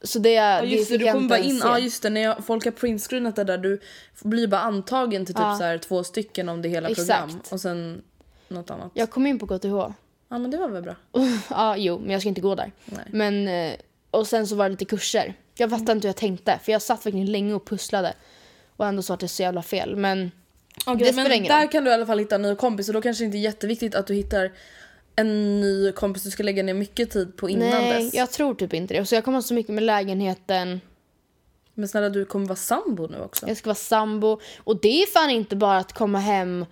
så 0.03 0.19
det, 0.19 0.33
Ja 0.33 0.61
det 0.61 0.67
just 0.67 0.89
det, 0.91 0.99
fick 0.99 1.07
du 1.07 1.13
kommer 1.13 1.29
bara 1.29 1.39
in, 1.39 1.61
ja 1.65 1.79
just 1.79 2.03
det, 2.03 2.11
när 2.11 2.21
jag, 2.21 2.45
folk 2.45 2.65
har 2.65 2.73
printscreenat 2.73 3.37
det 3.37 3.45
där 3.45 3.59
du 3.59 3.81
blir 4.23 4.47
bara 4.47 4.61
antagen 4.61 5.27
till 5.27 5.35
typ 5.35 5.43
Ja. 5.45 5.57
så 5.57 5.65
här 5.65 5.79
två 5.79 6.05
stycken 6.05 6.49
om 6.49 6.63
det 6.63 6.69
hela 6.69 6.89
Exakt. 6.89 7.09
program 7.09 7.41
och 7.51 7.61
sen 7.61 8.03
något 8.51 8.71
annat. 8.71 8.91
Jag 8.95 9.11
kom 9.11 9.27
in 9.27 9.39
på 9.39 9.47
KTH. 9.47 9.95
Ja 10.29 10.39
men 10.39 10.51
det 10.51 10.57
var 10.57 10.69
väl 10.69 10.83
bra. 10.83 10.97
ja, 11.51 11.77
jo, 11.77 11.99
men 11.99 12.11
jag 12.11 12.21
ska 12.21 12.29
inte 12.29 12.41
gå 12.41 12.55
där. 12.55 12.73
Nej. 12.85 13.05
Men, 13.11 13.49
eh, 13.49 13.79
och 14.11 14.27
sen 14.27 14.47
så 14.47 14.57
var 14.57 14.65
det 14.65 14.71
lite 14.71 14.85
kurser. 14.85 15.35
Jag 15.55 15.71
fattade 15.71 15.93
inte 15.93 16.07
hur 16.07 16.11
jag 16.11 16.17
tänkte, 16.17 16.59
för 16.63 16.73
jag 16.73 16.83
satt 16.83 17.07
verkligen 17.07 17.33
länge 17.33 17.55
och 17.55 17.67
pusslade. 17.67 18.15
Och 18.77 18.87
ändå 18.87 19.03
så 19.03 19.13
att 19.13 19.21
det 19.21 19.27
är 19.27 19.29
så 19.29 19.43
jävla 19.43 19.63
fel. 19.63 19.97
Men 19.97 20.31
Okej, 20.87 20.99
det 20.99 21.13
spelar 21.13 21.29
men 21.29 21.39
ingen 21.39 21.49
där 21.49 21.73
kan 21.73 21.85
du 21.85 21.91
i 21.91 21.95
alla 21.95 22.07
fall 22.07 22.19
hitta 22.19 22.35
en 22.35 22.43
ny 22.43 22.55
kompis 22.55 22.89
och 22.89 22.95
då 22.95 23.01
kanske 23.01 23.25
det 23.25 23.27
inte 23.27 23.39
är 23.39 23.41
jätteviktigt 23.41 23.95
att 23.95 24.07
du 24.07 24.15
hittar 24.15 24.53
en 25.17 25.61
ny 25.61 25.93
kompis 25.93 26.23
du 26.23 26.31
ska 26.31 26.43
lägga 26.43 26.63
ner 26.63 26.75
mycket 26.75 27.11
tid 27.11 27.37
på 27.37 27.49
innan 27.49 27.69
nej, 27.69 28.05
dess. 28.05 28.15
jag 28.15 28.31
tror 28.31 28.55
typ 28.55 28.75
inte 28.75 28.95
det. 28.95 29.07
Så 29.07 29.15
jag 29.15 29.25
kommer 29.25 29.39
ha 29.39 29.43
så 29.43 29.55
mycket 29.55 29.75
med 29.75 29.85
lägenheten. 29.85 30.81
Men 31.75 31.89
snälla 31.89 32.09
du 32.09 32.25
kommer 32.25 32.47
vara 32.47 32.57
sambo 32.57 33.07
nu 33.07 33.21
också. 33.21 33.49
Jag 33.49 33.57
ska 33.57 33.69
vara 33.69 33.75
sambo. 33.75 34.41
Och 34.59 34.81
det 34.81 35.03
är 35.03 35.07
fan 35.07 35.31
inte 35.31 35.57
bara 35.57 35.79
att 35.79 35.93
komma 35.93 36.19
hem 36.19 36.67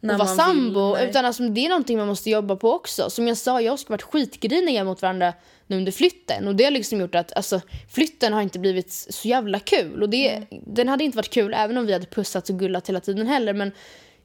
och 0.00 0.08
vara 0.08 0.26
sambo. 0.26 0.96
vill, 0.96 1.08
utan 1.08 1.24
alltså, 1.24 1.48
det 1.48 1.64
är 1.64 1.68
någonting 1.68 1.98
man 1.98 2.06
måste 2.06 2.30
jobba 2.30 2.56
på 2.56 2.72
också. 2.72 3.10
Som 3.10 3.28
jag 3.28 3.36
sa, 3.36 3.60
jag 3.60 3.72
och 3.72 3.74
Oskar 3.74 3.90
varit 3.90 4.02
skitgriniga 4.02 4.84
mot 4.84 5.02
varandra 5.02 5.32
nu 5.66 5.76
under 5.76 5.92
flytten. 5.92 6.48
Och 6.48 6.56
det 6.56 6.64
har 6.64 6.70
liksom 6.70 7.00
gjort 7.00 7.14
att 7.14 7.36
alltså, 7.36 7.60
flytten 7.90 8.32
har 8.32 8.42
inte 8.42 8.58
blivit 8.58 8.92
så 8.92 9.28
jävla 9.28 9.58
kul. 9.58 10.02
Och 10.02 10.08
det, 10.08 10.30
Mm. 10.30 10.62
Den 10.66 10.88
hade 10.88 11.04
inte 11.04 11.16
varit 11.16 11.30
kul 11.30 11.54
även 11.54 11.76
om 11.76 11.86
vi 11.86 11.92
hade 11.92 12.06
pussats 12.06 12.50
och 12.50 12.58
gullat 12.58 12.88
hela 12.88 13.00
tiden 13.00 13.26
heller. 13.26 13.52
Men 13.52 13.72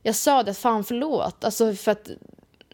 jag 0.04 0.16
sa 0.16 0.44
det, 0.44 0.54
fan 0.54 0.84
förlåt. 0.84 1.44
Alltså 1.44 1.74
för 1.74 1.92
att 1.92 2.10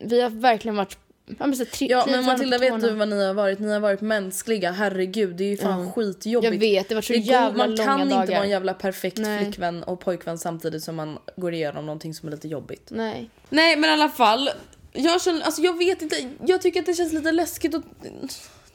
vi 0.01 0.21
har 0.21 0.29
verkligen 0.29 0.75
varit... 0.75 0.97
Ja 1.25 1.47
men, 1.47 1.55
så, 1.55 1.63
tri- 1.63 1.87
Ja 1.89 2.05
men 2.09 2.25
Matilda 2.25 2.57
vet 2.57 2.81
du 2.81 2.91
vad 2.91 3.07
ni 3.07 3.25
har 3.25 3.33
varit? 3.33 3.59
Ni 3.59 3.71
har 3.71 3.79
varit 3.79 4.01
mänskliga, 4.01 4.71
herregud 4.71 5.35
det 5.35 5.43
är 5.43 5.49
ju 5.49 5.57
fan 5.57 5.91
skitjobbigt. 5.91 6.53
Jag 6.53 6.59
vet, 6.59 6.89
det 6.89 6.95
var 6.95 7.01
så 7.01 7.13
Det 7.13 7.19
jävla 7.19 7.67
man 7.67 7.77
kan 7.77 7.85
långa 7.99 8.01
inte 8.03 8.15
dagar. 8.15 8.27
vara 8.35 8.43
en 8.43 8.49
jävla 8.49 8.73
perfekt 8.73 9.17
Nej. 9.17 9.43
flickvän 9.43 9.83
och 9.83 9.99
pojkvän 9.99 10.37
samtidigt 10.37 10.83
som 10.83 10.95
man 10.95 11.17
går 11.37 11.53
igenom 11.53 11.85
någonting 11.85 12.13
som 12.13 12.27
är 12.27 12.31
lite 12.31 12.47
jobbigt. 12.47 12.87
Nej. 12.91 13.29
Nej 13.49 13.77
men 13.77 13.89
i 13.89 13.93
alla 13.93 14.09
fall, 14.09 14.49
jag 14.93 15.21
känner, 15.21 15.41
alltså 15.41 15.61
jag 15.61 15.77
vet 15.77 16.01
inte, 16.01 16.15
jag 16.45 16.61
tycker 16.61 16.79
att 16.79 16.85
det 16.85 16.93
känns 16.93 17.13
lite 17.13 17.31
läskigt 17.31 17.75
att 17.75 17.83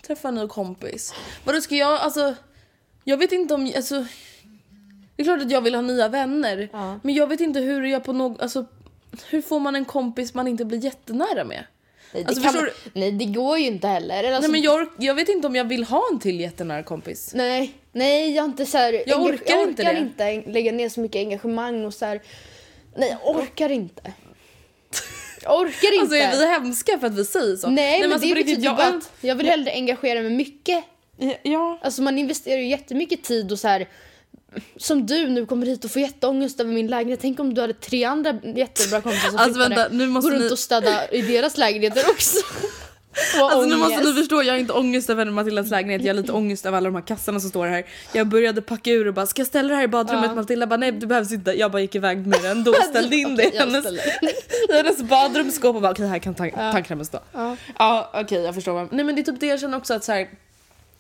träffa 0.07 0.29
en 0.29 0.35
ny 0.35 0.47
kompis. 0.49 1.15
Vadå 1.45 1.61
ska 1.61 1.75
jag, 1.75 2.01
alltså, 2.01 2.35
jag 3.05 3.17
vet 3.17 3.33
inte 3.33 3.55
om, 3.55 3.73
alltså, 3.77 4.05
det 5.17 5.23
är 5.23 5.25
klart 5.25 5.43
att 5.43 5.51
jag 5.51 5.61
vill 5.61 5.75
ha 5.75 5.83
nya 5.83 6.09
vänner. 6.09 6.69
Ja. 6.73 7.01
Men 7.03 7.15
jag 7.15 7.27
vet 7.27 7.41
inte 7.41 7.61
hur 7.61 7.83
jag 7.85 8.05
på 8.05 8.13
något, 8.13 8.41
alltså, 8.43 8.65
hur 9.31 9.43
får 9.43 9.61
man 9.61 9.77
en 9.77 9.85
kompis 9.85 10.35
man 10.35 10.49
inte 10.49 10.65
blir 10.65 10.85
jättenära 10.85 11.45
med? 11.45 11.65
Nej, 12.13 12.23
det 12.23 12.29
Alltså, 12.29 12.43
kan 12.45 12.55
man, 12.55 12.69
nej, 12.93 13.13
det 13.13 13.25
går 13.25 13.59
ju 13.59 13.67
inte 13.67 13.89
heller. 13.89 14.19
Eller, 14.25 14.33
Alltså, 14.33 14.51
Nej 14.51 14.61
men 14.61 14.71
jag, 14.71 14.89
jag 14.99 15.15
vet 15.15 15.29
inte 15.29 15.47
om 15.47 15.57
jag 15.57 15.65
vill 15.65 15.85
ha 15.85 16.03
en 16.13 16.21
till 16.21 16.41
jättenära 16.41 16.83
kompis. 16.83 17.31
Nej, 17.35 17.73
nej 17.93 18.35
jag 18.35 18.45
inte 18.45 18.67
så 18.67 18.79
här, 18.79 19.03
Jag 19.07 19.23
orkar 19.23 19.55
jag 19.57 19.69
inte 19.69 19.83
orkar 19.83 19.95
det. 19.95 20.33
inte 20.35 20.51
lägga 20.51 20.73
ner 20.73 20.89
så 20.89 21.01
mycket 21.01 21.19
engagemang 21.21 21.85
och 21.85 21.95
så 21.95 22.07
här. 22.07 22.21
Nej, 22.97 23.17
jag 23.23 23.37
orkar 23.37 23.71
inte. 23.71 24.13
Jag 25.43 25.61
orkar 25.61 25.95
inte. 25.95 26.01
Alltså 26.03 26.17
är 26.17 26.39
vi 26.39 26.47
hemska 26.47 26.99
för 26.99 27.07
att 27.07 27.15
vi 27.19 27.25
säger 27.25 27.57
så? 27.57 27.69
Nej, 27.71 28.01
men 28.01 28.13
alltså, 28.13 28.29
det 28.29 28.35
betyder 28.35 28.71
bara 28.71 28.87
att 28.87 29.11
jag 29.21 29.35
vill 29.35 29.47
hellre 29.47 29.71
engagera 29.73 30.23
mig 30.23 30.31
mycket. 30.31 30.85
Ja. 31.43 31.79
Alltså 31.83 32.03
man 32.03 32.19
investerar 32.19 32.59
ju 32.59 32.69
jättemycket 32.69 33.23
tid 33.25 33.53
och 33.53 33.59
så 33.59 33.69
här. 33.69 33.89
Som 34.77 35.07
du 35.07 35.29
nu 35.29 35.47
kommer 35.47 35.67
hit 35.67 35.85
och 35.85 35.91
får 35.91 36.03
jätteångest 36.03 36.61
över 36.61 36.73
min 36.73 36.87
lägenhet. 36.87 37.19
Tänk 37.23 37.41
om 37.41 37.55
du 37.55 37.61
hade 37.61 37.73
tre 37.75 38.05
andra 38.05 38.35
jättebra 38.57 39.01
kompisar 39.01 39.29
som 39.29 39.39
Alltså, 39.39 39.59
vänta, 39.59 39.89
nu 39.91 40.07
måste 40.07 40.31
Gå 40.31 40.35
runt 40.37 40.45
ni- 40.45 40.53
och 40.55 40.59
städa 40.59 41.09
i 41.11 41.23
deras 41.23 41.57
lägenheter 41.59 42.05
också. 42.11 42.39
Alltså 43.41 43.61
nu 43.69 43.77
måste 43.77 44.01
ni 44.05 44.13
förstå, 44.15 44.43
jag 44.43 44.53
har 44.55 44.59
inte 44.59 44.73
ångest 44.73 45.11
över 45.11 45.25
Matildas 45.25 45.71
lägenhet, 45.71 46.03
jag 46.05 46.15
har 46.15 46.21
lite 46.21 46.33
ångest 46.33 46.67
över 46.67 46.79
alla 46.79 46.85
de 46.89 46.95
här 46.95 47.03
kassarna 47.03 47.41
som 47.41 47.51
står 47.51 47.67
här. 47.67 47.85
Jag 48.13 48.27
började 48.27 48.63
packa 48.63 48.91
ur 48.91 49.09
och 49.09 49.15
bara, 49.15 49.27
ska 49.27 49.41
jag 49.41 49.47
ställa 49.47 49.69
det 49.69 49.75
här 49.75 49.83
i 49.85 49.89
badrummet? 49.89 50.27
Ja. 50.31 50.35
Matilda 50.35 50.67
bara, 50.67 50.77
nej 50.77 50.93
du 50.93 51.07
behövs 51.07 51.33
inte. 51.33 51.51
Jag 51.53 51.73
bara 51.73 51.83
gick 51.83 51.95
iväg 51.95 52.27
med 52.27 52.43
den 52.43 52.65
då 52.65 52.71
och 52.79 52.85
ställde 52.91 53.17
in 53.17 53.37
det 53.37 53.43
i 53.55 53.59
hennes, 53.59 53.85
hennes 54.73 55.03
badrumsskåp 55.03 55.77
och 55.77 55.83
bara, 55.83 55.93
okej 55.93 56.07
här 56.09 56.19
kan 56.19 56.35
tan- 56.35 56.73
tandkrämen 56.73 57.05
stå. 57.07 57.19
Ja. 57.33 57.57
Ja 57.79 58.11
okej 58.15 58.43
jag 58.43 58.55
förstår. 58.55 58.73
Vad. 58.73 58.93
Nej 58.93 59.05
men 59.05 59.15
det 59.15 59.21
är 59.21 59.25
typ 59.25 59.41
det 59.41 59.47
jag 59.47 59.61
känner 59.61 59.79
också 59.79 59.95
att 59.95 60.05
så 60.05 60.13
här. 60.13 60.29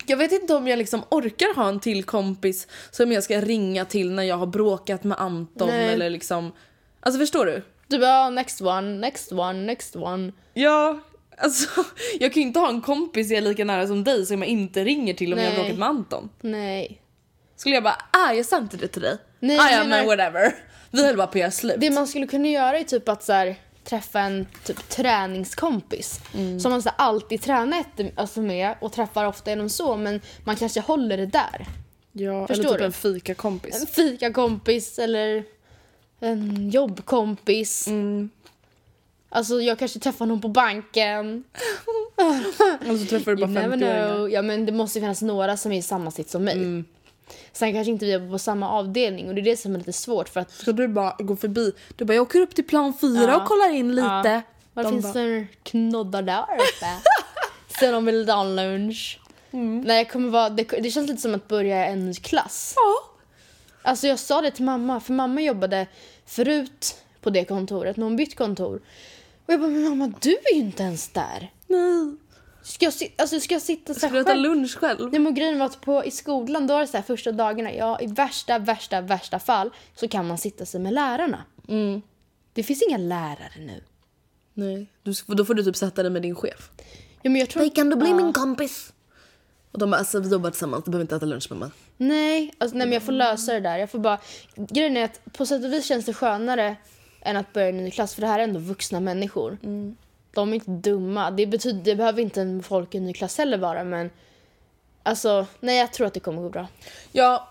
Jag 0.07 0.16
vet 0.16 0.33
inte 0.33 0.55
om 0.55 0.69
jag 0.69 0.79
liksom 0.79 1.03
orkar 1.11 1.55
ha 1.55 1.69
en 1.69 1.81
till 1.81 2.05
kompis 2.05 2.69
som 2.90 3.12
jag 3.12 3.23
ska 3.25 3.40
ringa 3.40 3.85
till 3.85 4.11
när 4.11 4.23
jag 4.23 4.37
har 4.37 4.47
bråkat 4.47 5.05
med 5.05 5.21
Anton 5.21 5.69
Nej. 5.69 5.92
eller 5.95 6.11
liksom 6.11 6.53
Alltså 7.01 7.19
förstår 7.19 7.47
du? 7.47 7.62
Du 7.87 7.99
bara 7.99 8.31
next 8.31 8.61
one, 8.61 8.99
next 8.99 9.33
one, 9.33 9.53
next 9.53 9.97
one. 9.97 10.33
Ja, 10.55 11.01
alltså 11.38 11.85
jag 12.21 12.33
kan 12.33 12.42
ju 12.42 12.47
inte 12.47 12.61
ha 12.61 12.69
en 12.69 12.81
kompis 12.81 13.31
jag 13.31 13.38
är 13.38 13.42
lika 13.42 13.64
nära 13.64 13.87
som 13.87 14.05
dig 14.05 14.27
som 14.27 14.42
jag 14.42 14.49
inte 14.49 14.85
ringer 14.85 15.14
till 15.14 15.33
om 15.33 15.38
jag 15.38 15.47
har 15.47 15.53
Nej. 15.53 15.62
bråkat 15.62 15.79
med 15.79 15.88
Anton. 15.88 16.31
Nej. 16.40 17.01
Skulle 17.57 17.75
jag 17.75 17.85
bara, 17.85 17.99
ah 18.11 18.33
jag 18.33 18.47
sa 18.47 18.59
inte 18.59 18.77
det 18.77 18.88
till 18.88 19.03
dig. 19.03 19.19
Nej, 19.40 19.59
ah, 19.59 19.71
ja 19.71 19.85
men 19.85 20.07
whatever. 20.07 20.55
Vi 20.90 21.07
höll 21.07 21.16
bara 21.16 21.27
på 21.27 21.31
att 21.31 21.40
göra 21.40 21.51
slut. 21.51 21.77
Det 21.79 21.90
man 21.90 22.07
skulle 22.07 22.27
kunna 22.27 22.49
göra 22.49 22.79
är 22.79 22.85
typ 22.85 23.09
att 23.09 23.23
så 23.23 23.33
här, 23.33 23.57
träffa 23.88 24.20
en 24.20 24.46
typ 24.64 24.88
träningskompis 24.88 26.20
Mm. 26.35 26.61
som 26.61 26.70
man 26.72 26.83
så 26.83 26.90
alltid 26.96 27.42
tränar 27.42 27.81
efter, 27.81 28.12
alltså 28.16 28.40
med 28.40 28.75
och 28.81 28.92
träffar 28.92 29.25
ofta 29.25 29.51
genom 29.51 29.68
så 29.68 29.96
men 29.96 30.20
man 30.44 30.57
kanske 30.57 30.81
håller 30.81 31.16
det 31.16 31.27
där. 31.27 31.66
Ja, 32.12 32.46
Förstår 32.46 32.64
eller 32.64 32.72
typ 32.72 32.79
du? 32.79 32.85
en 32.85 32.92
fikakompis. 32.92 33.81
En 33.81 33.87
fikakompis 33.87 34.99
eller 34.99 35.44
en 36.20 36.70
jobbkompis. 36.70 37.87
Mm. 37.88 38.31
Alltså 39.29 39.61
jag 39.61 39.79
kanske 39.79 39.99
träffar 39.99 40.27
någon 40.27 40.40
på 40.40 40.49
banken. 40.49 41.44
Och 42.90 42.96
så 42.99 43.07
träffar 43.07 43.31
du 43.31 43.37
bara 43.37 43.51
never 43.51 43.77
50-åringar. 43.77 44.14
know. 44.14 44.31
Ja 44.31 44.42
men 44.42 44.66
det 44.66 44.72
måste 44.72 44.99
ju 44.99 45.03
finnas 45.03 45.22
några 45.22 45.57
som 45.57 45.72
är 45.72 45.79
i 45.79 45.83
samma 45.83 46.11
sitt 46.11 46.31
som 46.31 46.44
mig. 46.44 46.55
Mm. 46.55 46.85
Sen 47.53 47.73
kanske 47.73 47.91
inte 47.93 48.05
vi 48.05 48.12
är 48.12 48.31
på 48.31 48.39
samma 48.39 48.71
avdelning 48.71 49.29
och 49.29 49.35
det 49.35 49.41
är 49.41 49.45
det 49.45 49.57
som 49.57 49.75
är 49.75 49.79
lite 49.79 49.93
svårt 49.93 50.29
för 50.29 50.41
att 50.41 50.51
Så 50.51 50.73
du 50.73 50.89
bara 50.89 51.15
går 51.19 51.37
förbi. 51.37 51.73
Du 51.97 52.05
bara, 52.05 52.15
jag 52.15 52.23
åker 52.23 52.41
upp 52.41 52.55
till 52.55 52.65
plan 52.65 52.95
fyra 53.01 53.23
Ja. 53.23 53.37
och 53.43 53.49
kollar 53.49 53.73
in 53.75 53.95
lite. 53.95 54.43
Vad 54.73 54.85
De 54.85 54.93
finns 54.93 55.03
bara- 55.05 55.12
för 55.12 55.47
knoddar 55.62 56.23
där 56.23 56.43
uppe? 56.43 56.97
Sen 57.81 57.93
de 57.93 58.05
vill 58.05 58.29
ha 58.29 58.45
lunch. 58.45 59.21
Mm. 59.51 59.81
Nej, 59.81 59.97
jag 59.97 60.11
kommer 60.11 60.29
vara, 60.29 60.51
det, 60.51 60.62
det 60.65 60.91
känns 60.91 61.09
lite 61.09 61.23
som 61.23 61.35
att 61.35 61.49
börja 61.49 61.87
en 61.87 62.07
ny 62.07 62.15
klass. 62.15 62.73
Ja. 62.77 62.95
Alltså 63.83 64.07
jag 64.07 64.19
sa 64.19 64.41
det 64.41 64.51
till 64.51 64.65
mamma, 64.65 65.01
för 65.01 65.12
mamma 65.12 65.41
jobbade 65.41 65.87
förut 66.27 66.97
på 67.21 67.31
det 67.31 67.45
kontoret, 67.45 67.97
när 67.97 68.05
hon 68.05 68.17
bytt 68.17 68.37
kontor. 68.37 68.81
Och 69.47 69.53
jag 69.53 69.61
bara, 69.61 69.71
men 69.71 69.85
mamma 69.89 70.12
du 70.21 70.31
är 70.31 70.55
ju 70.55 70.61
inte 70.61 70.83
ens 70.83 71.09
där. 71.09 71.51
Nej. 71.67 72.17
Ska 72.66 72.85
jag, 72.85 72.92
si- 72.94 73.12
alltså, 73.18 73.40
ska 73.40 73.55
jag 73.55 73.62
sitta 73.62 73.94
så 73.94 73.98
Ska 74.00 74.07
här 74.07 74.14
du 74.14 74.20
äta 74.20 74.31
själv? 74.31 74.42
lunch 74.42 74.76
själv? 74.79 75.11
Nej 75.11 75.20
men 75.20 75.35
grejen 75.35 75.59
var 75.59 75.66
att 75.66 75.81
på, 75.81 76.05
i 76.05 76.11
skolan, 76.11 76.66
då 76.66 76.74
var 76.74 76.81
det 76.81 76.87
så 76.87 76.96
här 76.96 77.05
första 77.05 77.33
dagarna, 77.33 77.72
ja 77.72 78.00
i 78.00 78.07
värsta, 78.07 78.59
värsta, 78.59 79.00
värsta 79.00 79.38
fall 79.38 79.70
så 79.94 80.09
kan 80.09 80.26
man 80.26 80.38
sitta 80.38 80.66
sig 80.66 80.81
med 80.81 80.92
lärarna. 80.92 81.44
Mm. 81.68 82.02
Det 82.52 82.62
finns 82.62 82.83
inga 82.88 82.96
lärare 82.98 83.52
nu. 83.59 83.83
Nej. 84.55 84.87
Du, 85.02 85.12
då 85.26 85.44
får 85.44 85.55
du 85.55 85.64
typ 85.64 85.76
sätta 85.76 86.02
dig 86.02 86.12
med 86.12 86.22
din 86.22 86.35
chef. 86.35 86.70
Ja, 87.22 87.31
men 87.31 87.37
jag 87.40 87.48
tror, 87.50 87.68
kan 87.74 87.90
du 87.90 87.96
bli 87.96 88.09
Ja. 88.11 88.16
min 88.16 88.33
kompis? 88.33 88.92
Och 89.72 89.79
de 89.79 89.90
bara, 89.90 89.96
alltså 89.96 90.20
vi 90.20 90.29
jobbar 90.29 90.50
tillsammans, 90.50 90.85
du 90.85 90.90
behöver 90.90 91.05
inte 91.05 91.16
äta 91.16 91.26
lunch 91.26 91.46
med 91.50 91.59
mig. 91.59 91.70
Nej, 91.96 92.52
alltså, 92.59 92.76
nej 92.76 92.87
men 92.87 92.92
jag 92.94 93.02
får 93.02 93.12
lösa 93.12 93.52
det 93.52 93.61
där. 93.61 93.79
Jag 93.79 93.90
får 93.90 93.98
bara, 93.98 94.18
grejen 94.57 94.96
är 94.96 95.05
att 95.05 95.20
på 95.33 95.46
sätt 95.46 95.64
och 95.64 95.72
vis 95.72 95.85
känns 95.87 96.05
det 96.05 96.14
skönare 96.14 96.76
än 97.20 97.37
att 97.37 97.52
börja 97.52 97.68
en 97.68 97.76
ny 97.76 97.90
klass 97.90 98.14
för 98.14 98.20
det 98.20 98.26
här 98.26 98.38
är 98.38 98.44
ändå 98.44 98.61
vuxna 98.61 99.00
människor. 99.00 99.59
De 100.37 100.51
är 100.51 100.55
inte 100.55 100.70
dumma. 100.70 101.31
Det, 101.31 101.46
betyder, 101.46 101.83
det 101.85 101.94
behöver 101.96 102.22
inte 102.22 102.40
en 102.40 102.62
folk 102.62 102.94
i 102.94 102.99
en 102.99 103.05
ny 103.05 103.12
klass 103.12 103.38
heller 103.38 103.59
vara 103.59 103.85
men 103.85 104.11
alltså 105.03 105.46
nej 105.61 105.79
jag 105.79 105.92
tror 105.92 106.07
att 106.07 106.14
det 106.14 106.20
kommer 106.20 106.42
gå 106.42 106.49
bra. 106.49 106.66
Ja, 107.12 107.49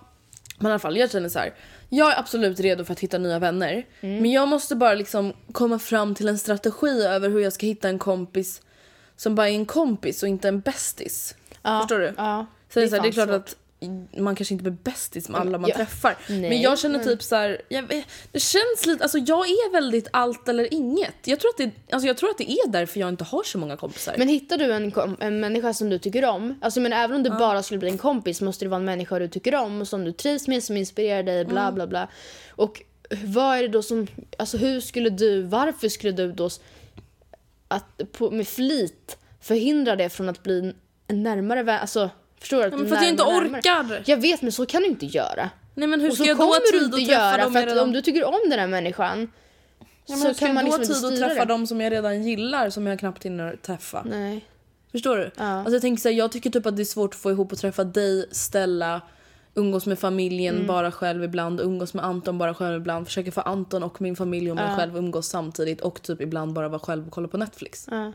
men 0.57 0.67
i 0.67 0.71
alla 0.71 0.79
fall 0.79 0.97
jag 0.97 1.11
känner 1.11 1.29
så 1.29 1.39
här. 1.39 1.53
Jag 1.89 2.13
är 2.13 2.19
absolut 2.19 2.59
redo 2.59 2.85
för 2.85 2.93
att 2.93 2.99
hitta 2.99 3.17
nya 3.17 3.39
vänner. 3.39 3.85
Men 4.01 4.31
jag 4.31 4.47
måste 4.47 4.75
bara 4.75 4.93
liksom 4.93 5.33
komma 5.51 5.79
fram 5.79 6.15
till 6.15 6.27
en 6.27 6.37
strategi 6.37 7.03
över 7.05 7.29
hur 7.29 7.39
jag 7.39 7.53
ska 7.53 7.65
hitta 7.65 7.89
en 7.89 7.99
kompis 7.99 8.61
som 9.15 9.35
bara 9.35 9.49
är 9.49 9.53
en 9.53 9.65
kompis 9.65 10.23
och 10.23 10.29
inte 10.29 10.47
en 10.47 10.59
bästis. 10.59 11.35
Ja, 11.61 11.79
Förstår 11.81 11.99
du? 11.99 12.13
Ja, 12.17 12.45
Så 12.69 12.79
det, 12.79 12.85
är 12.85 12.89
så 12.89 12.95
här, 12.95 13.01
det 13.03 13.07
är 13.07 13.11
klart 13.11 13.27
svårt. 13.29 13.35
att 13.35 13.55
man 14.17 14.35
kanske 14.35 14.53
inte 14.53 14.63
blir 14.63 14.77
bästis 14.83 15.29
med 15.29 15.41
alla 15.41 15.57
man 15.57 15.69
Ja. 15.69 15.75
träffar. 15.75 16.17
Nej, 16.29 16.39
men 16.49 16.61
jag 16.61 16.79
känner 16.79 16.99
typ 17.03 17.23
så 17.23 17.35
här, 17.35 17.61
jag, 17.69 18.05
det 18.31 18.39
känns 18.39 18.85
lite, 18.85 19.03
alltså 19.03 19.17
jag 19.17 19.39
är 19.47 19.71
väldigt 19.71 20.07
allt 20.13 20.49
eller 20.49 20.73
inget. 20.73 21.13
Jag 21.27 21.39
tror 21.39 21.49
att 21.49 21.57
det, 21.57 21.71
alltså 21.93 22.07
jag 22.07 22.17
tror 22.17 22.29
att 22.29 22.37
det 22.37 22.51
är 22.51 22.67
därför 22.67 22.99
jag 22.99 23.09
inte 23.09 23.23
har 23.23 23.43
så 23.43 23.57
många 23.57 23.77
kompisar. 23.77 24.15
Men 24.17 24.27
hittar 24.27 24.57
du 24.57 24.73
en, 24.73 24.91
kom- 24.91 25.17
en 25.19 25.39
människa 25.39 25.73
som 25.73 25.89
du 25.89 25.99
tycker 25.99 26.25
om, 26.25 26.59
alltså 26.61 26.79
men 26.79 26.93
även 26.93 27.15
om 27.15 27.23
det 27.23 27.29
bara 27.29 27.63
skulle 27.63 27.79
bli 27.79 27.89
en 27.89 27.97
kompis 27.97 28.41
måste 28.41 28.65
det 28.65 28.69
vara 28.69 28.79
en 28.79 28.85
människa 28.85 29.19
du 29.19 29.27
tycker 29.27 29.55
om, 29.55 29.85
som 29.85 30.03
du 30.05 30.11
trivs 30.11 30.47
med, 30.47 30.63
som 30.63 30.77
inspirerar 30.77 31.23
dig, 31.23 31.45
bla 31.45 31.71
bla 31.71 31.87
bla. 31.87 32.07
Och 32.49 32.81
vad 33.23 33.57
är 33.57 33.61
det 33.61 33.67
då 33.67 33.81
som, 33.83 34.07
alltså 34.37 34.57
hur 34.57 34.81
skulle 34.81 35.09
du, 35.09 35.41
varför 35.41 35.89
skulle 35.89 36.13
du 36.13 36.31
då 36.31 36.49
att, 37.67 38.01
på, 38.11 38.31
med 38.31 38.47
flit 38.47 39.17
förhindra 39.41 39.95
det 39.95 40.09
från 40.09 40.29
att 40.29 40.43
bli 40.43 40.73
en 41.07 41.23
närmare 41.23 41.63
vän, 41.63 41.79
alltså 41.81 42.09
förstår 42.45 42.57
du? 42.57 42.63
Att 42.67 42.73
men 42.79 42.87
för 42.87 42.95
att 42.95 43.01
jag 43.01 43.09
inte 43.11 43.23
orkar. 43.23 44.03
Jag 44.05 44.17
vet 44.17 44.41
men 44.41 44.51
så 44.51 44.65
kan 44.65 44.81
du 44.81 44.87
inte 44.87 45.05
göra. 45.05 45.49
Nej 45.73 45.87
men 45.87 46.01
hur 46.01 46.11
ska 46.11 46.23
jag 46.23 46.37
då 46.37 46.43
ha 46.43 46.59
tid 46.71 46.93
att 46.93 47.07
träffa 47.07 47.37
dem 47.37 47.53
för 47.53 47.59
att 47.59 47.65
redan... 47.65 47.83
om 47.83 47.91
du 47.91 48.01
tycker 48.01 48.23
om 48.25 48.39
den 48.49 48.59
här 48.59 48.67
människan 48.67 49.31
ja, 50.05 50.15
så 50.15 50.33
kan 50.33 50.53
man 50.53 50.65
liksom 50.65 50.81
inte 50.81 50.93
tid 50.93 51.05
att 51.05 51.13
styra 51.13 51.27
träffa 51.27 51.45
det. 51.45 51.53
dem 51.53 51.67
som 51.67 51.81
jag 51.81 51.91
redan 51.91 52.23
gillar 52.23 52.69
som 52.69 52.87
jag 52.87 52.99
knappt 52.99 53.25
hinner 53.25 53.55
träffa? 53.55 54.03
Nej. 54.09 54.45
Förstår 54.91 55.17
du? 55.17 55.31
Ja. 55.37 55.43
Alltså 55.43 55.73
jag 55.73 55.81
tänker 55.81 56.01
så 56.01 56.09
här, 56.09 56.15
jag 56.15 56.31
tycker 56.31 56.49
typ 56.49 56.65
att 56.65 56.75
det 56.75 56.83
är 56.83 56.85
svårt 56.85 57.13
att 57.13 57.19
få 57.19 57.31
ihop 57.31 57.51
och 57.51 57.57
träffa 57.57 57.83
dig, 57.83 58.25
Stella, 58.31 59.01
umgås 59.55 59.85
med 59.85 59.99
familjen 59.99 60.55
Mm. 60.55 60.67
bara 60.67 60.91
själv 60.91 61.23
ibland, 61.23 61.61
umgås 61.61 61.93
med 61.93 62.05
Anton 62.05 62.37
bara 62.37 62.53
själv 62.53 62.75
ibland, 62.81 63.07
försöka 63.07 63.31
få 63.31 63.41
Anton 63.41 63.83
och 63.83 64.01
min 64.01 64.15
familj 64.15 64.49
och 64.49 64.55
mig 64.55 64.65
Ja. 64.69 64.75
själv 64.77 64.97
umgås 64.97 65.27
samtidigt 65.27 65.81
och 65.81 66.01
typ 66.01 66.21
ibland 66.21 66.53
bara 66.53 66.69
vara 66.69 66.79
själv 66.79 67.07
och 67.07 67.13
kolla 67.13 67.27
på 67.27 67.37
Netflix. 67.37 67.87
Ja. 67.91 68.11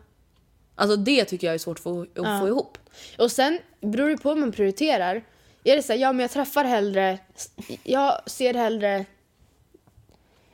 Alltså 0.74 0.96
det 0.96 1.24
tycker 1.24 1.46
jag 1.46 1.54
är 1.54 1.58
svårt 1.58 1.78
att 1.78 1.82
få, 1.82 2.02
att 2.02 2.08
Ja. 2.14 2.40
få 2.40 2.48
ihop. 2.48 2.78
Och 3.18 3.32
sen 3.32 3.58
beror 3.80 4.08
det 4.10 4.16
på 4.18 4.28
hur 4.28 4.36
man 4.36 4.52
prioriterar. 4.52 5.22
Är 5.64 5.76
det 5.76 5.82
så 5.82 5.92
här, 5.92 6.00
ja 6.00 6.12
men 6.12 6.20
jag 6.20 6.30
träffar 6.30 6.64
hellre, 6.64 7.18
jag 7.84 8.30
ser 8.30 8.54
hellre 8.54 9.04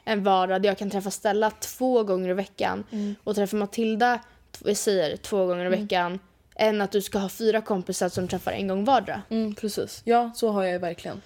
en 0.05 0.25
vardag 0.25 0.63
där 0.63 0.69
jag 0.69 0.79
kan 0.79 0.91
träffa 0.91 1.11
Stella 1.11 1.51
två 1.51 2.03
gånger 2.05 2.29
i 2.31 2.33
veckan 2.33 2.85
och 3.25 3.35
träffa 3.35 3.57
Matilda, 3.57 4.19
jag 4.65 4.77
säger 4.77 5.17
två 5.17 5.47
gånger 5.47 5.67
i 5.67 5.69
veckan, 5.69 6.19
än 6.57 6.81
att 6.81 6.93
du 6.93 7.03
ska 7.03 7.19
ha 7.19 7.29
fyra 7.29 7.61
kompisar 7.61 8.09
som 8.09 8.29
träffar 8.29 8.53
en 8.53 8.69
gång 8.69 8.85
vardera. 8.85 9.23
Mm, 9.31 9.55
precis. 9.55 10.03
Ja, 10.05 10.31
så 10.35 10.49
har 10.49 10.63
jag 10.63 10.73
ju 10.73 10.79
verkligen. 10.79 11.23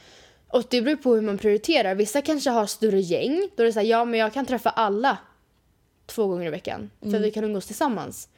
Och 0.48 0.64
det 0.70 0.82
beror 0.82 0.96
på 0.96 1.14
hur 1.14 1.22
man 1.22 1.38
prioriterar. 1.38 1.94
Vissa 1.94 2.22
kanske 2.22 2.50
har 2.50 2.66
större 2.66 3.00
gäng, 3.00 3.48
då 3.56 3.62
är 3.62 3.66
det 3.66 3.72
så 3.72 3.80
här, 3.80 3.86
ja 3.86 4.04
men 4.04 4.20
jag 4.20 4.32
kan 4.32 4.46
träffa 4.46 4.70
alla 4.70 5.18
två 6.06 6.26
gånger 6.26 6.46
i 6.46 6.50
veckan, 6.50 6.90
för 7.00 7.18
vi 7.18 7.30
kan 7.30 7.44
umgås 7.44 7.66
tillsammans. 7.66 8.28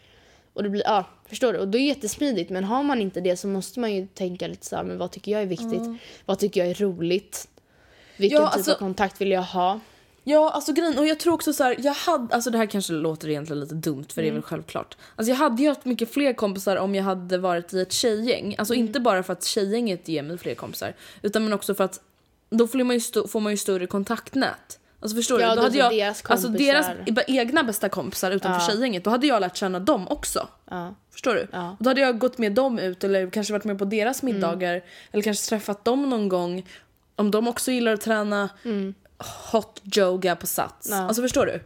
Och 0.54 0.62
det 0.62 0.68
blir, 0.68 0.82
ja, 0.84 1.04
förstår 1.28 1.52
du? 1.52 1.58
Och 1.58 1.68
det 1.68 1.78
är 1.78 1.86
jättesmidigt, 1.86 2.50
men 2.50 2.64
har 2.64 2.82
man 2.82 3.00
inte 3.00 3.20
det 3.20 3.36
så 3.36 3.48
måste 3.48 3.80
man 3.80 3.94
ju 3.94 4.06
tänka 4.06 4.46
lite 4.46 4.66
så 4.66 4.76
här, 4.76 4.84
men 4.84 4.98
vad 4.98 5.10
tycker 5.10 5.32
jag 5.32 5.42
är 5.42 5.46
viktigt? 5.46 5.82
Vad 6.26 6.38
tycker 6.38 6.60
jag 6.60 6.70
är 6.70 6.74
roligt? 6.74 7.48
Vilken 8.16 8.40
Ja, 8.40 8.46
typ 8.46 8.56
alltså- 8.56 8.72
av 8.72 8.76
kontakt 8.76 9.20
vill 9.20 9.30
jag 9.30 9.42
ha? 9.42 9.80
Ja, 10.24 10.50
alltså 10.50 10.72
grejen, 10.72 10.98
och 10.98 11.06
jag 11.06 11.20
tror 11.20 11.34
också 11.34 11.52
så 11.52 11.64
här, 11.64 11.76
jag 11.78 11.94
hade, 11.94 12.34
alltså 12.34 12.50
det 12.50 12.58
här 12.58 12.66
kanske 12.66 12.92
låter 12.92 13.28
egentligen 13.28 13.60
lite 13.60 13.74
dumt 13.74 14.04
för 14.14 14.22
det 14.22 14.28
är 14.28 14.32
väl 14.32 14.42
självklart. 14.42 14.96
Alltså 15.16 15.30
jag 15.30 15.36
hade 15.36 15.62
ju 15.62 15.68
haft 15.68 15.84
mycket 15.84 16.12
fler 16.14 16.32
kompisar 16.32 16.76
om 16.76 16.94
jag 16.94 17.04
hade 17.04 17.38
varit 17.38 17.72
i 17.74 17.80
ett 17.80 17.92
tjejgäng. 17.92 18.54
Alltså 18.58 18.74
inte 18.74 19.00
bara 19.00 19.22
för 19.22 19.32
att 19.32 19.44
tjejgänget 19.44 20.08
ger 20.08 20.22
mig 20.22 20.38
fler 20.38 20.54
kompisar, 20.54 20.94
utan 21.22 21.44
men 21.44 21.52
också 21.52 21.74
för 21.74 21.84
att 21.84 22.00
då 22.50 22.66
får 22.66 22.84
man 22.84 22.96
ju, 22.98 23.28
får 23.28 23.40
man 23.40 23.52
ju 23.52 23.56
större 23.56 23.86
kontaktnät. 23.86 24.78
Alltså 25.02 25.16
förstår 25.16 25.40
Ja, 25.40 25.50
du? 25.50 25.56
då 25.56 25.62
hade 25.62 25.78
jag, 25.78 25.92
deras 25.92 26.22
alltså 26.24 26.46
kompisar. 26.48 26.72
deras 26.72 27.18
e- 27.18 27.24
egna 27.26 27.62
bästa 27.64 27.88
kompisar 27.88 28.30
utanför 28.30 28.60
Ja. 28.60 28.66
tjejgänget, 28.66 29.04
då 29.04 29.10
hade 29.10 29.26
jag 29.26 29.40
lärt 29.40 29.56
känna 29.56 29.80
dem 29.80 30.08
också. 30.08 30.48
Ja. 30.70 30.94
Förstår 31.10 31.34
du? 31.34 31.46
Ja. 31.52 31.70
Och 31.78 31.84
då 31.84 31.90
hade 31.90 32.00
jag 32.00 32.18
gått 32.18 32.38
med 32.38 32.52
dem 32.52 32.78
ut 32.78 33.04
eller 33.04 33.30
kanske 33.30 33.52
varit 33.52 33.64
med 33.64 33.78
på 33.78 33.84
deras 33.84 34.22
middagar 34.22 34.82
eller 35.12 35.22
kanske 35.22 35.48
träffat 35.48 35.84
dem 35.84 36.10
någon 36.10 36.28
gång. 36.28 36.66
Om 37.16 37.30
de 37.30 37.48
också 37.48 37.70
gillar 37.70 37.92
att 37.92 38.00
träna 38.00 38.48
hot 39.52 39.82
yoga 39.96 40.36
på 40.36 40.46
sats. 40.46 40.88
Ja. 40.90 40.96
Alltså 40.96 41.22
förstår 41.22 41.46
du? 41.46 41.60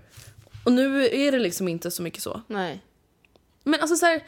Och 0.65 0.73
nu 0.73 1.05
är 1.13 1.33
det 1.33 1.39
liksom 1.39 1.69
inte 1.69 1.91
så 1.91 2.03
mycket 2.03 2.23
så. 2.23 2.41
Nej. 2.47 2.83
Men 3.65 3.81
alltså 3.81 3.97
så 3.97 4.07
här, 4.07 4.23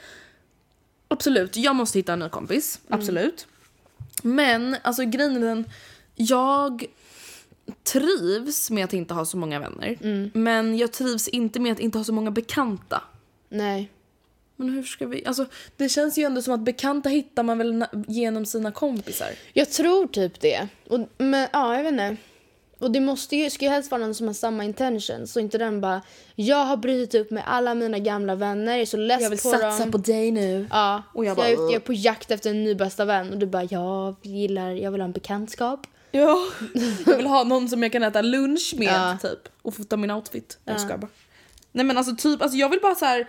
Absolut, 1.11 1.57
jag 1.57 1.77
måste 1.77 1.99
hitta 1.99 2.13
en 2.13 2.19
ny 2.19 2.29
kompis. 2.29 2.81
Absolut. 2.89 3.47
Men 4.23 4.77
alltså 4.83 5.05
grejen 5.05 5.37
är 5.37 5.41
den, 5.41 5.71
jag 6.15 6.85
trivs 7.83 8.71
med 8.71 8.85
att 8.85 8.93
inte 8.93 9.15
ha 9.15 9.25
så 9.25 9.37
många 9.37 9.61
vänner. 9.61 9.99
Men 10.39 10.79
jag 10.79 10.93
trivs 10.93 11.29
inte 11.29 11.61
med 11.61 11.73
att 11.73 11.81
inte 11.81 11.99
ha 11.99 12.05
så 12.05 12.13
många 12.13 12.31
bekanta. 12.31 13.03
Nej. 13.49 13.91
Men 14.57 14.69
hur 14.69 14.83
ska 14.83 15.07
vi... 15.07 15.27
Alltså, 15.27 15.47
det 15.77 15.89
känns 15.89 16.19
ju 16.19 16.23
ändå 16.25 16.43
som 16.43 16.55
att 16.55 16.61
bekanta 16.61 17.09
hittar 17.09 17.43
man 17.43 17.59
väl 17.59 17.85
genom 18.09 18.47
sina 18.47 18.73
kompisar. 18.73 19.29
Jag 19.53 19.71
tror 19.71 20.07
typ 20.07 20.41
det. 20.41 20.69
Och, 20.89 21.01
men 21.19 21.49
ja, 21.53 21.77
jag 21.77 21.83
vet 21.83 21.93
inte. 21.93 22.17
Och 22.79 22.91
det 22.91 23.01
måste 23.01 23.37
ju, 23.37 23.51
ska 23.51 23.65
ju 23.65 23.71
helst 23.71 23.91
vara 23.91 24.01
någon 24.01 24.15
som 24.15 24.27
har 24.27 24.35
samma 24.35 24.65
intention. 24.65 25.27
Så 25.27 25.41
inte 25.41 25.59
den 25.59 25.81
bara, 25.81 26.03
jag 26.35 26.65
har 26.65 26.77
brutit 26.77 27.21
upp 27.21 27.31
med 27.31 27.43
alla 27.47 27.75
mina 27.75 27.99
gamla 27.99 28.35
vänner, 28.35 28.73
jag 28.73 28.81
är 28.81 28.87
så 28.87 28.97
less 28.97 29.23
Jag 29.23 29.31
vill 29.31 29.39
på 29.39 29.51
satsa 29.51 29.79
dem. 29.79 29.93
på 29.93 29.99
dig 29.99 30.31
nu. 30.31 30.67
Ja, 30.71 31.03
Och 31.15 31.25
jag 31.25 31.31
jag, 31.31 31.37
bara, 31.37 31.49
är 31.49 31.53
ute, 31.53 31.63
jag 31.63 31.75
är 31.75 31.81
på 31.81 31.93
jakt 31.93 32.31
efter 32.31 32.51
en 32.51 32.65
ny 32.65 32.75
bästa 32.75 33.05
vän 33.05 33.33
och 33.33 33.39
du 33.39 33.47
bara, 33.47 33.65
jag 33.71 34.15
gillar, 34.23 34.71
jag 34.71 34.91
vill 34.91 35.01
ha 35.01 35.07
en 35.07 35.13
bekantskap. 35.13 35.87
Ja. 36.11 36.47
Jag 37.07 37.17
vill 37.17 37.27
ha 37.27 37.45
någon 37.45 37.69
som 37.69 37.83
jag 37.83 37.93
kan 37.93 38.03
äta 38.03 38.23
lunch 38.23 38.75
med 38.79 38.89
Ja. 38.89 39.19
typ. 39.23 39.49
Och 39.63 39.75
fota 39.75 39.97
min 39.97 40.11
outfit. 40.11 40.59
Jag 40.65 40.75
Ja. 40.75 40.79
skojar 40.79 40.99
bara. 40.99 41.11
Nej 41.73 41.85
men 41.85 41.99
alltså 41.99 42.17
typ, 42.17 42.43
alltså 42.43 42.57
jag 42.59 42.69
vill 42.69 42.81
bara 42.83 42.95
så 42.95 43.05
här. 43.05 43.29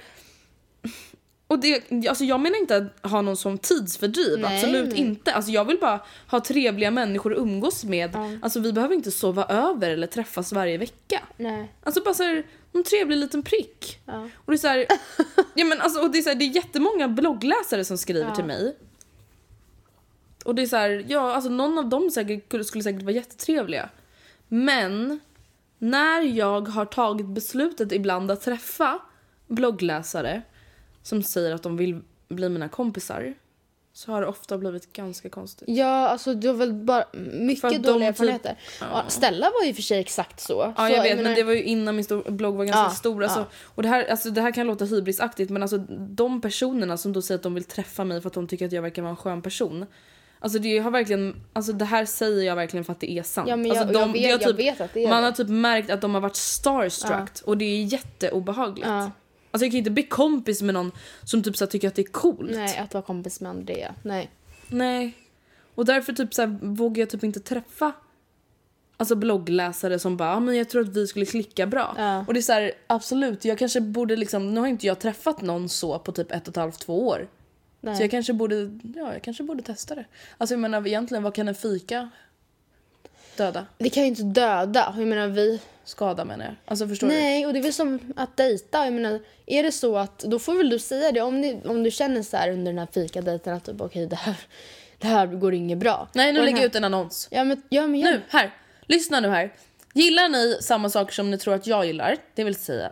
Och 1.48 1.60
det, 1.60 2.08
alltså 2.10 2.24
jag 2.24 2.40
menar 2.40 2.58
inte 2.58 2.78
att 3.02 3.12
ha 3.12 3.22
någon 3.22 3.38
som 3.38 3.58
tidsfördriv, 3.58 4.40
Nej, 4.40 4.56
absolut 4.56 4.90
nej. 4.90 5.00
inte. 5.00 5.34
Alltså 5.34 5.52
jag 5.52 5.66
vill 5.66 5.78
bara 5.80 6.00
ha 6.28 6.40
trevliga 6.40 6.92
människor 6.92 7.34
att 7.34 7.40
umgås 7.40 7.84
med. 7.84 8.12
Ja. 8.14 8.30
Alltså 8.42 8.60
vi 8.60 8.74
behöver 8.74 8.96
inte 8.96 9.12
sova 9.12 9.46
över 9.46 9.90
eller 9.90 10.08
träffas 10.08 10.52
varje 10.54 10.78
vecka. 10.78 11.22
Nej. 11.38 11.74
Alltså 11.84 12.04
bara 12.04 12.14
så 12.14 12.24
här, 12.24 12.44
en 12.74 12.84
trevlig 12.84 13.18
liten 13.18 13.44
prick. 13.44 14.00
Ja. 14.06 14.30
Och 14.36 14.52
det 14.52 14.56
är 14.56 14.58
så 14.58 14.68
här, 14.68 14.86
ja 15.56 15.66
men 15.66 15.82
alltså, 15.82 16.02
och 16.02 16.12
det 16.12 16.18
är 16.18 16.22
så 16.22 16.30
här, 16.30 16.36
det 16.36 16.46
är 16.46 16.56
jättemånga 16.56 17.08
bloggläsare 17.08 17.86
som 17.86 17.98
skriver 17.98 18.30
Ja. 18.30 18.36
till 18.36 18.46
mig. 18.46 18.76
Och 20.50 20.56
det 20.56 20.62
är 20.62 20.66
så 20.66 20.76
här, 20.76 21.06
ja 21.08 21.34
alltså 21.34 21.50
någon 21.50 21.78
av 21.78 21.90
dem 21.90 22.12
säkert, 22.12 22.66
skulle- 22.66 22.84
säkert 22.84 23.02
vara 23.04 23.12
jättetrevliga. 23.16 23.90
Men 24.48 25.20
när 25.78 26.22
jag 26.22 26.68
har 26.68 26.86
tagit 26.86 27.26
beslutet 27.28 27.92
ibland 27.92 28.32
att 28.32 28.42
träffa 28.42 29.00
bloggläsare 29.48 30.42
som 31.04 31.24
säger 31.24 31.52
att 31.56 31.64
de 31.64 31.78
vill 31.78 32.02
bli 32.30 32.50
mina 32.50 32.70
kompisar 32.70 33.34
så 33.94 34.12
har 34.12 34.22
det 34.22 34.28
ofta 34.28 34.58
blivit 34.58 34.94
ganska 34.94 35.30
konstigt. 35.30 35.70
Ja, 35.70 36.08
alltså 36.08 36.34
du 36.34 36.48
har 36.48 36.56
väl 36.56 36.74
bara 36.74 37.04
mycket 37.34 37.84
dåliga 37.84 38.12
typ- 38.14 38.22
erfarenheter. 38.22 38.58
Ja. 38.82 39.04
Stella 39.08 39.52
var 39.60 39.66
ju 39.68 39.74
för 39.74 39.82
sig 39.82 40.00
exakt 40.00 40.40
så. 40.40 40.74
Ja 40.78 40.88
så 40.88 40.94
jag 40.94 41.04
vet 41.04 41.12
menar- 41.18 41.24
men 41.30 41.36
det 41.36 41.44
var 41.44 41.54
ju 41.54 41.64
innan 41.64 41.96
min 41.96 42.06
blogg 42.28 42.56
var 42.56 42.66
ganska 42.66 42.82
Ja, 42.82 42.90
stor. 42.90 43.24
Alltså, 43.24 43.40
ja. 43.40 43.46
och 43.76 43.84
det 43.84 43.90
här, 43.90 44.06
alltså, 44.06 44.30
det 44.30 44.42
här 44.42 44.52
kan 44.52 44.68
låta 44.68 44.86
hybrisaktigt 44.86 45.50
men 45.52 45.62
alltså 45.62 45.78
de 46.00 46.42
personerna 46.42 46.98
som 46.98 47.14
då 47.14 47.22
säger 47.22 47.38
att 47.40 47.44
de 47.44 47.54
vill 47.54 47.64
träffa 47.64 48.04
mig 48.04 48.22
för 48.22 48.28
att 48.28 48.34
de 48.34 48.48
tycker 48.48 48.66
att 48.66 48.72
jag 48.72 48.82
verkar 48.82 49.02
vara 49.02 49.10
en 49.12 49.18
skön 49.18 49.42
person. 49.42 49.86
Alltså 50.40 50.60
det 50.60 50.78
har 50.78 50.92
verkligen, 50.92 51.36
alltså 51.54 51.74
det 51.74 51.86
här 51.86 52.06
säger 52.06 52.44
jag 52.44 52.56
verkligen 52.56 52.84
för 52.84 52.94
att 52.94 53.00
det 53.00 53.12
är 53.12 53.24
sant. 53.24 53.50
Ja, 53.50 53.56
men 53.56 53.66
jag, 53.66 53.78
alltså, 53.78 54.00
jag, 54.00 54.08
vet, 54.08 54.14
det 54.14 54.20
jag 54.30 54.42
typ, 54.42 54.60
vet 54.60 54.82
att 54.82 54.94
det 54.94 55.04
är 55.04 55.10
man 55.10 55.22
det. 55.22 55.28
har 55.28 55.32
typ 55.32 55.50
märkt 55.50 55.90
att 55.90 56.02
de 56.02 56.14
har 56.14 56.22
varit 56.22 56.36
starstruck 56.36 57.30
och 57.46 57.58
det 57.58 57.66
är 57.66 57.84
jätteobehagligt. 57.84 58.88
Ja. 58.88 59.12
Alltså 59.52 59.66
jag 59.66 59.72
kan 59.72 59.78
inte 59.78 59.92
bli 59.92 60.04
kompis 60.04 60.62
med 60.62 60.74
någon 60.74 60.92
som 61.24 61.44
typ 61.44 61.58
så 61.58 61.66
tycker 61.68 61.88
att 61.88 61.96
det 61.96 62.02
är 62.02 62.12
coolt. 62.12 62.52
Nej, 62.52 62.78
att 62.78 62.94
vara 62.94 63.04
kompis 63.04 63.42
med 63.42 63.50
Andrea. 63.50 63.96
Nej. 64.04 64.30
Nej. 64.68 65.14
Och 65.76 65.86
därför 65.86 66.14
typ 66.14 66.34
så 66.34 66.58
vågar 66.62 67.00
jag 67.00 67.10
typ 67.10 67.24
inte 67.24 67.40
träffa 67.40 67.92
Alltså 69.00 69.16
bloggläsare 69.16 70.00
som 70.00 70.18
bara, 70.18 70.36
ah, 70.36 70.40
men 70.40 70.56
jag 70.56 70.70
tror 70.70 70.82
att 70.82 70.90
vi 70.90 71.08
skulle 71.08 71.26
klicka 71.26 71.68
bra. 71.68 71.96
Ja. 71.98 72.26
Och 72.28 72.34
det 72.34 72.40
är 72.40 72.42
så 72.42 72.54
här, 72.54 72.72
absolut, 72.88 73.46
jag 73.46 73.58
kanske 73.58 73.82
borde 73.82 74.16
liksom, 74.16 74.54
nu 74.54 74.60
har 74.60 74.68
inte 74.68 74.88
jag 74.88 75.00
träffat 75.00 75.42
någon 75.42 75.70
så 75.70 76.00
på 76.00 76.12
typ 76.12 76.32
ett 76.32 76.48
och 76.48 76.52
ett 76.52 76.56
halvt, 76.56 76.80
två 76.80 77.08
år. 77.08 77.28
Nej. 77.82 77.96
Så 77.96 78.04
jag 78.04 78.12
kanske 78.12 78.34
borde, 78.34 78.56
ja 78.96 79.14
jag 79.14 79.22
kanske 79.22 79.44
borde 79.44 79.64
testa 79.64 79.96
det. 79.96 80.06
Alltså 80.38 80.54
jag 80.54 80.60
menar 80.60 80.88
egentligen, 80.88 81.24
vad 81.24 81.36
kan 81.36 81.48
en 81.48 81.56
fika 81.56 82.10
döda? 83.38 83.66
Det 83.78 83.90
kan 83.90 84.04
ju 84.04 84.10
inte 84.10 84.24
döda. 84.24 84.94
Jag 84.98 85.08
menar 85.08 85.28
vi... 85.28 85.62
Skada 85.84 86.26
menar 86.26 86.46
jag. 86.46 86.56
Alltså 86.66 86.88
förstår 86.88 87.08
du? 87.08 87.14
Nej, 87.14 87.46
och 87.46 87.54
det 87.54 87.60
är 87.60 87.64
väl 87.64 87.74
som 87.74 88.00
att 88.16 88.38
dejta. 88.38 88.86
Jag 88.86 88.94
menar, 88.94 89.20
är 89.46 89.64
det 89.64 89.72
så 89.72 89.98
att, 89.98 90.20
då 90.20 90.40
får 90.40 90.56
väl 90.56 90.70
du 90.70 90.80
säga 90.80 91.12
det. 91.12 91.22
Om, 91.22 91.42
ni, 91.42 91.62
om 91.66 91.84
du 91.84 91.92
känner 91.92 92.24
så 92.24 92.38
här 92.38 92.52
under 92.52 92.72
den 92.72 92.80
här 92.80 92.88
fikadejten 92.94 93.54
att 93.54 93.66
typ, 93.66 93.82
okej 93.82 94.06
det, 94.06 94.16
här, 94.16 94.36
det 94.98 95.08
här 95.08 95.28
går 95.28 95.54
inget 95.54 95.78
bra. 95.78 96.08
Nej 96.14 96.34
nu 96.34 96.42
lägger 96.46 96.58
jag 96.58 96.66
ut 96.66 96.76
en 96.76 96.84
annons. 96.84 97.28
Ja 97.32 97.44
men, 97.44 97.62
ja, 97.70 97.88
men 97.88 98.00
jag, 98.00 98.12
Nu, 98.12 98.22
här. 98.30 98.54
Lyssna 98.86 99.20
nu 99.20 99.28
här. 99.28 99.54
Gillar 99.94 100.30
ni 100.30 100.58
samma 100.62 100.90
saker 100.90 101.14
som 101.14 101.32
ni 101.32 101.38
tror 101.38 101.54
att 101.54 101.68
jag 101.68 101.86
gillar, 101.86 102.18
det 102.36 102.44
vill 102.44 102.56
säga 102.56 102.92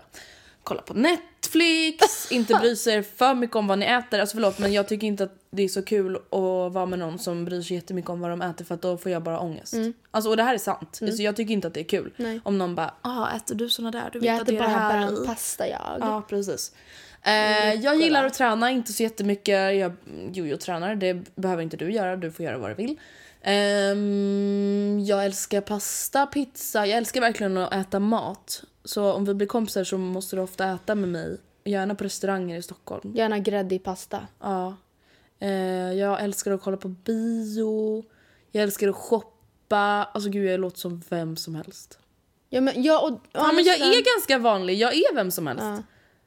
kolla 0.67 0.81
på 0.81 0.93
Netflix, 0.93 2.31
inte 2.31 2.53
bry 2.53 2.75
sig 2.75 3.03
för 3.03 3.33
mycket 3.33 3.55
om 3.55 3.67
vad 3.67 3.79
ni 3.79 3.85
äter. 3.85 4.19
Alltså 4.19 4.35
förlåt 4.35 4.59
men 4.59 4.73
jag 4.73 4.87
tycker 4.87 5.07
inte 5.07 5.23
att 5.23 5.35
det 5.49 5.63
är 5.63 5.67
så 5.67 5.81
kul 5.81 6.15
att 6.15 6.73
vara 6.73 6.85
med 6.85 6.99
någon 6.99 7.19
som 7.19 7.45
bryr 7.45 7.61
sig 7.61 7.75
jättemycket 7.75 8.09
om 8.09 8.19
vad 8.19 8.29
de 8.29 8.41
äter 8.41 8.65
för 8.65 8.75
att 8.75 8.81
då 8.81 8.97
får 8.97 9.11
jag 9.11 9.23
bara 9.23 9.39
ångest. 9.39 9.75
Alltså 10.11 10.29
och 10.29 10.37
det 10.37 10.43
här 10.43 10.53
är 10.53 10.57
sant. 10.57 10.99
Så 11.15 11.23
jag 11.23 11.35
tycker 11.35 11.53
inte 11.53 11.67
att 11.67 11.73
det 11.73 11.79
är 11.79 11.83
kul. 11.83 12.13
Nej. 12.17 12.41
Om 12.43 12.57
någon 12.57 12.75
bara 12.75 12.93
ah, 13.01 13.35
äter 13.35 13.55
du 13.55 13.69
såna 13.69 13.91
där? 13.91 14.09
Du 14.13 14.19
vet 14.19 14.27
jag 14.27 14.35
att 14.35 14.41
äter 14.41 14.53
det 14.53 14.59
bara 14.59 14.67
här 14.67 15.03
i." 15.03 15.05
bönpasta 15.05 15.67
jag. 15.67 15.97
Ja 15.99 16.23
precis. 16.29 16.71
Eh, 17.23 17.73
jag 17.73 17.95
gillar 17.95 18.25
att 18.25 18.33
träna, 18.33 18.71
inte 18.71 18.93
så 18.93 19.03
jättemycket. 19.03 19.75
Jag 19.75 19.91
jojo-tränar, 20.31 20.95
det 20.95 21.35
behöver 21.35 21.63
inte 21.63 21.77
du 21.77 21.91
göra. 21.91 22.15
Du 22.15 22.31
får 22.31 22.45
göra 22.45 22.57
vad 22.57 22.69
du 22.69 22.73
vill. 22.73 22.97
Ehm, 23.41 24.99
jag 25.05 25.25
älskar 25.25 25.61
pasta, 25.61 26.25
pizza. 26.25 26.85
Jag 26.85 26.97
älskar 26.97 27.21
verkligen 27.21 27.57
att 27.57 27.73
äta 27.73 27.99
mat. 27.99 28.63
Så 28.87 29.11
om 29.11 29.25
vi 29.25 29.33
blir 29.33 29.47
kompisar 29.47 29.83
så 29.83 29.97
måste 29.97 30.35
du 30.35 30.41
ofta 30.41 30.65
äta 30.65 30.95
med 30.95 31.09
mig. 31.09 31.37
Gärna 31.63 31.95
på 31.95 32.03
restauranger 32.03 32.57
i 32.57 32.61
Stockholm. 32.61 33.13
Gärna 33.15 33.39
gräddig 33.39 33.83
pasta. 33.83 34.27
Ja. 34.41 34.75
Eh, 35.39 35.49
jag 35.93 36.23
älskar 36.23 36.51
att 36.51 36.61
kolla 36.61 36.77
på 36.77 36.87
bio. 36.87 38.03
Jag 38.51 38.63
älskar 38.63 38.87
att 38.87 38.95
shoppa. 38.95 40.09
Alltså 40.13 40.29
gud 40.29 40.45
jag 40.51 40.59
låter 40.59 40.79
som 40.79 41.01
vem 41.09 41.37
som 41.37 41.55
helst. 41.55 41.99
Ja 42.49 42.61
men, 42.61 42.83
ja, 42.83 42.99
och, 42.99 43.21
Ja, 43.31 43.51
men 43.51 43.63
jag 43.65 43.75
är 43.79 44.15
ganska 44.15 44.37
vanlig, 44.37 44.73
jag 44.77 44.93
är 44.93 45.15
vem 45.15 45.31
som 45.31 45.47
helst. 45.47 45.63
Ja. 45.63 45.83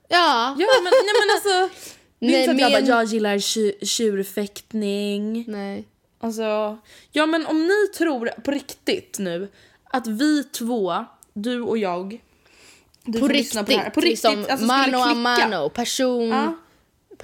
Ja. 0.08 0.56
Ja 0.58 0.66
men, 0.84 0.92
nej, 0.92 1.14
men 1.20 1.34
alltså. 1.34 1.80
Det 2.18 2.26
är 2.26 2.30
Nej, 2.30 2.40
inte 2.40 2.44
så 2.44 2.54
att 2.54 2.60
jag 2.60 2.72
men- 2.72 2.90
bara, 2.90 2.96
jag 2.98 3.04
gillar 3.04 3.36
tju- 3.38 3.84
tjurfäktning. 3.84 5.44
Nej. 5.48 5.88
Alltså, 6.20 6.78
ja 7.12 7.26
men 7.26 7.46
om 7.46 7.66
ni 7.66 7.86
tror 7.98 8.26
på 8.40 8.50
riktigt 8.50 9.16
nu 9.18 9.48
att 9.84 10.06
vi 10.06 10.44
två, 10.44 11.04
du 11.32 11.60
och 11.62 11.78
jag, 11.78 12.20
du 13.04 13.20
På 13.20 13.28
riktigt, 13.28 13.58
på 13.58 13.64
det 13.64 13.76
här. 13.76 13.90
På 13.90 14.00
riktigt, 14.00 14.10
liksom, 14.10 14.46
alltså 14.50 14.66
mano 14.66 14.98
a 14.98 15.14
mano, 15.14 15.68
person, 15.68 16.28
Ja. 16.28 16.56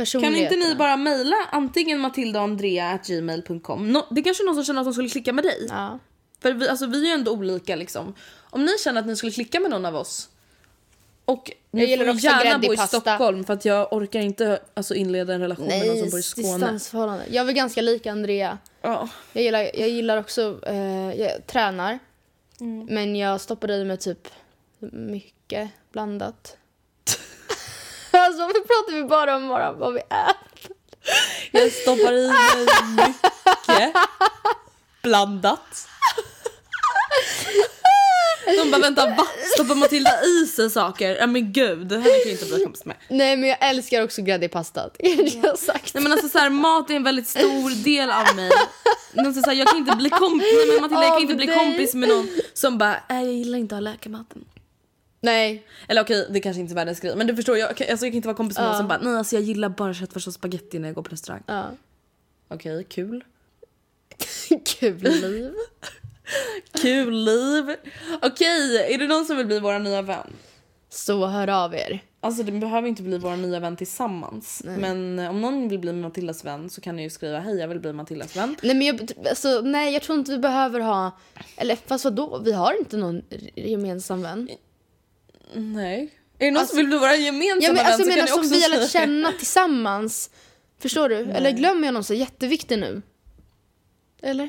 Kan 0.04 0.36
inte 0.36 0.56
ni 0.56 0.74
bara 0.74 0.96
mejla 0.96 1.36
antingen 1.50 2.00
matildaandrea.gmail.com 2.00 3.92
no, 3.92 4.06
Det 4.10 4.20
är 4.20 4.24
kanske 4.24 4.42
är 4.42 4.46
någon 4.46 4.54
som 4.54 4.64
känner 4.64 4.80
att 4.80 4.86
de 4.86 4.92
skulle 4.92 5.08
klicka 5.08 5.32
med 5.32 5.44
dig. 5.44 5.66
Ja. 5.68 5.98
För 6.40 6.52
vi, 6.52 6.68
alltså, 6.68 6.86
vi 6.86 7.02
är 7.02 7.06
ju 7.06 7.12
ändå 7.12 7.32
olika 7.32 7.76
liksom. 7.76 8.14
Om 8.50 8.64
ni 8.64 8.72
känner 8.84 9.00
att 9.00 9.06
ni 9.06 9.16
skulle 9.16 9.32
klicka 9.32 9.60
med 9.60 9.70
någon 9.70 9.86
av 9.86 9.96
oss 9.96 10.28
och 11.26 11.52
Jag 11.70 11.84
gillar 11.84 12.04
får 12.04 12.12
också 12.12 12.26
gärna 12.26 12.58
bo 12.58 12.72
i 12.72 12.76
pasta. 12.76 13.00
Stockholm 13.00 13.44
för 13.44 13.52
att 13.54 13.64
jag 13.64 13.92
orkar 13.92 14.20
inte 14.20 14.60
alltså, 14.74 14.94
inleda 14.94 15.34
en 15.34 15.40
relation 15.40 15.66
med 15.66 15.86
någon 15.86 15.88
Nej, 15.88 16.00
som 16.00 16.10
bor 16.10 16.18
i 16.18 16.22
Skåne. 16.22 16.52
distansförhållande. 16.52 17.24
Jag 17.30 17.40
är 17.40 17.44
väl 17.44 17.54
ganska 17.54 17.82
lik 17.82 18.06
Andrea. 18.06 18.58
Ja. 18.82 19.08
Jag 19.32 19.44
gillar, 19.44 19.60
jag 19.60 19.88
gillar 19.88 20.16
också, 20.16 20.60
eh, 20.66 21.20
jag 21.20 21.46
tränar. 21.46 21.98
Mm. 22.60 22.86
Men 22.90 23.16
jag 23.16 23.40
stoppar 23.40 23.70
i 23.70 23.84
mig 23.84 23.96
typ 23.96 24.28
mycket 24.92 25.70
blandat. 25.92 26.56
alltså 28.10 28.42
varför 28.42 28.60
pratar 28.60 29.02
vi 29.02 29.04
bara 29.04 29.36
om 29.36 29.48
bara 29.48 29.72
vad 29.72 29.94
vi 29.94 30.00
äter? 30.00 30.76
Jag 31.50 31.72
stoppar 31.72 32.12
i 32.12 32.28
mig 32.28 32.66
mycket 32.96 33.92
blandat. 35.02 35.88
De 38.46 38.70
bara 38.70 38.80
vänta 38.80 39.06
va? 39.06 39.26
Stoppar 39.54 39.74
Matilda 39.74 40.10
i 40.24 40.46
sig 40.46 40.70
saker? 40.70 41.16
Ja 41.16 41.26
men 41.26 41.52
gud, 41.52 41.86
det 41.86 41.96
här 41.96 42.04
kan 42.04 42.30
jag 42.30 42.30
inte 42.30 42.44
bli 42.44 42.64
kompis 42.64 42.84
med. 42.84 42.96
Nej 43.08 43.36
men 43.36 43.48
jag 43.48 43.58
älskar 43.60 44.04
också 44.04 44.22
gräddig 44.22 44.50
pasta. 44.50 44.90
Jag 45.42 45.58
sagt. 45.58 45.94
Nej 45.94 46.02
men 46.02 46.12
alltså 46.12 46.28
så 46.28 46.38
här, 46.38 46.50
mat 46.50 46.90
är 46.90 46.94
en 46.94 47.02
väldigt 47.02 47.28
stor 47.28 47.84
del 47.84 48.10
av 48.10 48.36
mig. 48.36 48.50
Men 49.12 49.34
så 49.34 49.40
här, 49.50 49.52
jag 49.52 49.68
kan 49.68 49.76
inte 49.76 49.96
bli 49.96 50.10
kompis, 50.10 50.52
nej, 50.52 50.66
men 50.72 50.82
Matilda 50.82 51.02
jag 51.02 51.12
kan 51.12 51.22
inte 51.22 51.34
bli 51.34 51.46
kompis 51.46 51.94
med 51.94 52.08
någon 52.08 52.28
som 52.54 52.78
bara 52.78 52.94
äh, 52.94 53.22
jag 53.22 53.32
gillar 53.32 53.58
inte 53.58 53.74
att 53.74 53.82
ha 53.82 53.90
läkarmaten. 53.90 54.44
Nej. 55.20 55.66
Eller 55.88 56.02
okej, 56.02 56.26
det 56.30 56.40
kanske 56.40 56.60
inte 56.60 56.72
är 56.72 56.74
världens 56.74 57.00
grej 57.00 57.16
men 57.16 57.26
du 57.26 57.36
förstår, 57.36 57.58
jag, 57.58 57.68
alltså, 57.68 57.86
jag 57.88 57.98
kan 58.00 58.14
inte 58.14 58.28
vara 58.28 58.36
kompis 58.36 58.58
med 58.58 58.64
någon 58.64 58.72
Ja. 58.72 58.78
som 58.78 58.88
bara 58.88 58.98
nej 58.98 59.16
alltså 59.16 59.36
jag 59.36 59.42
gillar 59.42 59.68
bara 59.68 59.94
köttfärs 59.94 60.26
och 60.26 60.34
spagetti 60.34 60.78
när 60.78 60.88
jag 60.88 60.94
går 60.94 61.02
på 61.02 61.10
restaurang. 61.10 61.42
Ja. 61.46 61.70
Okej, 62.48 62.84
kul. 62.84 63.24
Kul 64.64 65.02
liv. 65.02 65.52
Kul 66.82 67.24
liv. 67.24 67.76
Okej, 68.22 68.94
är 68.94 68.98
det 68.98 69.06
någon 69.06 69.24
som 69.24 69.36
vill 69.36 69.46
bli 69.46 69.60
vår 69.60 69.78
nya 69.78 70.02
vän? 70.02 70.32
Så 70.88 71.26
hör 71.26 71.48
av 71.48 71.74
er. 71.74 72.02
Alltså 72.20 72.42
det 72.42 72.52
behöver 72.52 72.88
inte 72.88 73.02
bli 73.02 73.18
vår 73.18 73.36
nya 73.36 73.60
vän 73.60 73.76
tillsammans. 73.76 74.62
Men 74.64 75.18
eh, 75.18 75.30
om 75.30 75.40
någon 75.40 75.68
vill 75.68 75.78
bli 75.78 75.92
Matildas 75.92 76.44
vän 76.44 76.70
så 76.70 76.80
kan 76.80 76.96
ni 76.96 77.02
ju 77.02 77.10
skriva 77.10 77.38
hej 77.38 77.56
jag 77.56 77.68
vill 77.68 77.80
bli 77.80 77.92
Matildas 77.92 78.36
vän. 78.36 78.56
Nej 78.62 78.74
men 78.74 78.86
jag, 78.86 79.10
alltså, 79.28 79.60
nej, 79.60 79.92
jag 79.92 80.02
tror 80.02 80.18
inte 80.18 80.30
vi 80.32 80.38
behöver 80.38 80.80
ha... 80.80 81.18
Eller 81.56 81.76
fast 81.76 82.04
vadå? 82.04 82.38
Vi 82.44 82.52
har 82.52 82.78
inte 82.78 82.96
någon 82.96 83.22
gemensam 83.54 84.22
vän. 84.22 84.48
Nej. 85.54 86.08
Är 86.38 86.44
det 86.46 86.50
någon 86.50 86.66
som 86.66 86.76
vill 86.76 86.86
bli 86.86 86.98
vår 86.98 87.10
gemensamma 87.10 87.80
Alltså- 87.80 88.02
Ja, 88.02 88.06
men 88.06 88.08
vän 88.08 88.08
alltså, 88.08 88.08
så 88.08 88.08
jag 88.08 88.08
kan 88.08 88.08
menar 88.08 88.22
ni 88.22 88.28
som 88.28 88.38
också 88.40 88.54
vi 88.54 88.62
har 88.62 88.80
lärt 88.80 88.90
känna 88.90 89.32
tillsammans. 89.32 90.30
Förstår 90.80 91.08
du? 91.08 91.16
Eller 91.16 91.50
glömmer 91.50 91.84
jag 91.86 91.94
någon 91.94 92.04
så 92.04 92.14
jätteviktig 92.14 92.78
nu? 92.78 93.02
Eller? 94.22 94.48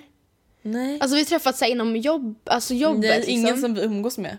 Nej. 0.62 1.00
Alltså 1.02 1.16
vi 1.16 1.22
har 1.22 1.26
träffats 1.26 1.62
här, 1.62 1.68
inom 1.68 1.96
jobb, 1.98 2.40
alltså 2.46 2.74
jobbet. 2.74 3.02
det 3.02 3.08
är 3.08 3.18
liksom. 3.18 3.34
ingen 3.34 3.62
som 3.62 3.74
vi 3.74 3.82
umgås 3.82 4.18
med. 4.18 4.38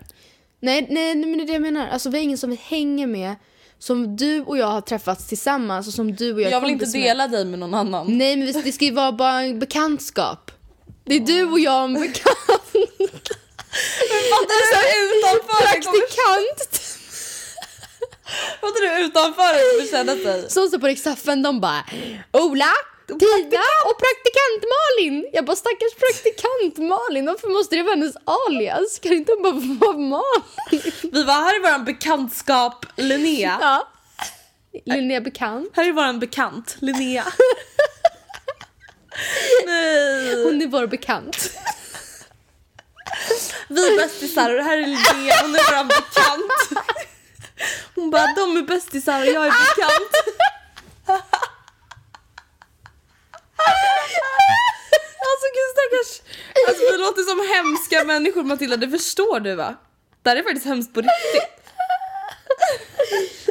nej, 0.59 0.87
nej, 0.89 1.15
nej, 1.15 1.25
men 1.29 1.37
det 1.37 1.43
är 1.43 1.47
det 1.47 1.53
jag 1.53 1.61
menar. 1.61 1.87
Alltså 1.87 2.09
vi 2.09 2.17
har 2.17 2.23
ingen 2.23 2.37
som 2.37 2.49
vi 2.49 2.55
hänger 2.63 3.07
med. 3.07 3.35
Som 3.79 4.15
du 4.15 4.41
och 4.41 4.57
jag 4.57 4.67
har 4.67 4.81
träffats 4.81 5.27
tillsammans 5.27 5.87
och 5.87 5.93
som 5.93 6.15
du 6.15 6.33
och 6.33 6.41
jag 6.41 6.47
är 6.47 6.51
Jag 6.51 6.61
vill 6.61 6.69
inte 6.69 6.85
kompis 6.85 6.95
med. 6.95 7.03
dela 7.03 7.27
dig 7.27 7.45
med 7.45 7.59
någon 7.59 7.73
annan. 7.73 8.17
Nej 8.17 8.35
men 8.37 8.53
det 8.63 8.71
ska 8.71 8.85
ju 8.85 8.91
vara 8.91 9.11
bara 9.11 9.41
en 9.41 9.59
bekantskap. 9.59 10.51
Det 11.03 11.15
är 11.15 11.19
du 11.19 11.43
och 11.51 11.59
jag 11.59 11.83
en 11.83 11.93
bekant. 11.93 12.73
Fattar 14.31 14.81
du 14.81 15.17
utanför? 15.17 15.63
Praktikant. 15.67 16.81
Fattar 18.61 18.81
du 18.81 19.05
utanför 19.05 19.43
att 19.43 19.81
du 19.81 19.87
känna 19.91 20.15
sig? 20.15 20.49
Som 20.49 20.67
står 20.67 20.79
på 20.79 20.87
Riksaffen, 20.87 21.43
de 21.43 21.59
bara 21.61 21.83
Ola, 22.33 22.71
Tina 23.07 23.65
och 23.85 23.97
praktikant 23.99 24.63
Malin. 24.75 25.29
Jag 25.33 25.45
bara 25.45 25.55
stackars 25.55 25.93
praktikant 25.99 26.77
Malin, 26.77 27.25
varför 27.25 27.47
måste 27.47 27.75
det 27.75 27.83
vara 27.83 27.95
hennes 27.95 28.15
alias? 28.25 28.99
Kan 28.99 29.13
inte 29.13 29.31
hon 29.31 29.43
bara 29.43 29.87
vara 29.87 29.97
Malin? 29.97 30.81
Vi 31.11 31.23
var 31.23 31.33
här 31.33 31.55
är 31.55 31.59
våran 31.61 31.85
bekantskap 31.85 32.85
Linnea. 32.95 33.57
Ja. 33.61 33.87
Linnea 34.85 35.21
bekant. 35.21 35.71
Här 35.75 35.87
är 35.87 35.91
våran 35.91 36.19
bekant 36.19 36.75
Linnea. 36.79 37.25
Nej. 39.65 40.43
Hon 40.43 40.61
är 40.61 40.67
vår 40.67 40.87
bekant. 40.87 41.51
Vi 43.67 43.87
är 43.93 43.97
bästisar 43.97 44.49
och 44.49 44.55
det 44.55 44.63
här 44.63 44.77
är 44.77 44.81
Linnea, 44.81 45.35
hon 45.41 45.55
är 45.55 45.71
våran 45.71 45.87
bekant. 45.87 46.85
Hon 47.95 48.09
bara, 48.11 48.33
de 48.35 48.57
är 48.57 48.61
bästisar 48.61 49.19
och 49.21 49.27
jag 49.27 49.45
är 49.45 49.51
bekant. 49.51 50.11
Alltså 55.29 55.45
gud 55.57 55.69
stackars. 55.75 56.33
Alltså 56.67 56.83
vi 56.91 56.97
låter 56.97 57.21
som 57.21 57.55
hemska 57.55 58.03
människor 58.03 58.43
Matilda, 58.43 58.77
det 58.77 58.89
förstår 58.89 59.39
du 59.39 59.55
va? 59.55 59.75
Det 60.23 60.29
här 60.29 60.37
är 60.37 60.43
faktiskt 60.43 60.65
hemskt 60.65 60.93
på 60.93 60.99
riktigt. 61.01 61.55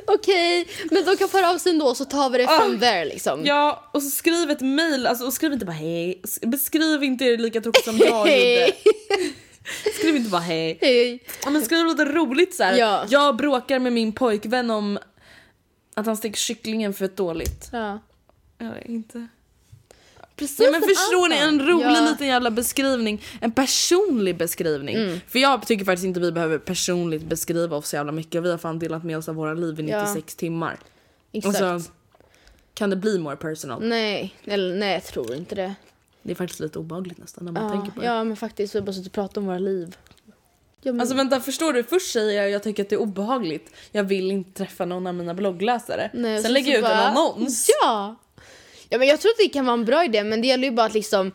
Okej, 0.07 0.69
men 0.91 1.05
de 1.05 1.17
kan 1.17 1.29
föra 1.29 1.51
av 1.51 1.59
sig 1.59 1.73
ändå 1.73 1.95
så 1.95 2.05
tar 2.05 2.31
vi 2.31 2.39
det 2.39 2.45
Ah. 2.49 2.61
from 2.61 2.81
there 2.81 3.05
liksom. 3.05 3.45
Ja, 3.47 3.91
och 3.95 4.03
så 4.03 4.11
skriv 4.11 4.51
ett 4.51 4.61
mail, 4.61 5.07
alltså, 5.07 5.25
och 5.27 5.33
skriv 5.33 5.53
inte 5.53 5.65
bara 5.67 5.73
hej. 5.73 6.23
Beskriv 6.43 7.05
inte 7.05 7.25
det 7.25 7.37
lika 7.37 7.61
tråkigt 7.61 7.85
som 7.85 7.97
jag 7.99 8.09
gjorde. 8.29 8.73
Skriv 9.99 10.17
inte 10.17 10.31
bara 10.31 10.41
hej. 10.41 10.79
Hej. 10.81 11.25
Ja, 11.45 11.51
men 11.51 11.65
skriv 11.65 11.87
lite 11.87 12.05
roligt 12.05 12.55
så 12.55 12.63
här. 12.63 12.77
Ja. 12.77 13.05
Jag 13.09 13.37
bråkar 13.37 13.79
med 13.79 13.93
min 13.93 14.13
pojkvän 14.13 14.71
om 14.71 14.99
att 15.95 16.07
han 16.07 16.17
steker 16.17 16.37
kycklingen 16.37 16.95
för 16.95 17.09
dåligt. 17.09 17.69
Ja. 17.73 17.99
Ja, 18.59 18.73
inte. 18.85 19.27
Precis 20.37 20.61
Ja, 20.61 20.71
men 20.71 20.83
en 20.83 20.89
förstår 20.89 21.29
ni? 21.29 21.37
En 21.37 21.67
rolig 21.67 21.97
ja. 21.97 22.11
liten 22.11 22.27
jävla 22.27 22.51
beskrivning. 22.51 23.23
En 23.41 23.53
personlig 23.53 24.37
beskrivning. 24.37 24.97
Mm. 24.97 25.21
För 25.29 25.39
jag 25.39 25.67
tycker 25.67 25.85
faktiskt 25.85 26.05
inte 26.05 26.21
vi 26.21 26.33
behöver 26.33 26.59
personligt 26.59 27.23
beskriva 27.23 27.77
oss 27.77 27.89
så 27.89 27.97
jävla 27.97 28.13
mycket. 28.13 28.43
Vi 28.43 28.51
har 28.51 28.59
fan 28.59 28.79
delat 28.79 29.05
med 29.05 29.19
oss 29.19 29.29
av 29.29 29.35
våra 29.35 29.55
liv 29.55 29.81
i 29.81 29.91
Ja. 29.91 30.01
96 30.01 30.35
timmar. 30.35 30.79
Exakt. 31.33 31.63
Och 31.63 31.83
så 31.83 31.91
kan 32.75 32.91
det 32.91 32.97
bli 32.97 33.19
more 33.19 33.37
personal. 33.37 33.83
Nej, 33.83 34.35
eller 34.45 34.77
nej 34.77 34.93
jag 34.93 35.05
tror 35.05 35.35
inte 35.35 35.55
det. 35.55 35.75
Det 36.29 36.33
är 36.33 36.37
faktiskt 36.37 36.61
lite 36.61 36.79
obehagligt 36.79 37.19
nästan 37.19 37.45
när 37.45 37.53
man 37.53 37.63
Ja, 37.63 37.71
tänker 37.71 37.91
på 37.93 38.01
det. 38.01 38.07
ja 38.07 38.25
men 38.25 38.37
faktiskt, 38.37 38.75
vi 38.75 38.79
har 38.79 38.87
bara 38.87 38.93
suttit 38.93 39.07
och 39.07 39.13
pratat 39.13 39.37
om 39.37 39.47
våra 39.47 39.59
liv. 39.59 39.97
Ja, 40.83 40.93
men, 40.93 41.01
Alltså 41.01 41.17
vänta, 41.17 41.41
förstår 41.41 41.73
du? 41.73 41.85
Först 41.85 42.13
säger 42.13 42.43
jag 42.43 42.51
jag 42.51 42.63
tycker 42.63 42.83
att 42.83 42.89
det 42.89 42.95
är 42.95 43.01
obehagligt. 43.01 43.71
Jag 43.93 44.05
vill 44.05 44.31
inte 44.31 44.53
träffa 44.65 44.85
någon 44.85 45.07
av 45.07 45.15
mina 45.15 45.35
bloggläsare. 45.35 46.11
nej, 46.15 46.37
Sen 46.37 46.43
så- 46.49 46.53
lägger 46.53 46.73
jag 46.73 46.79
ut 46.79 46.85
en 46.85 46.91
bara- 46.91 47.09
annons. 47.09 47.71
Ja! 47.83 48.17
Ja 48.89 48.99
men 48.99 49.09
jag 49.09 49.21
tror 49.21 49.31
att 49.31 49.39
det 49.39 49.49
kan 49.49 49.67
vara 49.67 49.75
en 49.75 49.85
bra 49.85 50.05
idé 50.05 50.25
men 50.25 50.41
det 50.41 50.47
gäller 50.49 50.65
ju 50.69 50.75
bara 50.75 50.87
att 50.87 50.95
liksom 50.95 51.33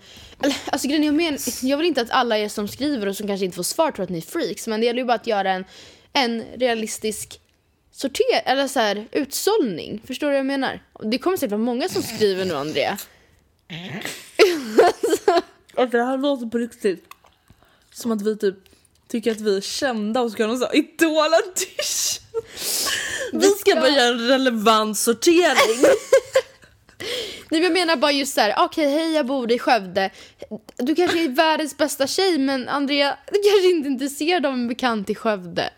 Alltså 0.65 0.87
grejen 0.87 1.03
är, 1.03 1.07
jag, 1.07 1.15
men, 1.15 1.37
jag 1.69 1.77
vill 1.77 1.87
inte 1.87 2.01
att 2.01 2.11
alla 2.11 2.37
er 2.37 2.49
som 2.49 2.67
skriver 2.67 3.07
och 3.07 3.15
som 3.17 3.27
kanske 3.27 3.45
inte 3.45 3.55
får 3.55 3.63
svar 3.63 3.91
tror 3.91 4.03
att 4.03 4.09
ni 4.09 4.17
är 4.17 4.21
freaks 4.21 4.67
men 4.67 4.79
det 4.79 4.85
gäller 4.85 4.99
ju 4.99 5.05
bara 5.05 5.13
att 5.15 5.27
göra 5.27 5.51
en, 5.51 5.65
en 6.13 6.43
realistisk 6.55 7.39
sorter, 7.91 8.23
eller 8.45 8.67
så 8.67 8.79
här, 8.79 9.07
utsållning. 9.11 10.01
Förstår 10.07 10.27
du 10.27 10.31
vad 10.31 10.39
jag 10.39 10.45
menar? 10.45 10.79
Det 11.03 11.17
kommer 11.17 11.37
säkert 11.37 11.51
vara 11.51 11.61
många 11.61 11.89
som 11.89 12.01
skriver 12.03 12.45
nu 12.45 12.53
Andrea. 12.55 12.97
Och 15.75 15.89
det 15.89 16.03
här 16.03 16.17
låter 16.17 16.45
på 16.45 16.57
riktigt 16.57 17.05
som 17.91 18.11
att 18.11 18.21
vi 18.21 18.37
typ 18.37 18.55
tycker 19.07 19.31
att 19.31 19.41
vi 19.41 19.57
är 19.57 19.61
kända 19.61 20.21
och 20.21 20.31
ska 20.31 20.43
ha 20.43 20.47
någon 20.47 20.59
sån 20.59 20.67
här 20.67 20.75
idol-audition. 20.75 22.23
Vi 23.33 23.47
ska 23.47 23.75
bara 23.75 23.89
göra 23.89 24.07
en 24.07 24.27
relevant 24.27 24.97
sortering. 24.97 25.81
Nej 27.49 27.61
men 27.61 27.63
jag 27.63 27.73
menar 27.73 27.95
bara 27.95 28.11
just 28.11 28.33
så 28.33 28.41
här, 28.41 28.55
okej 28.57 28.89
hej 28.89 29.13
jag 29.13 29.25
bor 29.25 29.51
i 29.51 29.59
Skövde. 29.59 30.09
Du 30.77 30.95
kanske 30.95 31.23
är 31.23 31.29
världens 31.29 31.77
bästa 31.77 32.07
tjej 32.07 32.37
men 32.37 32.69
Andrea, 32.69 33.17
du 33.31 33.39
kanske 33.43 33.69
inte 33.69 33.87
är 33.87 33.91
intresserad 33.91 34.45
av 34.45 34.53
en 34.53 34.67
bekant 34.67 35.09
i 35.09 35.15
Skövde. 35.15 35.69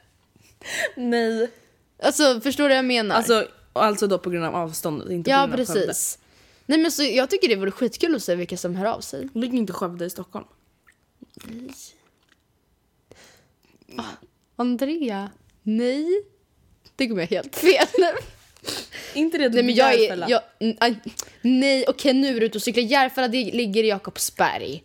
Nej. 0.95 1.51
Alltså 2.03 2.41
förstår 2.41 2.63
du 2.63 2.69
vad 2.69 2.77
jag 2.77 2.85
menar? 2.85 3.15
Alltså, 3.15 3.47
alltså 3.73 4.07
då 4.07 4.17
på 4.17 4.29
grund 4.29 4.45
av 4.45 4.55
avståndet, 4.55 5.09
inte 5.09 5.29
på 5.29 5.31
ja 5.31 5.45
grund 5.45 5.61
av 5.61 5.65
Skövde. 5.65 5.93
Nej 6.65 6.79
men 6.79 6.91
så 6.91 7.03
jag 7.03 7.29
tycker 7.29 7.47
det 7.47 7.55
vore 7.55 7.71
skitkul 7.71 8.15
att 8.15 8.23
se 8.23 8.35
vilka 8.35 8.57
som 8.57 8.75
hör 8.75 8.85
av 8.85 9.01
sig. 9.01 9.29
Ligger 9.33 9.57
inte 9.57 9.73
Skövde 9.73 10.05
i 10.05 10.09
Stockholm? 10.09 10.45
Andrea, 14.55 15.31
nej. 15.63 16.23
Det 16.95 17.07
kommer 17.07 17.21
jag 17.21 17.27
helt 17.27 17.55
fel. 17.55 17.87
Inte 19.13 19.37
det 19.37 19.49
du 19.49 19.55
nej 19.55 19.63
men 19.63 19.75
jag 19.75 19.93
är, 19.93 20.25
jag, 20.29 20.41
nej 21.41 21.85
okej 21.87 22.13
nu 22.13 22.35
är 22.35 22.39
du 22.39 22.45
ute 22.45 22.57
och 22.57 22.61
cyklar. 22.61 22.83
Järfälla 22.83 23.27
det 23.27 23.43
ligger 23.43 23.83
i 23.83 23.87
Jakobsberg. 23.87 24.83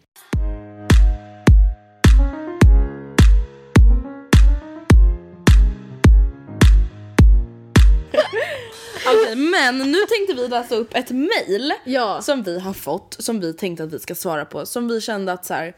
Men 9.72 9.92
nu 9.92 9.98
tänkte 10.08 10.34
vi 10.42 10.48
läsa 10.48 10.74
upp 10.76 10.94
ett 10.94 11.10
mail 11.10 11.72
Ja. 11.84 12.22
som 12.22 12.42
vi 12.42 12.60
har 12.60 12.72
fått, 12.72 13.16
som 13.18 13.40
vi 13.40 13.52
tänkte 13.54 13.84
att 13.84 13.92
vi 13.92 13.98
ska 13.98 14.14
svara 14.14 14.44
på. 14.44 14.66
Som 14.66 14.88
vi 14.88 15.00
kände 15.00 15.32
att 15.32 15.44
så 15.46 15.54
här, 15.54 15.74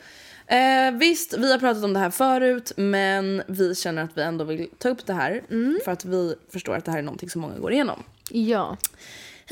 eh, 0.47 0.91
visst, 0.99 1.35
vi 1.39 1.53
har 1.53 1.59
pratat 1.59 1.85
om 1.85 1.93
det 1.93 1.99
här 2.01 2.11
förut, 2.11 2.73
men 2.77 3.43
vi 3.47 3.75
känner 3.75 4.03
att 4.05 4.11
vi 4.15 4.23
ändå 4.23 4.45
vill 4.45 4.69
ta 4.79 4.89
upp 4.89 5.07
det 5.07 5.13
här. 5.15 5.43
För 5.85 5.93
att 5.93 6.05
vi 6.05 6.35
förstår 6.53 6.75
att 6.77 6.85
det 6.85 6.91
här 6.91 6.99
är 6.99 7.03
någonting 7.03 7.31
som 7.31 7.41
många 7.41 7.59
går 7.59 7.73
igenom. 7.73 8.03
Ja. 8.31 8.77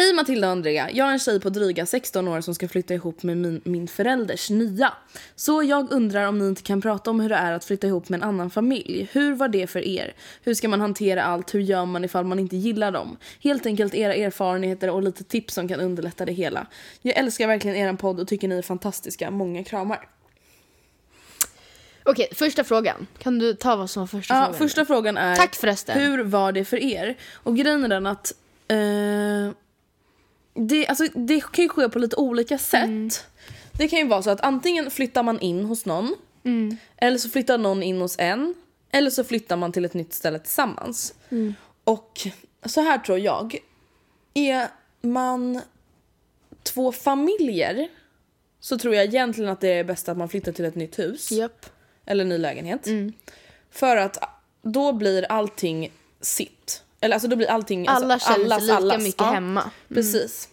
Hej 0.00 0.12
Matilda 0.12 0.46
och 0.46 0.52
Andrea, 0.52 0.90
jag 0.90 1.08
är 1.08 1.12
en 1.12 1.18
tjej 1.18 1.40
på 1.40 1.50
dryga 1.50 1.86
16 1.86 2.28
år 2.28 2.40
som 2.40 2.54
ska 2.54 2.68
flytta 2.68 2.94
ihop 2.94 3.22
med 3.22 3.36
min, 3.36 3.60
min 3.64 3.88
förälders 3.88 4.50
nya. 4.50 4.92
Så 5.36 5.62
jag 5.62 5.92
undrar 5.92 6.26
om 6.26 6.38
ni 6.38 6.46
inte 6.48 6.62
kan 6.62 6.80
prata 6.80 7.10
om 7.10 7.20
hur 7.20 7.28
det 7.28 7.34
är 7.34 7.52
att 7.52 7.64
flytta 7.64 7.86
ihop 7.86 8.08
med 8.08 8.18
en 8.18 8.28
annan 8.28 8.50
familj. 8.50 9.08
Hur 9.12 9.34
var 9.34 9.48
det 9.48 9.66
för 9.66 9.88
er? 9.88 10.14
Hur 10.42 10.54
ska 10.54 10.68
man 10.68 10.80
hantera 10.80 11.22
allt? 11.24 11.54
Hur 11.54 11.60
gör 11.60 11.84
man 11.84 12.04
ifall 12.04 12.24
man 12.24 12.38
inte 12.38 12.56
gillar 12.56 12.92
dem? 12.92 13.16
Helt 13.42 13.66
enkelt 13.66 13.94
era 13.94 14.14
erfarenheter 14.14 14.90
och 14.90 15.02
lite 15.02 15.24
tips 15.24 15.54
som 15.54 15.68
kan 15.68 15.80
underlätta 15.80 16.24
det 16.24 16.32
hela. 16.32 16.66
Jag 17.02 17.16
älskar 17.16 17.46
verkligen 17.46 17.76
er 17.76 17.92
podd 17.92 18.20
och 18.20 18.28
tycker 18.28 18.48
ni 18.48 18.58
är 18.58 18.62
fantastiska. 18.62 19.30
Många 19.30 19.64
kramar. 19.64 20.08
Okej, 22.02 22.28
första 22.34 22.64
frågan. 22.64 23.06
Kan 23.18 23.38
du 23.38 23.54
ta 23.54 23.76
vad 23.76 23.90
som 23.90 24.02
var 24.02 24.06
första 24.06 24.34
Ja, 24.34 24.44
frågan? 24.44 24.58
första 24.58 24.84
frågan 24.84 25.16
är 25.16 25.36
Tack 25.36 25.54
förresten. 25.54 25.98
Hur 25.98 26.24
var 26.24 26.52
det 26.52 26.64
för 26.64 26.82
er? 26.82 27.16
Och 27.34 27.56
grejen 27.56 27.84
är 27.84 27.88
den 27.88 28.06
att 28.06 28.32
eh, 28.68 29.54
det, 30.54 30.86
alltså, 30.86 31.04
det 31.14 31.40
kan 31.52 31.62
ju 31.64 31.68
ske 31.68 31.88
på 31.88 31.98
lite 31.98 32.16
olika 32.16 32.58
sätt. 32.58 32.84
Mm. 32.84 33.10
Det 33.72 33.88
kan 33.88 33.98
ju 33.98 34.06
vara 34.06 34.22
så 34.22 34.30
att 34.30 34.40
antingen 34.40 34.90
flyttar 34.90 35.22
man 35.22 35.40
in 35.40 35.64
hos 35.64 35.86
någon 35.86 36.14
Mm. 36.44 36.76
eller 36.96 37.18
så 37.18 37.28
flyttar 37.28 37.58
någon 37.58 37.82
in 37.82 38.00
hos 38.00 38.16
en 38.18 38.54
eller 38.90 39.10
så 39.10 39.24
flyttar 39.24 39.56
man 39.56 39.72
till 39.72 39.84
ett 39.84 39.94
nytt 39.94 40.12
ställe 40.14 40.38
tillsammans. 40.38 41.14
Mm. 41.30 41.54
Och 41.84 42.20
så 42.66 42.80
här 42.80 42.98
tror 42.98 43.18
jag. 43.18 43.56
Är 44.34 44.68
man 45.00 45.60
två 46.62 46.92
familjer 46.92 47.88
så 48.60 48.78
tror 48.78 48.94
jag 48.94 49.04
egentligen 49.04 49.50
att 49.50 49.60
det 49.60 49.68
är 49.68 49.84
bäst 49.84 50.08
att 50.08 50.16
man 50.16 50.28
flyttar 50.28 50.52
till 50.52 50.64
ett 50.64 50.74
nytt 50.74 50.98
hus 50.98 51.32
Japp. 51.32 51.66
eller 52.06 52.24
ny 52.24 52.38
lägenhet. 52.38 52.86
Mm. 52.86 53.12
För 53.70 53.96
att 53.96 54.18
då 54.62 54.92
blir 54.92 55.22
allting 55.28 55.92
sitt. 56.20 56.82
Eller 57.00 57.14
alltså 57.14 57.28
då 57.28 57.36
blir 57.36 57.50
allting... 57.50 57.88
Alla 57.88 58.14
alltså, 58.14 58.32
känner 58.32 58.48
sig 58.58 58.60
lika 58.62 58.76
allas. 58.76 59.02
mycket 59.02 59.20
Ja, 59.20 59.30
hemma. 59.30 59.70
Precis. 59.88 60.48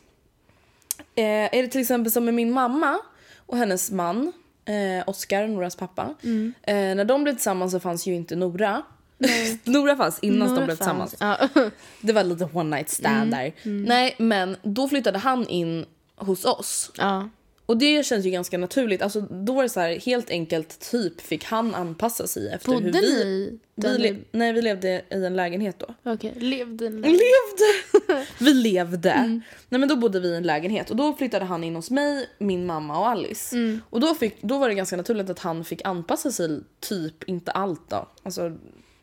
Eh, 1.15 1.23
är 1.25 1.61
det 1.61 1.67
till 1.67 1.81
exempel 1.81 2.11
som 2.11 2.25
med 2.25 2.33
min 2.33 2.51
mamma 2.51 2.99
och 3.45 3.57
hennes 3.57 3.91
man, 3.91 4.33
eh, 4.65 5.09
Oskar, 5.09 5.47
Noras 5.47 5.75
pappa. 5.75 6.13
Mm. 6.23 6.53
Eh, 6.63 6.73
när 6.75 7.05
de 7.05 7.23
blev 7.23 7.33
tillsammans 7.33 7.71
så 7.71 7.79
fanns 7.79 8.05
ju 8.07 8.15
inte 8.15 8.35
Nora. 8.35 8.81
Nora 9.63 9.95
fanns 9.95 10.19
innan 10.19 10.55
de 10.55 10.65
blev 10.65 10.75
tillsammans. 10.75 11.15
Ja. 11.19 11.37
Det 12.01 12.13
var 12.13 12.23
lite 12.23 12.49
one 12.53 12.75
night 12.75 12.89
stand 12.89 13.15
Mm. 13.15 13.29
där. 13.29 13.53
Nej 13.87 14.15
men 14.17 14.57
då 14.63 14.87
flyttade 14.89 15.19
han 15.19 15.47
in 15.47 15.85
hos 16.15 16.45
oss. 16.45 16.91
ja. 16.97 17.29
Och 17.67 17.77
det 17.77 18.05
känns 18.05 18.25
ju 18.25 18.29
ganska 18.29 18.57
naturligt. 18.57 19.01
Alltså, 19.01 19.21
då 19.21 19.53
var 19.53 19.63
det 19.63 19.69
så 19.69 19.79
här, 19.79 19.99
helt 19.99 20.29
enkelt 20.29 20.91
typ 20.91 21.21
fick 21.21 21.43
han 21.43 21.75
anpassa 21.75 22.27
sig 22.27 22.49
efter 22.49 22.71
hur 22.71 22.81
Bodde 22.81 22.91
vi... 22.99 23.25
ni 23.25 23.31
i 23.31 23.59
vi 23.75 23.97
le- 23.97 24.15
nej, 24.31 24.53
vi 24.53 24.61
levde 24.61 24.89
i 24.89 25.01
en 25.25 25.35
lägenhet 25.35 25.79
då. 25.79 26.11
Okej, 26.11 26.33
levde 26.37 26.89
ni? 26.89 27.01
Levde! 27.01 28.25
vi 28.39 28.53
levde. 28.53 29.11
Mm. 29.11 29.41
Nej 29.69 29.79
men 29.79 29.89
då 29.89 29.95
bodde 29.95 30.19
vi 30.19 30.27
i 30.27 30.35
en 30.35 30.43
lägenhet 30.43 30.89
och 30.89 30.95
då 30.95 31.13
flyttade 31.13 31.45
han 31.45 31.63
in 31.63 31.75
hos 31.75 31.91
mig, 31.91 32.29
min 32.37 32.65
mamma 32.65 32.99
och 32.99 33.07
Alice. 33.07 33.55
Mm. 33.55 33.81
Och 33.89 33.99
då, 33.99 34.13
fick, 34.15 34.41
då 34.41 34.57
var 34.57 34.69
det 34.69 34.75
ganska 34.75 34.97
naturligt 34.97 35.29
att 35.29 35.39
han 35.39 35.65
fick 35.65 35.81
anpassa 35.85 36.31
sig, 36.31 36.59
typ, 36.79 37.23
inte 37.23 37.51
allt 37.51 37.89
då. 37.89 38.07
Alltså, 38.23 38.51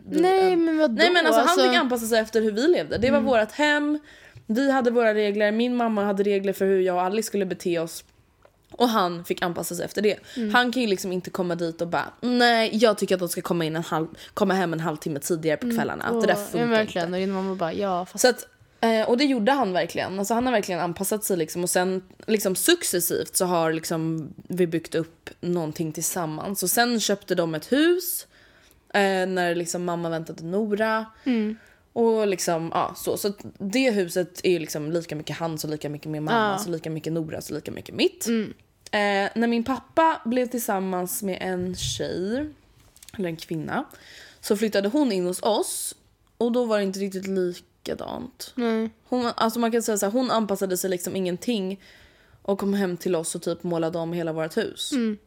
vi- 0.08 0.20
Nej 0.20 0.56
men 0.56 0.78
vadå? 0.78 0.94
Nej 0.94 1.10
men 1.12 1.26
alltså, 1.26 1.40
han 1.40 1.68
fick 1.68 1.78
anpassa 1.80 2.06
sig 2.06 2.18
efter 2.18 2.40
hur 2.42 2.52
vi 2.52 2.68
levde. 2.68 2.98
Det 2.98 3.10
var 3.10 3.20
vårt 3.20 3.52
hem, 3.52 3.98
vi 4.46 4.70
hade 4.70 4.90
våra 4.90 5.14
regler, 5.14 5.52
min 5.52 5.76
mamma 5.76 6.04
hade 6.04 6.22
regler 6.22 6.52
för 6.52 6.64
hur 6.66 6.80
jag 6.80 6.96
och 6.96 7.02
Alice 7.02 7.26
skulle 7.26 7.46
bete 7.46 7.78
oss. 7.78 8.04
Och 8.76 8.88
han 8.88 9.24
fick 9.24 9.42
anpassa 9.42 9.74
sig 9.74 9.84
efter 9.84 10.02
det. 10.02 10.16
Han 10.52 10.72
kan 10.72 10.82
ju 10.82 10.88
liksom 10.88 11.12
inte 11.12 11.30
komma 11.30 11.54
dit 11.54 11.80
och 11.80 11.88
bara 11.88 12.12
nej 12.20 12.70
jag 12.72 12.98
tycker 12.98 13.14
att 13.14 13.18
de 13.18 13.28
ska 13.28 13.42
komma, 13.42 13.64
in 13.64 13.76
en 13.76 13.82
halv, 13.82 14.06
komma 14.34 14.54
hem 14.54 14.72
en 14.72 14.80
halvtimme 14.80 15.20
tidigare 15.20 15.56
på 15.56 15.70
kvällarna. 15.70 16.04
Att 16.04 16.20
det 16.20 16.26
där 16.26 16.34
funkar 16.34 16.58
ja, 16.58 16.64
inte. 16.64 16.76
verkligen. 16.76 17.14
Och 17.14 17.20
din 17.20 17.32
mamma 17.32 17.54
bara 17.54 17.72
ja 17.72 18.06
fast... 18.06 18.22
Så 18.22 18.28
att, 18.28 18.48
eh, 18.80 19.08
och 19.08 19.18
det 19.18 19.24
gjorde 19.24 19.52
han 19.52 19.72
verkligen. 19.72 20.18
Alltså 20.18 20.34
han 20.34 20.46
har 20.46 20.52
verkligen 20.52 20.80
anpassat 20.80 21.24
sig 21.24 21.36
liksom 21.36 21.62
och 21.62 21.70
sen 21.70 22.02
liksom 22.26 22.56
successivt 22.56 23.36
så 23.36 23.44
har 23.44 23.72
liksom 23.72 24.28
vi 24.48 24.66
byggt 24.66 24.94
upp 24.94 25.30
någonting 25.40 25.92
tillsammans. 25.92 26.62
Och 26.62 26.70
sen 26.70 27.00
köpte 27.00 27.34
de 27.34 27.54
ett 27.54 27.72
hus 27.72 28.26
eh, 28.94 29.26
när 29.26 29.54
liksom 29.54 29.84
mamma 29.84 30.08
väntade 30.08 30.44
Nora. 30.44 31.06
Mm. 31.24 31.56
Och 31.94 32.26
liksom 32.26 32.70
ja 32.74 32.94
så. 32.96 33.16
Så 33.16 33.32
det 33.58 33.90
huset 33.90 34.40
är 34.44 34.60
liksom 34.60 34.92
lika 34.92 35.16
mycket 35.16 35.36
hans 35.36 35.64
och 35.64 35.70
lika 35.70 35.88
mycket 35.88 36.10
min 36.10 36.24
mamma. 36.24 36.52
Ja. 36.52 36.58
Så 36.58 36.70
lika 36.70 36.90
mycket 36.90 37.12
Noras 37.12 37.50
och 37.50 37.54
lika 37.54 37.70
mycket 37.70 37.94
mitt. 37.94 38.26
Mm. 38.26 38.54
Eh, 38.84 39.30
när 39.34 39.46
min 39.46 39.64
pappa 39.64 40.20
blev 40.24 40.46
tillsammans 40.46 41.22
med 41.22 41.38
en 41.40 41.74
tjej, 41.74 42.50
eller 43.18 43.28
en 43.28 43.36
kvinna, 43.36 43.84
så 44.40 44.56
flyttade 44.56 44.88
hon 44.88 45.12
in 45.12 45.26
hos 45.26 45.42
oss 45.42 45.94
och 46.38 46.52
då 46.52 46.64
var 46.64 46.78
det 46.78 46.84
inte 46.84 46.98
riktigt 46.98 47.26
likadant. 47.26 48.52
Nej. 48.54 48.90
Hon, 49.04 49.32
alltså 49.36 49.58
man 49.58 49.72
kan 49.72 49.82
säga 49.82 49.98
så 49.98 50.06
här, 50.06 50.12
hon 50.12 50.30
anpassade 50.30 50.76
sig 50.76 50.90
liksom 50.90 51.16
ingenting 51.16 51.80
och 52.42 52.58
kom 52.58 52.74
hem 52.74 52.96
till 52.96 53.16
oss 53.16 53.34
och 53.34 53.42
typ 53.42 53.62
målade 53.62 53.98
om 53.98 54.12
hela 54.12 54.32
vårt 54.32 54.56
hus. 54.56 54.92
Mm. 54.92 55.18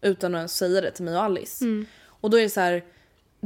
Utan 0.00 0.34
att 0.34 0.38
ens 0.38 0.56
säga 0.56 0.80
det 0.80 0.90
till 0.90 1.04
mig 1.04 1.14
och 1.14 1.22
Alice. 1.22 1.64
Och 2.04 2.30
då 2.30 2.38
är 2.38 2.42
det 2.42 2.50
så 2.50 2.60
här, 2.60 2.84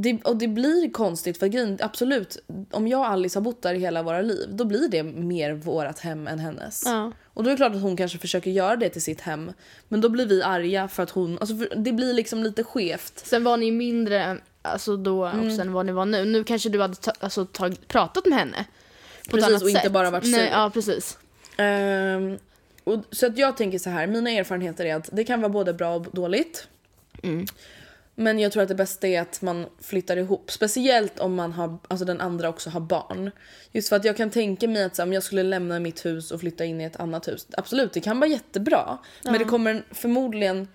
det, 0.02 0.22
och 0.24 0.36
det 0.36 0.48
blir 0.48 0.90
konstigt 0.92 1.38
för 1.38 1.46
grejen, 1.46 1.78
absolut, 1.80 2.36
om 2.70 2.88
jag 2.88 3.00
och 3.00 3.06
Alice 3.06 3.38
har 3.38 3.42
bott 3.42 3.62
där 3.62 3.74
hela 3.74 4.02
våra 4.02 4.20
liv 4.22 4.48
då 4.52 4.64
blir 4.64 4.88
det 4.88 5.02
mer 5.02 5.52
vårt 5.52 5.98
hem 5.98 6.26
än 6.28 6.38
hennes. 6.38 6.82
Ja. 6.86 7.12
Och 7.34 7.44
då 7.44 7.50
är 7.50 7.52
det 7.52 7.56
klart 7.56 7.74
att 7.74 7.82
hon 7.82 7.96
kanske 7.96 8.18
försöker 8.18 8.50
göra 8.50 8.76
det 8.76 8.88
till 8.88 9.02
sitt 9.02 9.20
hem. 9.20 9.52
Men 9.88 10.00
då 10.00 10.08
blir 10.08 10.26
vi 10.26 10.42
arga 10.42 10.88
för 10.88 11.02
att 11.02 11.10
hon, 11.10 11.38
alltså 11.38 11.54
det 11.76 11.92
blir 11.92 12.12
liksom 12.14 12.42
lite 12.42 12.64
skevt. 12.64 13.18
Sen 13.24 13.44
var 13.44 13.56
ni 13.56 13.70
mindre 13.70 14.36
alltså 14.62 14.96
då 14.96 15.24
Mm. 15.24 15.60
än 15.60 15.72
vad 15.72 15.86
ni 15.86 15.92
var 15.92 16.04
nu. 16.06 16.24
Nu 16.24 16.44
kanske 16.44 16.68
du 16.68 16.80
hade 16.80 16.94
ta, 16.94 17.12
alltså, 17.20 17.44
tag, 17.46 17.76
pratat 17.88 18.26
med 18.26 18.38
henne. 18.38 18.64
På 19.30 19.36
ett 19.36 19.42
Precis, 19.42 19.48
annat 19.48 19.62
och 19.62 19.68
inte 19.68 19.80
sätt. 19.82 19.92
bara 19.92 20.10
varit 20.10 20.24
sur. 20.24 20.32
Nej, 20.32 20.48
Ja, 20.52 20.70
precis. 20.74 21.18
Ehm, 21.56 22.38
och, 22.84 23.04
så 23.10 23.26
att 23.26 23.38
jag 23.38 23.56
tänker 23.56 23.78
så 23.78 23.90
här, 23.90 24.06
mina 24.06 24.30
erfarenheter 24.30 24.84
är 24.84 24.94
att 24.94 25.08
det 25.12 25.24
kan 25.24 25.40
vara 25.40 25.48
både 25.52 25.72
bra 25.74 25.94
och 25.94 26.06
dåligt. 26.12 26.66
Mm. 27.22 27.46
Men 28.20 28.38
jag 28.38 28.52
tror 28.52 28.62
att 28.62 28.68
det 28.68 28.74
bästa 28.74 29.08
är 29.08 29.20
att 29.20 29.42
man 29.42 29.66
flyttar 29.80 30.16
ihop. 30.16 30.50
Speciellt 30.50 31.18
om 31.18 31.34
man 31.34 31.52
har, 31.52 31.78
alltså 31.88 32.04
den 32.04 32.20
andra 32.20 32.48
också 32.48 32.70
har 32.70 32.80
barn. 32.80 33.30
Just 33.72 33.88
för 33.88 33.96
att 33.96 34.04
jag 34.04 34.16
kan 34.16 34.30
tänka 34.30 34.68
mig 34.68 34.84
att 34.84 34.96
så 34.96 35.02
om 35.02 35.12
jag 35.12 35.22
skulle 35.22 35.42
lämna 35.42 35.80
mitt 35.80 36.06
hus 36.06 36.30
och 36.30 36.40
flytta 36.40 36.64
in 36.64 36.80
i 36.80 36.84
ett 36.84 37.00
annat 37.00 37.28
hus. 37.28 37.46
Absolut, 37.52 37.92
det 37.92 38.00
kan 38.00 38.20
vara 38.20 38.30
jättebra. 38.30 38.98
Men 39.24 39.38
det 39.38 39.44
kommer 39.44 39.84
förmodligen... 39.90 40.68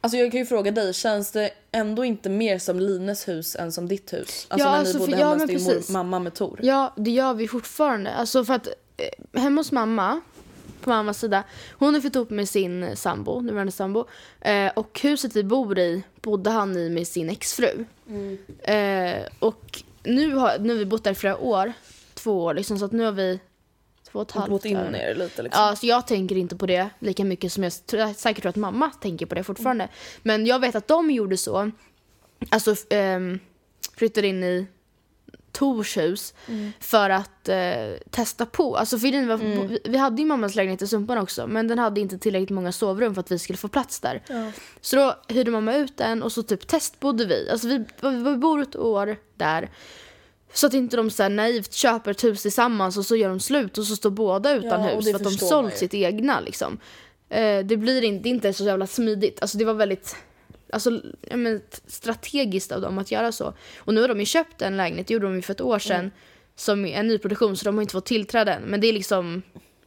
Alltså 0.00 0.18
jag 0.18 0.30
kan 0.30 0.40
ju 0.40 0.46
fråga 0.46 0.70
dig, 0.70 0.94
känns 0.94 1.32
det 1.32 1.50
ändå 1.72 2.04
inte 2.04 2.28
mer 2.30 2.58
som 2.58 2.80
Lines 2.80 3.28
hus 3.28 3.56
än 3.56 3.72
som 3.72 3.88
ditt 3.88 4.12
hus? 4.12 4.46
Alltså 4.48 4.68
Ja, 4.68 4.72
när 4.72 4.78
alltså, 4.78 4.98
ni 4.98 4.98
bodde 4.98 5.16
hemma 5.16 5.30
ja, 5.30 5.42
hos 5.42 5.46
din 5.46 5.64
mor, 5.64 5.92
mamma 5.92 6.18
med 6.18 6.34
Tor. 6.34 6.60
Ja, 6.62 6.94
det 6.96 7.10
gör 7.10 7.34
vi 7.34 7.48
fortfarande. 7.48 8.12
Alltså 8.12 8.44
för 8.44 8.54
att 8.54 8.66
eh, 8.96 9.40
hemma 9.40 9.60
hos 9.60 9.72
mamma, 9.72 10.20
på 10.86 10.90
mammas 10.90 11.18
sida, 11.18 11.44
hon 11.78 11.94
har 11.94 12.00
fått 12.00 12.16
ihop 12.16 12.30
med 12.30 12.48
sin 12.48 12.96
sambo, 12.96 13.40
nuvarande 13.40 13.72
sambo. 13.72 14.04
Eh, 14.40 14.72
och 14.76 15.00
huset 15.02 15.36
vi 15.36 15.44
bor 15.44 15.78
i 15.78 16.02
bodde 16.20 16.50
han 16.50 16.76
i 16.76 16.90
med 16.90 17.08
sin 17.08 17.30
exfru. 17.30 17.84
Eh, 18.62 19.22
och 19.38 19.82
nu 20.02 20.34
har, 20.34 20.58
nu 20.58 20.72
har 20.72 20.78
vi 20.78 20.84
bott 20.84 21.04
där 21.04 21.10
i 21.10 21.14
flera 21.14 21.36
år, 21.36 21.72
två 22.14 22.44
år 22.44 22.54
liksom, 22.54 22.78
så 22.78 22.84
att 22.84 22.92
nu 22.92 23.04
har 23.04 23.12
vi 23.12 23.40
två 24.10 24.18
och 24.18 24.28
ett 24.28 24.32
halvt 24.32 24.50
Bott 24.50 24.64
in 24.64 24.76
år. 24.76 24.96
er 24.96 25.14
lite 25.14 25.42
liksom. 25.42 25.62
Ja, 25.62 25.76
så 25.76 25.86
jag 25.86 26.06
tänker 26.06 26.36
inte 26.36 26.56
på 26.56 26.66
det 26.66 26.88
lika 26.98 27.24
mycket 27.24 27.52
som 27.52 27.64
jag 27.64 27.72
jag 27.92 28.16
säkert 28.16 28.42
tror 28.42 28.50
att 28.50 28.56
mamma 28.56 28.90
tänker 28.90 29.26
på 29.26 29.34
det 29.34 29.44
fortfarande. 29.44 29.88
Men 30.22 30.46
jag 30.46 30.58
vet 30.58 30.74
att 30.74 30.88
de 30.88 31.10
gjorde 31.10 31.36
så. 31.36 31.70
Alltså 32.48 32.74
um, 32.94 33.38
flyttade 33.96 34.26
in 34.26 34.44
i 34.44 34.66
Tors 35.56 35.96
hus 35.96 36.34
för 36.80 37.10
att 37.10 37.48
eh, 37.48 37.56
testa 38.10 38.46
på. 38.46 38.76
Alltså 38.76 38.98
för 38.98 39.26
var, 39.26 39.36
vi, 39.36 39.78
vi 39.84 39.98
hade 39.98 40.22
ju 40.22 40.28
mammas 40.28 40.54
lägenhet 40.54 40.82
i 40.82 40.86
Sumpan 40.86 41.18
också 41.18 41.46
men 41.46 41.68
den 41.68 41.78
hade 41.78 42.00
inte 42.00 42.18
tillräckligt 42.18 42.50
många 42.50 42.72
sovrum 42.72 43.14
för 43.14 43.20
att 43.20 43.30
vi 43.30 43.38
skulle 43.38 43.56
få 43.56 43.68
plats 43.68 44.00
där. 44.00 44.22
Ja. 44.28 44.52
Så 44.80 44.96
då 44.96 45.34
hyrde 45.34 45.50
mamma 45.50 45.74
ut 45.74 45.96
den 45.96 46.22
och 46.22 46.32
så 46.32 46.42
typ 46.42 46.66
testbodde 46.66 47.24
vi. 47.24 47.50
Alltså 47.50 47.68
vi, 47.68 47.84
vi 48.00 48.36
bor 48.36 48.62
ett 48.62 48.76
år 48.76 49.16
där. 49.34 49.70
Så 50.52 50.66
att 50.66 50.74
inte 50.74 50.96
de 50.96 51.10
så 51.10 51.22
här 51.22 51.30
naivt 51.30 51.72
köper 51.72 52.10
ett 52.10 52.24
hus 52.24 52.42
tillsammans 52.42 52.96
och 52.96 53.06
så 53.06 53.16
gör 53.16 53.28
de 53.28 53.40
slut 53.40 53.78
och 53.78 53.84
så 53.84 53.96
står 53.96 54.10
båda 54.10 54.54
utan 54.54 54.84
Ja, 54.84 54.88
hus 54.88 55.04
för 55.04 55.14
att 55.14 55.24
de 55.24 55.30
sålt 55.30 55.76
sitt 55.76 55.94
egna 55.94 56.40
liksom. 56.40 56.78
Eh, 57.28 57.58
det 57.64 57.76
blir 57.76 58.02
inte, 58.02 58.22
det 58.22 58.28
är 58.28 58.30
inte 58.30 58.52
så 58.52 58.64
jävla 58.64 58.86
smidigt. 58.86 59.42
Alltså 59.42 59.58
det 59.58 59.64
var 59.64 59.74
väldigt 59.74 60.16
alltså, 60.72 61.00
men, 61.30 61.60
strategiskt 61.86 62.72
av 62.72 62.80
dem 62.80 62.98
att 62.98 63.10
göra 63.10 63.32
så. 63.32 63.54
Och 63.78 63.94
nu 63.94 64.00
har 64.00 64.08
de 64.08 64.20
ju 64.20 64.26
köpt 64.26 64.62
en 64.62 64.76
lägenhet, 64.76 65.06
det 65.06 65.14
gjorde 65.14 65.26
de 65.26 65.34
ju 65.34 65.42
för 65.42 65.52
ett 65.52 65.60
år 65.60 65.78
sedan, 65.78 66.10
som 66.56 66.86
är 66.86 67.00
en 67.00 67.08
nyproduktion 67.08 67.56
så 67.56 67.64
de 67.64 67.74
har 67.74 67.82
inte 67.82 67.92
fått 67.92 68.06
tillträde 68.06 68.52
än. 68.52 68.62
Men 68.62 68.80
det 68.80 68.86
är 68.86 68.92
liksom 68.92 69.42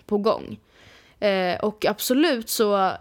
på 0.05 0.17
gång. 0.17 0.59
Eh, 1.19 1.59
och 1.59 1.85
absolut 1.85 2.49
så 2.49 2.91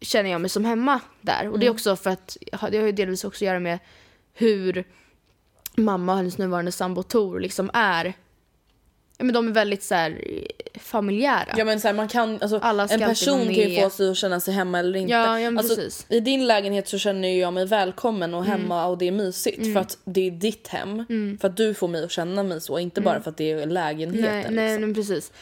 känner 0.00 0.30
jag 0.30 0.40
mig 0.40 0.50
som 0.50 0.64
hemma 0.64 1.00
där. 1.20 1.48
Och 1.48 1.58
det 1.58 1.66
är 1.66 1.70
också 1.70 1.96
för 1.96 2.10
att, 2.10 2.36
det 2.70 2.78
har 2.78 2.86
ju 2.86 2.92
delvis 2.92 3.24
också 3.24 3.44
att 3.44 3.46
göra 3.46 3.60
med 3.60 3.78
hur 4.34 4.84
mamma 5.76 6.12
och 6.12 6.18
hennes 6.18 6.38
nuvarande 6.38 6.72
sambo 6.72 7.02
Tor 7.02 7.40
liksom 7.40 7.70
är. 7.72 8.14
Men 9.18 9.32
de 9.32 9.48
är 9.48 9.52
väldigt 9.52 9.82
så 9.82 9.94
här 9.94 10.20
familjära. 10.78 11.54
Ja 11.56 11.64
men 11.64 11.80
så 11.80 11.88
här, 11.88 11.94
man 11.94 12.08
kan, 12.08 12.38
alltså, 12.42 12.60
en 12.90 13.00
person 13.00 13.38
kan 13.40 13.54
ju 13.54 13.80
få 13.80 13.90
sig 13.90 14.10
att 14.10 14.16
känna 14.16 14.40
sig 14.40 14.54
hemma 14.54 14.78
eller 14.78 14.98
inte. 14.98 15.12
Ja, 15.12 15.40
ja, 15.40 15.48
alltså, 15.58 15.76
precis. 15.76 16.06
I 16.08 16.20
din 16.20 16.46
lägenhet 16.46 16.88
så 16.88 16.98
känner 16.98 17.28
jag 17.40 17.52
mig 17.52 17.66
välkommen 17.66 18.34
och 18.34 18.44
Mm. 18.46 18.60
hemma 18.60 18.86
och 18.86 18.98
det 18.98 19.08
är 19.08 19.12
mysigt 19.12 19.72
för 19.72 19.80
att 19.80 19.98
det 20.04 20.26
är 20.26 20.30
ditt 20.30 20.68
hem. 20.68 21.06
För 21.40 21.48
att 21.48 21.56
du 21.56 21.74
får 21.74 21.88
mig 21.88 22.04
att 22.04 22.10
känna 22.10 22.42
mig 22.42 22.60
så, 22.60 22.78
inte 22.78 23.00
bara 23.00 23.20
för 23.22 23.30
att 23.30 23.36
det 23.36 23.50
är 23.52 23.66
lägenheten. 23.66 24.30
Mm. 24.30 24.54
Nej, 24.54 24.54
nej, 24.54 24.68
liksom. 24.68 24.80
men 24.80 24.94
precis. 24.94 25.32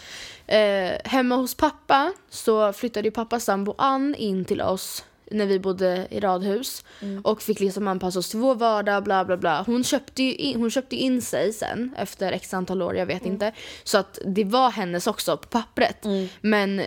Eh, 0.46 0.92
hemma 1.04 1.36
hos 1.36 1.54
pappa 1.54 2.12
så 2.30 2.72
flyttade 2.72 3.08
ju 3.08 3.12
pappas 3.12 3.44
sambo 3.44 3.74
Ann 3.78 4.14
in 4.14 4.44
till 4.44 4.62
oss 4.62 5.04
när 5.30 5.46
vi 5.46 5.58
bodde 5.60 6.06
i 6.10 6.20
radhus 6.20 6.84
Mm. 7.02 7.20
och 7.24 7.42
fick 7.42 7.60
liksom 7.60 7.88
anpassa 7.88 8.18
oss 8.18 8.28
till 8.30 8.38
vår 8.38 8.54
vardag, 8.54 9.04
bla 9.04 9.24
bla 9.24 9.36
bla. 9.36 9.62
Hon 9.66 9.84
köpte 9.84 10.22
in, 10.22 10.60
hon 10.60 10.70
köpte 10.70 10.96
in 10.96 11.22
sig 11.22 11.52
sen 11.52 11.94
efter 11.98 12.32
x 12.32 12.54
antal 12.54 12.82
år, 12.82 12.96
jag 12.96 13.06
vet 13.06 13.22
Mm. 13.22 13.32
inte. 13.32 13.52
Så 13.84 13.98
att 13.98 14.18
det 14.26 14.44
var 14.44 14.70
hennes 14.70 15.06
också 15.06 15.36
på 15.36 15.48
pappret. 15.48 16.04
Mm. 16.04 16.28
Men 16.40 16.82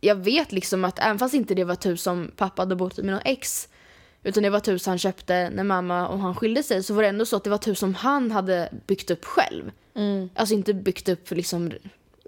jag 0.00 0.16
vet 0.16 0.52
liksom 0.52 0.84
att 0.84 0.98
även 0.98 1.18
fast 1.18 1.34
inte 1.34 1.54
det 1.54 1.64
var 1.64 1.84
hus 1.88 2.02
som 2.02 2.30
pappa 2.36 2.62
hade 2.62 2.76
bott 2.76 2.98
i 2.98 3.02
med 3.02 3.12
någon 3.14 3.22
ex 3.24 3.68
utan 4.22 4.42
det 4.42 4.50
var 4.50 4.58
ett 4.58 4.68
hus 4.68 4.86
han 4.86 4.98
köpte 4.98 5.50
när 5.50 5.64
mamma 5.64 6.08
och 6.08 6.18
han 6.18 6.34
skilde 6.34 6.62
sig 6.62 6.82
så 6.82 6.94
var 6.94 7.02
det 7.02 7.08
ändå 7.08 7.26
så 7.26 7.36
att 7.36 7.44
det 7.44 7.50
var 7.50 7.54
ett 7.56 7.68
hus 7.68 7.78
som 7.78 7.94
han 7.94 8.30
hade 8.30 8.68
byggt 8.86 9.10
upp 9.10 9.24
själv. 9.24 9.70
Mm. 9.94 10.30
Alltså 10.34 10.54
inte 10.54 10.74
byggt 10.74 11.08
upp 11.08 11.30
liksom 11.30 11.72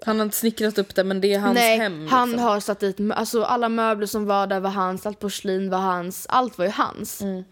Han 0.05 0.19
har 0.19 0.25
inte 0.25 0.37
snickrat 0.37 0.77
upp 0.77 0.95
det 0.95 1.03
men 1.03 1.21
det 1.21 1.33
är 1.33 1.39
hans 1.39 1.55
Nej, 1.55 1.77
hem. 1.77 2.07
han 2.07 2.29
liksom. 2.29 2.47
har 2.47 2.59
satt 2.59 2.79
dit, 2.79 2.97
alltså 3.15 3.43
alla 3.43 3.69
möbler 3.69 4.07
som 4.07 4.25
var 4.25 4.47
där 4.47 4.59
var 4.59 4.69
hans, 4.69 5.05
allt 5.05 5.19
porslin 5.19 5.69
var 5.69 5.77
hans, 5.77 6.25
allt 6.29 6.57
var 6.57 6.65
ju 6.65 6.71
hans. 6.71 7.21
Mm. 7.21 7.43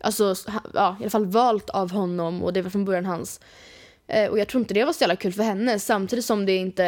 Alltså, 0.00 0.34
ja, 0.74 0.96
i 1.00 1.02
alla 1.02 1.10
fall 1.10 1.26
valt 1.26 1.70
av 1.70 1.90
honom 1.90 2.42
och 2.42 2.52
det 2.52 2.62
var 2.62 2.70
från 2.70 2.84
början 2.84 3.06
hans. 3.06 3.40
Eh, 4.06 4.30
och 4.30 4.38
jag 4.38 4.48
tror 4.48 4.60
inte 4.60 4.74
det 4.74 4.84
var 4.84 4.92
så 4.92 5.02
jävla 5.02 5.16
kul 5.16 5.32
för 5.32 5.42
henne 5.42 5.78
samtidigt 5.78 6.24
som 6.24 6.46
det 6.46 6.56
inte, 6.56 6.84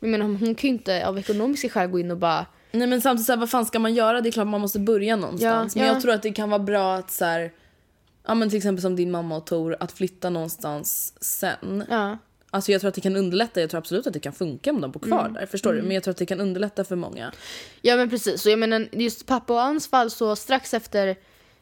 jag 0.00 0.10
menar 0.10 0.26
hon 0.26 0.38
kan 0.38 0.68
ju 0.70 0.76
inte 0.76 1.06
av 1.06 1.18
ekonomiska 1.18 1.68
skäl 1.68 1.90
gå 1.90 2.00
in 2.00 2.10
och 2.10 2.16
bara, 2.16 2.46
Nej 2.72 2.86
men 2.86 3.00
samtidigt 3.00 3.26
så 3.26 3.32
här, 3.32 3.38
vad 3.38 3.50
fan 3.50 3.66
ska 3.66 3.78
man 3.78 3.94
göra? 3.94 4.20
Det 4.20 4.28
är 4.28 4.30
klart 4.30 4.46
man 4.46 4.60
måste 4.60 4.78
börja 4.78 5.16
någonstans. 5.16 5.76
Ja, 5.76 5.80
men 5.80 5.88
ja. 5.88 5.94
jag 5.94 6.02
tror 6.02 6.12
att 6.12 6.22
det 6.22 6.32
kan 6.32 6.50
vara 6.50 6.58
bra 6.58 6.94
att 6.94 7.10
så 7.10 7.24
här, 7.24 7.52
ja 8.26 8.34
men 8.34 8.48
till 8.48 8.56
exempel 8.56 8.82
som 8.82 8.96
din 8.96 9.10
mamma 9.10 9.36
och 9.36 9.46
Tor, 9.46 9.76
att 9.80 9.92
flytta 9.92 10.30
någonstans 10.30 11.14
sen. 11.20 11.84
ja. 11.90 12.18
Alltså 12.50 12.72
jag 12.72 12.80
tror 12.80 12.88
att 12.88 12.94
det 12.94 13.00
kan 13.00 13.16
underlätta, 13.16 13.60
jag 13.60 13.70
tror 13.70 13.78
absolut 13.78 14.06
att 14.06 14.12
det 14.12 14.20
kan 14.20 14.32
funka 14.32 14.70
om 14.70 14.80
de 14.80 14.90
bor 14.90 15.00
kvar 15.00 15.20
Mm. 15.20 15.32
där. 15.32 15.46
Förstår 15.46 15.72
du? 15.72 15.82
Men 15.82 15.90
jag 15.90 16.02
tror 16.02 16.10
att 16.12 16.18
det 16.18 16.26
kan 16.26 16.40
underlätta 16.40 16.84
för 16.84 16.96
många. 16.96 17.32
Ja 17.82 17.96
men 17.96 18.10
precis, 18.10 18.42
så 18.42 18.50
jag 18.50 18.58
menar 18.58 18.88
just 18.92 19.26
pappa 19.26 19.52
och 19.52 19.62
Anns 19.62 19.88
fall 19.88 20.10
så 20.10 20.36
strax 20.36 20.74
efter, 20.74 21.06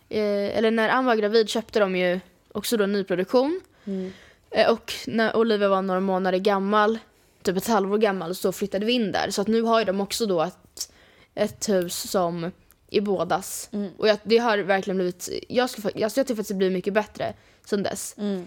eh, 0.08 0.56
eller 0.58 0.70
när 0.70 0.88
Ann 0.88 1.04
var 1.04 1.16
gravid 1.16 1.48
köpte 1.48 1.80
de 1.80 1.96
ju 1.96 2.20
också 2.52 2.76
då 2.76 2.86
nyproduktion. 2.86 3.60
Eh, 4.50 4.70
och 4.72 4.92
när 5.06 5.36
Olivia 5.36 5.68
var 5.68 5.82
några 5.82 6.00
månader 6.00 6.38
gammal, 6.38 6.98
typ 7.42 7.56
ett 7.56 7.66
halvår 7.66 7.98
gammal, 7.98 8.34
så 8.34 8.52
flyttade 8.52 8.86
vi 8.86 8.92
in 8.92 9.12
där. 9.12 9.30
Så 9.30 9.40
att 9.42 9.48
nu 9.48 9.62
har 9.62 9.78
ju 9.78 9.84
de 9.84 10.00
också 10.00 10.26
då 10.26 10.42
ett, 10.42 10.92
ett 11.34 11.68
hus 11.68 12.10
som 12.10 12.50
är 12.90 13.00
bådas. 13.00 13.68
Och 13.98 14.08
jag, 14.08 14.18
det 14.24 14.38
har 14.38 14.58
verkligen 14.58 14.96
blivit, 14.96 15.28
jag, 15.48 15.68
fa- 15.68 15.90
jag, 15.94 16.00
jag 16.02 16.12
tycker 16.14 16.26
faktiskt 16.34 16.48
det 16.48 16.54
blir 16.54 16.70
mycket 16.70 16.92
bättre 16.94 17.34
sen 17.64 17.82
dess. 17.82 18.14
Eh, 18.18 18.40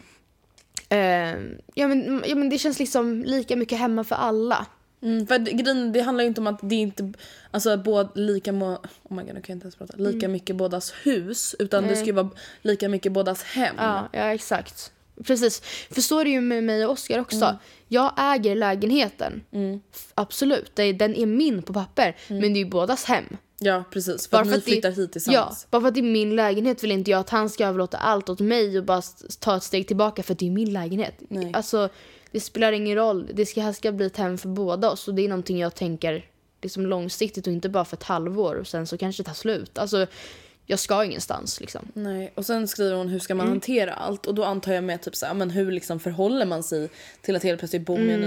ja, 1.74 1.88
men, 1.88 2.24
ja 2.28 2.36
men 2.36 2.50
det 2.50 2.58
känns 2.58 2.80
liksom 2.80 3.24
lika 3.24 3.56
mycket 3.56 3.80
hemma 3.80 4.04
för 4.04 4.16
alla. 4.16 4.66
Mm, 5.02 5.28
för 5.28 5.40
det, 5.40 5.92
det 5.94 6.02
handlar 6.02 6.24
ju 6.24 6.28
inte 6.28 6.42
om 6.42 6.48
att 6.48 6.60
det 6.62 6.76
är 6.76 6.80
inte 6.82 7.14
alltså 7.52 7.78
båda 7.78 8.10
lika 8.16 8.52
må, 8.52 8.68
oh 9.04 9.16
my 9.16 9.24
god, 9.24 9.26
nu 9.34 9.42
kan 9.42 9.44
jag 9.48 9.56
inte 9.56 9.64
ens 9.66 9.76
prata. 9.76 9.98
Lika 9.98 10.18
Mm. 10.18 10.32
mycket 10.32 10.56
bådas 10.56 10.94
hus 11.04 11.56
utan 11.60 11.88
det 11.88 11.96
ska 11.96 12.06
ju 12.06 12.12
vara 12.12 12.30
lika 12.62 12.90
mycket 12.90 13.12
bådas 13.12 13.44
hem. 13.44 13.76
Ja, 13.78 14.10
ja 14.14 14.34
exakt. 14.34 14.92
Precis. 15.24 15.62
För 15.92 16.02
så 16.02 16.20
är 16.20 16.24
det 16.24 16.30
ju 16.32 16.42
med 16.42 16.64
mig 16.64 16.86
och 16.86 16.92
Oskar 16.92 17.20
också. 17.20 17.58
Jag 17.88 18.14
äger 18.18 18.56
lägenheten. 18.56 19.44
F- 19.94 20.12
Absolut, 20.16 20.76
den 20.76 21.16
är 21.16 21.26
min 21.26 21.62
på 21.64 21.74
papper. 21.74 22.16
Men 22.28 22.42
det 22.42 22.48
är 22.60 22.64
ju 22.64 22.70
bådas 22.70 23.06
hem. 23.06 23.38
Ja 23.60 23.84
precis, 23.92 24.28
för 24.28 24.38
Bara 24.38 24.42
att 24.42 24.48
för 24.48 24.52
ni 24.52 24.58
att 24.58 24.66
det- 24.66 24.72
flyttar 24.72 24.90
hit 24.90 24.98
Ja, 25.00 25.08
tillsammans. 25.08 25.68
bara 25.72 25.82
för 25.82 25.88
att 25.88 25.94
det 25.94 26.00
är 26.00 26.12
min 26.12 26.36
lägenhet 26.36 26.84
vill 26.84 26.92
inte 26.92 27.12
jag 27.12 27.20
att 27.20 27.30
han 27.30 27.50
ska 27.50 27.66
överlåta 27.68 27.98
allt 27.98 28.30
åt 28.30 28.40
mig 28.40 28.78
och 28.78 28.84
bara 28.84 29.02
ta 29.40 29.58
ett 29.58 29.64
steg 29.64 29.88
tillbaka 29.88 30.24
för 30.24 30.34
att 30.34 30.40
det 30.40 30.48
är 30.48 30.52
min 30.52 30.74
lägenhet. 30.74 31.14
Nej. 31.30 31.52
Alltså, 31.54 31.90
det 32.32 32.40
spelar 32.40 32.72
ingen 32.72 32.96
roll. 32.96 33.30
Det 33.34 33.46
ska, 33.46 33.62
här 33.62 33.74
ska 33.74 33.92
bli 33.92 34.06
ett 34.06 34.18
hem 34.18 34.38
för 34.38 34.50
båda 34.50 34.90
oss 34.92 35.08
och 35.08 35.14
det 35.14 35.22
är 35.26 35.30
någonting 35.30 35.60
jag 35.60 35.76
tänker 35.76 36.26
liksom 36.62 36.86
långsiktigt 36.86 37.48
och 37.48 37.54
inte 37.54 37.70
bara 37.70 37.86
för 37.86 37.98
ett 37.98 38.04
halvår 38.04 38.56
och 38.56 38.68
sen 38.68 38.88
så 38.88 38.98
kanske 38.98 39.24
det 39.24 39.28
tar 39.28 39.34
slut. 39.34 39.78
Alltså, 39.78 40.08
jag 40.70 40.80
ska 40.80 41.04
ingenstans 41.06 41.60
liksom. 41.62 41.88
Nej, 41.94 42.32
och 42.36 42.46
sen 42.46 42.68
skriver 42.68 42.96
hon 42.96 43.08
hur 43.08 43.20
ska 43.20 43.36
man 43.36 43.48
hantera 43.48 43.94
allt 43.94 44.26
och 44.26 44.36
då 44.36 44.44
antar 44.44 44.74
jag 44.74 44.84
med 44.84 45.02
typ 45.02 45.16
så 45.16 45.26
här, 45.26 45.34
men 45.34 45.50
hur 45.50 45.72
liksom 45.72 46.00
förhåller 46.00 46.46
man 46.46 46.64
sig 46.64 46.90
till 47.22 47.36
att 47.36 47.44
helt 47.44 47.60
plötsligt 47.60 47.86
bo 47.86 47.98
med 47.98 48.20
ny 48.20 48.26